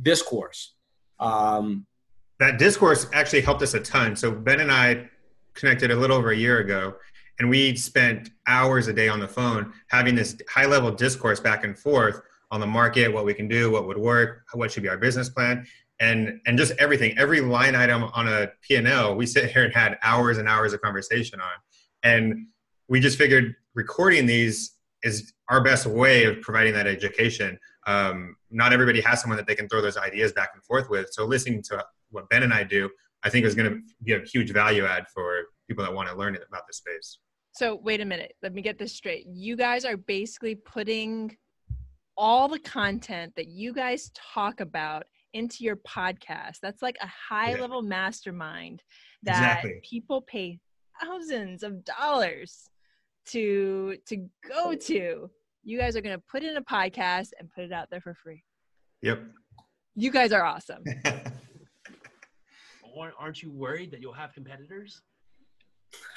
discourse. 0.00 0.76
Um, 1.18 1.86
that 2.38 2.58
discourse 2.58 3.06
actually 3.12 3.42
helped 3.42 3.60
us 3.60 3.74
a 3.74 3.80
ton. 3.80 4.16
So 4.16 4.30
Ben 4.30 4.60
and 4.60 4.72
I 4.72 5.10
connected 5.60 5.90
a 5.90 5.96
little 5.96 6.16
over 6.16 6.30
a 6.30 6.36
year 6.36 6.58
ago 6.58 6.94
and 7.38 7.48
we 7.48 7.76
spent 7.76 8.30
hours 8.46 8.88
a 8.88 8.92
day 8.92 9.08
on 9.08 9.20
the 9.20 9.28
phone 9.28 9.72
having 9.88 10.14
this 10.14 10.36
high 10.48 10.66
level 10.66 10.90
discourse 10.90 11.40
back 11.40 11.64
and 11.64 11.78
forth 11.78 12.20
on 12.50 12.60
the 12.60 12.66
market 12.66 13.12
what 13.12 13.24
we 13.24 13.34
can 13.34 13.46
do 13.46 13.70
what 13.70 13.86
would 13.86 13.98
work 13.98 14.42
what 14.54 14.70
should 14.70 14.82
be 14.82 14.88
our 14.88 14.98
business 14.98 15.28
plan 15.28 15.64
and 16.00 16.40
and 16.46 16.58
just 16.58 16.72
everything 16.78 17.16
every 17.18 17.40
line 17.40 17.76
item 17.76 18.04
on 18.14 18.26
a 18.26 18.48
p&l 18.62 19.14
we 19.14 19.26
sit 19.26 19.50
here 19.50 19.64
and 19.64 19.72
had 19.72 19.98
hours 20.02 20.38
and 20.38 20.48
hours 20.48 20.72
of 20.72 20.80
conversation 20.80 21.40
on. 21.40 21.52
And 22.02 22.46
we 22.88 22.98
just 22.98 23.18
figured 23.18 23.54
recording 23.74 24.26
these 24.26 24.72
is 25.02 25.32
our 25.48 25.62
best 25.62 25.86
way 25.86 26.24
of 26.24 26.40
providing 26.42 26.74
that 26.74 26.86
education. 26.86 27.58
Um, 27.86 28.36
not 28.50 28.72
everybody 28.72 29.00
has 29.02 29.20
someone 29.20 29.36
that 29.36 29.46
they 29.46 29.54
can 29.54 29.68
throw 29.68 29.80
those 29.80 29.96
ideas 29.96 30.32
back 30.32 30.50
and 30.54 30.62
forth 30.64 30.90
with. 30.90 31.08
So 31.12 31.24
listening 31.24 31.62
to 31.64 31.84
what 32.10 32.28
ben 32.28 32.42
and 32.42 32.52
i 32.52 32.64
do 32.64 32.90
i 33.24 33.30
think 33.30 33.44
is 33.44 33.54
going 33.54 33.70
to 33.70 33.80
be 34.02 34.12
a 34.12 34.20
huge 34.20 34.52
value 34.52 34.84
add 34.84 35.04
for 35.14 35.44
people 35.68 35.84
that 35.84 35.92
want 35.92 36.08
to 36.08 36.14
learn 36.14 36.36
about 36.48 36.66
the 36.66 36.72
space 36.72 37.18
so 37.52 37.80
wait 37.82 38.00
a 38.00 38.04
minute. 38.04 38.34
Let 38.42 38.54
me 38.54 38.62
get 38.62 38.78
this 38.78 38.94
straight. 38.94 39.26
You 39.26 39.56
guys 39.56 39.84
are 39.84 39.96
basically 39.96 40.54
putting 40.54 41.36
all 42.16 42.48
the 42.48 42.58
content 42.58 43.32
that 43.36 43.48
you 43.48 43.72
guys 43.72 44.10
talk 44.14 44.60
about 44.60 45.04
into 45.32 45.64
your 45.64 45.76
podcast. 45.76 46.58
That's 46.62 46.82
like 46.82 46.96
a 47.00 47.08
high 47.08 47.52
yeah. 47.52 47.60
level 47.60 47.82
mastermind 47.82 48.82
that 49.22 49.58
exactly. 49.58 49.80
people 49.82 50.22
pay 50.22 50.58
thousands 51.02 51.62
of 51.62 51.84
dollars 51.84 52.68
to 53.26 53.96
to 54.06 54.28
go 54.48 54.74
to. 54.74 55.30
You 55.62 55.78
guys 55.78 55.96
are 55.96 56.00
going 56.00 56.16
to 56.16 56.24
put 56.30 56.42
in 56.42 56.56
a 56.56 56.62
podcast 56.62 57.30
and 57.38 57.50
put 57.54 57.64
it 57.64 57.72
out 57.72 57.88
there 57.90 58.00
for 58.00 58.14
free. 58.14 58.42
Yep. 59.02 59.22
You 59.96 60.10
guys 60.10 60.32
are 60.32 60.44
awesome. 60.44 60.84
Aren't 63.18 63.42
you 63.42 63.50
worried 63.50 63.90
that 63.92 64.00
you'll 64.00 64.12
have 64.12 64.32
competitors? 64.32 65.02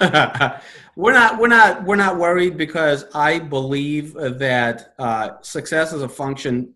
we're 0.96 1.12
not 1.12 1.38
we're 1.38 1.48
not 1.48 1.84
we're 1.84 1.96
not 1.96 2.16
worried 2.16 2.56
because 2.56 3.06
I 3.14 3.38
believe 3.38 4.14
that 4.14 4.94
uh, 4.98 5.30
success 5.42 5.92
is 5.92 6.02
a 6.02 6.08
function 6.08 6.74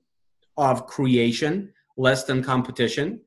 of 0.56 0.86
creation 0.86 1.72
less 1.96 2.24
than 2.24 2.42
competition, 2.42 3.20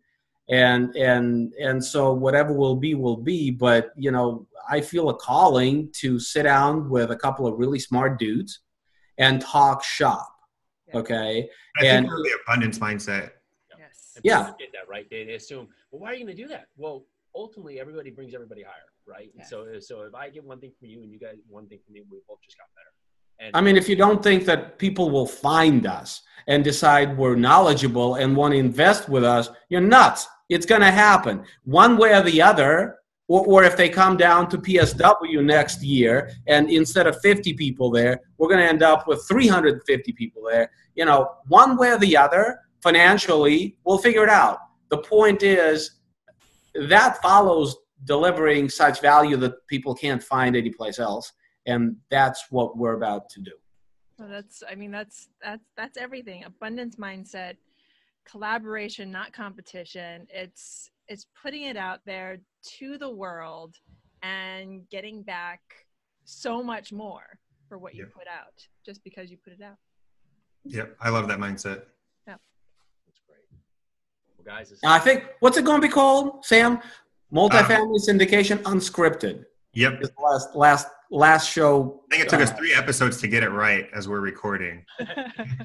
and 0.49 0.95
and 0.95 1.53
and 1.53 1.84
so 1.84 2.13
whatever 2.13 2.53
will 2.53 2.76
be 2.76 2.95
will 2.95 3.17
be. 3.17 3.51
But 3.51 3.91
you 3.95 4.11
know, 4.11 4.47
I 4.69 4.82
feel 4.82 5.09
a 5.09 5.15
calling 5.15 5.89
to 5.93 6.19
sit 6.19 6.43
down 6.43 6.89
with 6.89 7.11
a 7.11 7.15
couple 7.15 7.47
of 7.47 7.57
really 7.57 7.80
smart 7.80 8.19
dudes 8.19 8.59
and 9.17 9.41
talk 9.41 9.84
shop. 9.84 10.34
Okay, 10.93 11.49
I 11.78 11.86
and 11.86 12.07
think 12.07 12.24
the 12.24 12.38
abundance 12.45 12.80
mindset. 12.80 13.32
Yes. 13.78 14.19
yeah. 14.24 14.51
Get 14.59 14.74
that 14.74 14.89
right. 14.89 15.09
They, 15.09 15.24
they 15.24 15.36
assume, 15.36 15.69
well, 15.91 16.01
why 16.01 16.11
are 16.11 16.13
you 16.15 16.25
going 16.25 16.35
to 16.35 16.41
do 16.41 16.49
that? 16.49 16.67
Well, 16.77 17.05
ultimately, 17.35 17.79
everybody 17.79 18.11
brings 18.11 18.33
everybody 18.33 18.63
higher 18.63 18.91
right? 19.07 19.31
Yeah. 19.35 19.45
So 19.45 19.79
so 19.79 20.01
if 20.01 20.15
I 20.15 20.29
get 20.29 20.43
one 20.43 20.59
thing 20.59 20.71
from 20.79 20.89
you 20.89 21.01
and 21.01 21.11
you 21.11 21.19
guys 21.19 21.35
one 21.49 21.67
thing 21.67 21.79
from 21.85 21.93
me, 21.93 22.01
we 22.09 22.19
both 22.27 22.41
just 22.43 22.57
got 22.57 22.67
better. 22.75 22.91
And 23.39 23.55
I 23.55 23.61
mean, 23.61 23.75
if 23.75 23.89
you 23.89 23.95
don't 23.95 24.21
think 24.21 24.45
that 24.45 24.77
people 24.77 25.09
will 25.09 25.25
find 25.25 25.87
us 25.87 26.21
and 26.47 26.63
decide 26.63 27.17
we're 27.17 27.35
knowledgeable 27.35 28.15
and 28.15 28.35
want 28.35 28.53
to 28.53 28.59
invest 28.59 29.09
with 29.09 29.23
us, 29.23 29.49
you're 29.69 29.81
nuts. 29.81 30.27
It's 30.49 30.65
going 30.65 30.81
to 30.81 30.91
happen 30.91 31.43
one 31.63 31.97
way 31.97 32.13
or 32.13 32.21
the 32.21 32.41
other. 32.41 32.97
Or, 33.27 33.45
or 33.45 33.63
if 33.63 33.77
they 33.77 33.87
come 33.87 34.17
down 34.17 34.49
to 34.49 34.57
PSW 34.57 35.41
next 35.41 35.81
year 35.81 36.31
and 36.47 36.69
instead 36.69 37.07
of 37.07 37.17
50 37.21 37.53
people 37.53 37.89
there, 37.89 38.19
we're 38.37 38.49
going 38.49 38.59
to 38.59 38.67
end 38.67 38.83
up 38.83 39.07
with 39.07 39.25
350 39.25 40.11
people 40.11 40.43
there. 40.51 40.69
You 40.95 41.05
know, 41.05 41.29
one 41.47 41.77
way 41.77 41.91
or 41.91 41.97
the 41.97 42.17
other, 42.17 42.59
financially, 42.83 43.77
we'll 43.85 43.99
figure 43.99 44.23
it 44.23 44.29
out. 44.29 44.59
The 44.91 44.99
point 44.99 45.41
is 45.41 45.99
that 46.75 47.21
follows 47.21 47.75
delivering 48.03 48.69
such 48.69 49.01
value 49.01 49.37
that 49.37 49.65
people 49.67 49.95
can't 49.95 50.21
find 50.21 50.55
anyplace 50.55 50.99
else 50.99 51.31
and 51.65 51.95
that's 52.09 52.45
what 52.49 52.77
we're 52.77 52.95
about 52.95 53.29
to 53.29 53.41
do. 53.41 53.51
Well, 54.17 54.29
that's 54.29 54.63
i 54.69 54.75
mean 54.75 54.91
that's 54.91 55.29
that's 55.43 55.65
that's 55.75 55.97
everything. 55.97 56.43
Abundance 56.43 56.97
mindset 56.97 57.55
collaboration 58.29 59.11
not 59.11 59.33
competition. 59.33 60.27
It's 60.29 60.91
it's 61.07 61.25
putting 61.41 61.63
it 61.63 61.77
out 61.77 61.99
there 62.05 62.39
to 62.77 62.97
the 62.97 63.09
world 63.09 63.75
and 64.21 64.87
getting 64.89 65.23
back 65.23 65.61
so 66.25 66.61
much 66.61 66.93
more 66.93 67.39
for 67.67 67.77
what 67.77 67.95
you 67.95 68.05
put 68.05 68.27
out 68.27 68.67
just 68.85 69.03
because 69.03 69.31
you 69.31 69.37
put 69.37 69.53
it 69.53 69.61
out. 69.61 69.77
Yep 70.65 70.95
i 71.01 71.09
love 71.09 71.27
that 71.27 71.39
mindset. 71.39 71.83
Yeah. 72.27 72.35
that's 72.35 72.45
great 72.45 72.51
well 74.45 74.57
guys 74.57 74.73
i 74.83 74.99
think 74.99 75.25
what's 75.39 75.57
it 75.57 75.65
going 75.65 75.81
to 75.81 75.87
be 75.87 75.91
called 75.91 76.45
sam 76.45 76.79
Multifamily 77.33 77.97
uh, 77.97 78.11
syndication 78.11 78.57
unscripted. 78.63 79.45
Yep. 79.73 80.01
last 80.21 80.55
last 80.55 80.87
last 81.11 81.49
show. 81.49 82.01
I 82.11 82.15
think 82.15 82.25
it 82.25 82.29
took 82.29 82.41
uh, 82.41 82.43
us 82.43 82.51
three 82.51 82.73
episodes 82.73 83.21
to 83.21 83.27
get 83.27 83.43
it 83.43 83.49
right 83.49 83.87
as 83.93 84.09
we're 84.09 84.19
recording. 84.19 84.85
yeah, 84.99 85.05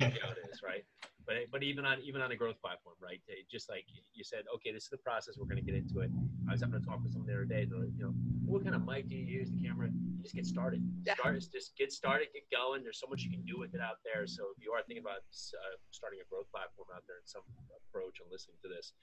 it 0.01 0.51
is 0.53 0.63
right. 0.63 0.85
But 1.27 1.51
but 1.51 1.63
even 1.63 1.85
on 1.85 1.99
even 2.07 2.23
on 2.23 2.31
a 2.31 2.37
growth 2.37 2.61
platform, 2.63 2.95
right? 3.03 3.21
Just 3.51 3.69
like 3.69 3.85
you 4.15 4.23
said, 4.23 4.47
okay, 4.55 4.71
this 4.71 4.85
is 4.85 4.91
the 4.91 5.03
process. 5.03 5.35
We're 5.37 5.51
going 5.51 5.59
to 5.59 5.67
get 5.67 5.75
into 5.75 6.01
it. 6.01 6.11
I 6.49 6.53
was 6.53 6.63
having 6.63 6.79
a 6.79 6.85
talk 6.87 7.03
with 7.03 7.13
someone 7.13 7.27
the 7.27 7.35
other 7.35 7.45
day. 7.45 7.67
They're 7.67 7.83
like, 7.83 7.91
you 7.99 8.05
know, 8.07 8.15
what 8.47 8.63
kind 8.63 8.79
of 8.79 8.87
mic 8.87 9.11
do 9.11 9.17
you 9.17 9.27
use? 9.27 9.51
The 9.51 9.59
camera? 9.59 9.91
You 9.91 10.23
just 10.23 10.39
get 10.39 10.47
started. 10.47 10.87
Start 11.03 11.43
just 11.51 11.77
get 11.77 11.91
started, 11.91 12.29
get 12.33 12.47
going. 12.55 12.87
There's 12.87 13.01
so 13.03 13.11
much 13.11 13.23
you 13.23 13.31
can 13.31 13.43
do 13.43 13.59
with 13.59 13.75
it 13.75 13.81
out 13.83 13.99
there. 14.07 14.27
So 14.27 14.55
if 14.57 14.63
you 14.63 14.71
are 14.71 14.83
thinking 14.87 15.03
about 15.03 15.27
uh, 15.27 15.75
starting 15.91 16.23
a 16.23 16.27
growth 16.31 16.47
platform 16.55 16.87
out 16.95 17.03
there 17.11 17.19
in 17.19 17.27
some 17.27 17.43
approach 17.91 18.23
and 18.23 18.31
listening 18.31 18.63
to 18.63 18.69
this, 18.71 18.95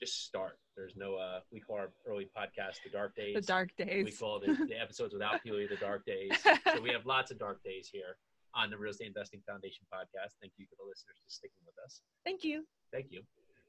just 0.00 0.24
start. 0.24 0.56
There's 0.76 0.96
no 0.96 1.16
uh 1.16 1.40
we 1.52 1.60
call 1.60 1.76
our 1.76 1.92
early 2.08 2.28
podcast 2.32 2.80
the 2.84 2.90
dark 2.90 3.14
days. 3.16 3.36
The 3.36 3.44
dark 3.44 3.76
days. 3.76 4.04
We 4.04 4.12
call 4.12 4.40
the, 4.40 4.56
the 4.64 4.80
episodes 4.80 5.12
without 5.12 5.44
Pili 5.44 5.68
the 5.68 5.76
dark 5.76 6.04
days. 6.06 6.32
so 6.72 6.80
we 6.80 6.90
have 6.90 7.04
lots 7.04 7.30
of 7.30 7.38
dark 7.38 7.62
days 7.62 7.88
here 7.92 8.16
on 8.56 8.70
the 8.70 8.78
Real 8.78 8.90
Estate 8.90 9.08
Investing 9.08 9.40
Foundation 9.46 9.84
podcast. 9.92 10.32
Thank 10.40 10.54
you 10.56 10.66
for 10.68 10.76
the 10.82 10.88
listeners 10.88 11.18
for 11.22 11.28
sticking 11.30 11.60
with 11.66 11.74
us. 11.84 12.00
Thank 12.24 12.42
you. 12.42 12.64
Thank 12.92 13.06
you. 13.10 13.22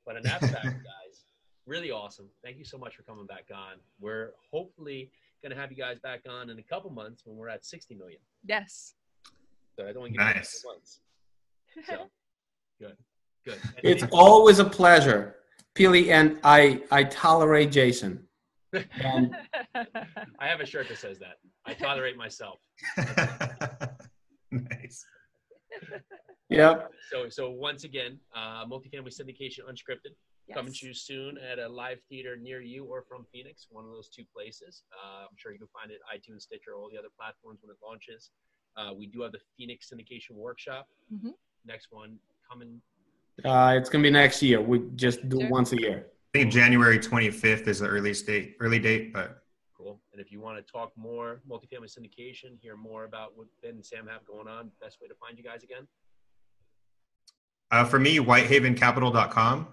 But 0.05 0.15
enough 0.15 0.39
that, 0.41 0.63
guys, 0.63 1.25
really 1.65 1.91
awesome. 1.91 2.29
Thank 2.43 2.57
you 2.57 2.65
so 2.65 2.77
much 2.77 2.95
for 2.95 3.03
coming 3.03 3.25
back 3.25 3.45
on. 3.53 3.77
We're 3.99 4.31
hopefully 4.51 5.11
going 5.43 5.53
to 5.53 5.61
have 5.61 5.71
you 5.71 5.77
guys 5.77 5.99
back 5.99 6.21
on 6.29 6.49
in 6.49 6.57
a 6.57 6.63
couple 6.63 6.89
months 6.89 7.23
when 7.25 7.38
we're 7.38 7.49
at 7.49 7.65
60 7.65 7.95
million. 7.95 8.19
Yes. 8.45 8.93
So 9.77 9.83
I 9.83 9.91
don't 9.91 9.99
want 9.99 10.13
to 10.13 10.17
get 10.17 10.35
nice. 10.35 10.63
months. 10.65 10.99
So 11.85 12.09
good. 12.79 12.97
Good. 13.45 13.59
it's 13.83 14.03
always 14.11 14.57
a 14.57 14.65
pleasure. 14.65 15.35
Pili, 15.75 16.09
and 16.09 16.39
I 16.43 16.81
I 16.89 17.03
tolerate 17.03 17.71
Jason. 17.71 18.27
I 18.73 19.29
have 20.39 20.59
a 20.59 20.65
shirt 20.65 20.89
that 20.89 20.97
says 20.97 21.19
that. 21.19 21.38
I 21.67 21.75
tolerate 21.75 22.17
myself. 22.17 22.57
Nice. 25.91 26.01
Yep. 26.49 26.91
So 27.11 27.30
so 27.30 27.49
once 27.51 27.84
again, 27.84 28.19
uh, 28.36 28.65
multifamily 28.65 29.13
syndication 29.13 29.59
unscripted 29.69 30.13
yes. 30.47 30.55
coming 30.55 30.73
to 30.73 30.88
you 30.88 30.93
soon 30.93 31.38
at 31.38 31.59
a 31.59 31.67
live 31.67 31.99
theater 32.09 32.38
near 32.38 32.61
you 32.61 32.86
or 32.86 33.03
from 33.07 33.25
Phoenix, 33.32 33.67
one 33.69 33.86
of 33.86 33.91
those 33.91 34.09
two 34.09 34.23
places. 34.34 34.84
Uh, 34.93 35.23
I'm 35.23 35.36
sure 35.38 35.51
you 35.51 35.59
can 35.59 35.67
find 35.67 35.91
it 35.91 35.99
iTunes, 36.13 36.41
Stitcher, 36.43 36.75
all 36.75 36.89
the 36.91 36.97
other 36.97 37.11
platforms 37.17 37.59
when 37.61 37.71
it 37.71 37.78
launches. 37.86 38.32
Uh, 38.75 38.93
we 38.93 39.07
do 39.07 39.21
have 39.21 39.32
the 39.32 39.39
Phoenix 39.57 39.91
syndication 39.91 40.36
workshop. 40.36 40.88
Mm-hmm. 41.11 41.32
Next 41.65 41.88
one 41.91 42.17
coming 42.49 42.80
uh, 43.45 43.75
it's 43.78 43.89
gonna 43.89 44.03
be 44.03 44.09
next 44.09 44.41
year. 44.41 44.61
We 44.61 44.84
just 44.95 45.28
do 45.30 45.41
it 45.41 45.49
once 45.49 45.71
a 45.73 45.80
year. 45.80 46.07
I 46.34 46.39
think 46.39 46.51
January 46.51 46.99
25th 46.99 47.67
is 47.67 47.80
the 47.80 47.88
earliest 47.88 48.25
date, 48.25 48.57
early 48.59 48.80
date, 48.80 49.13
but 49.13 49.43
cool. 49.78 49.99
And 50.11 50.21
if 50.21 50.32
you 50.32 50.39
want 50.39 50.57
to 50.57 50.71
talk 50.71 50.91
more 50.95 51.41
multifamily 51.49 51.88
syndication, 51.88 52.59
hear 52.61 52.75
more 52.75 53.03
about 53.03 53.38
what 53.38 53.47
Ben 53.61 53.71
and 53.71 53.86
Sam 53.86 54.07
have 54.07 54.25
going 54.25 54.47
on, 54.47 54.71
best 54.82 54.99
way 55.01 55.07
to 55.07 55.15
find 55.15 55.38
you 55.38 55.43
guys 55.43 55.63
again? 55.63 55.88
Uh, 57.69 57.86
for 57.86 57.99
me, 57.99 58.17
whitehavencapital.com. 58.17 59.67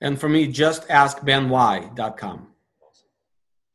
And 0.00 0.18
for 0.18 0.28
me, 0.28 0.46
just 0.46 0.88
askbenwhy.com. 0.88 2.48
Awesome. 2.82 3.08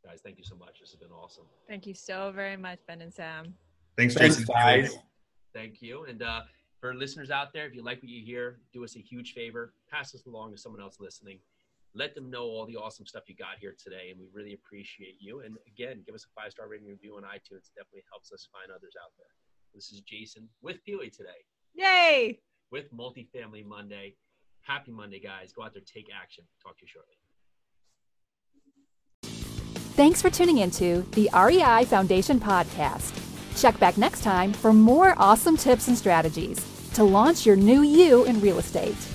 Guys, 0.04 0.20
thank 0.24 0.38
you 0.38 0.44
so 0.44 0.56
much. 0.56 0.80
This 0.80 0.90
has 0.90 1.00
been 1.00 1.12
awesome. 1.12 1.46
Thank 1.68 1.86
you 1.86 1.94
so 1.94 2.32
very 2.34 2.58
much, 2.58 2.80
Ben 2.88 3.02
and 3.02 3.14
Sam. 3.14 3.54
Thanks, 3.98 4.16
Thanks 4.16 4.38
Jason. 4.38 4.54
guys. 4.54 4.98
Thank 5.54 5.82
you. 5.82 6.06
And 6.06 6.24
uh, 6.24 6.42
for 6.82 6.96
listeners 6.96 7.30
out 7.30 7.54
there, 7.54 7.68
if 7.68 7.76
you 7.76 7.84
like 7.84 8.02
what 8.02 8.10
you 8.10 8.26
hear, 8.26 8.60
do 8.74 8.84
us 8.84 8.96
a 8.96 9.00
huge 9.00 9.34
favor, 9.34 9.74
pass 9.90 10.12
this 10.12 10.26
along 10.26 10.52
to 10.52 10.58
someone 10.58 10.82
else 10.82 10.98
listening. 11.00 11.40
Let 11.96 12.14
them 12.14 12.30
know 12.30 12.44
all 12.44 12.66
the 12.66 12.76
awesome 12.76 13.06
stuff 13.06 13.24
you 13.28 13.36
got 13.36 13.58
here 13.60 13.74
today. 13.82 14.12
And 14.12 14.20
we 14.20 14.28
really 14.34 14.54
appreciate 14.54 15.16
you. 15.20 15.40
And 15.40 15.56
again, 15.66 16.04
give 16.06 16.14
us 16.14 16.26
a 16.26 16.42
five 16.42 16.52
star 16.52 16.68
rating 16.68 16.88
review 16.88 17.16
on 17.16 17.24
iTunes. 17.24 17.72
It 17.72 17.76
definitely 17.80 18.04
helps 18.12 18.34
us 18.34 18.50
find 18.52 18.70
others 18.70 18.94
out 19.02 19.12
there. 19.18 19.32
This 19.74 19.92
is 19.92 20.02
Jason 20.02 20.50
with 20.62 20.78
Pili 20.88 21.12
today 21.12 21.44
Yay! 21.74 22.40
with 22.72 22.92
Multifamily 22.94 23.66
Monday. 23.66 24.16
Happy 24.62 24.92
Monday, 24.92 25.20
guys. 25.20 25.54
Go 25.54 25.64
out 25.64 25.74
there, 25.74 25.84
take 25.86 26.08
action. 26.14 26.44
Talk 26.62 26.78
to 26.78 26.84
you 26.84 26.88
shortly. 26.88 27.16
Thanks 29.96 30.22
for 30.22 30.30
tuning 30.30 30.58
into 30.58 31.06
the 31.12 31.30
REI 31.34 31.86
Foundation 31.86 32.40
podcast. 32.40 33.22
Check 33.60 33.80
back 33.80 33.98
next 33.98 34.22
time 34.22 34.52
for 34.52 34.74
more 34.74 35.14
awesome 35.18 35.56
tips 35.56 35.88
and 35.88 35.98
strategies 35.98 36.66
to 36.94 37.04
launch 37.04 37.46
your 37.46 37.56
new 37.56 37.82
you 37.82 38.26
in 38.26 38.42
real 38.42 38.60
estate. 38.60 39.15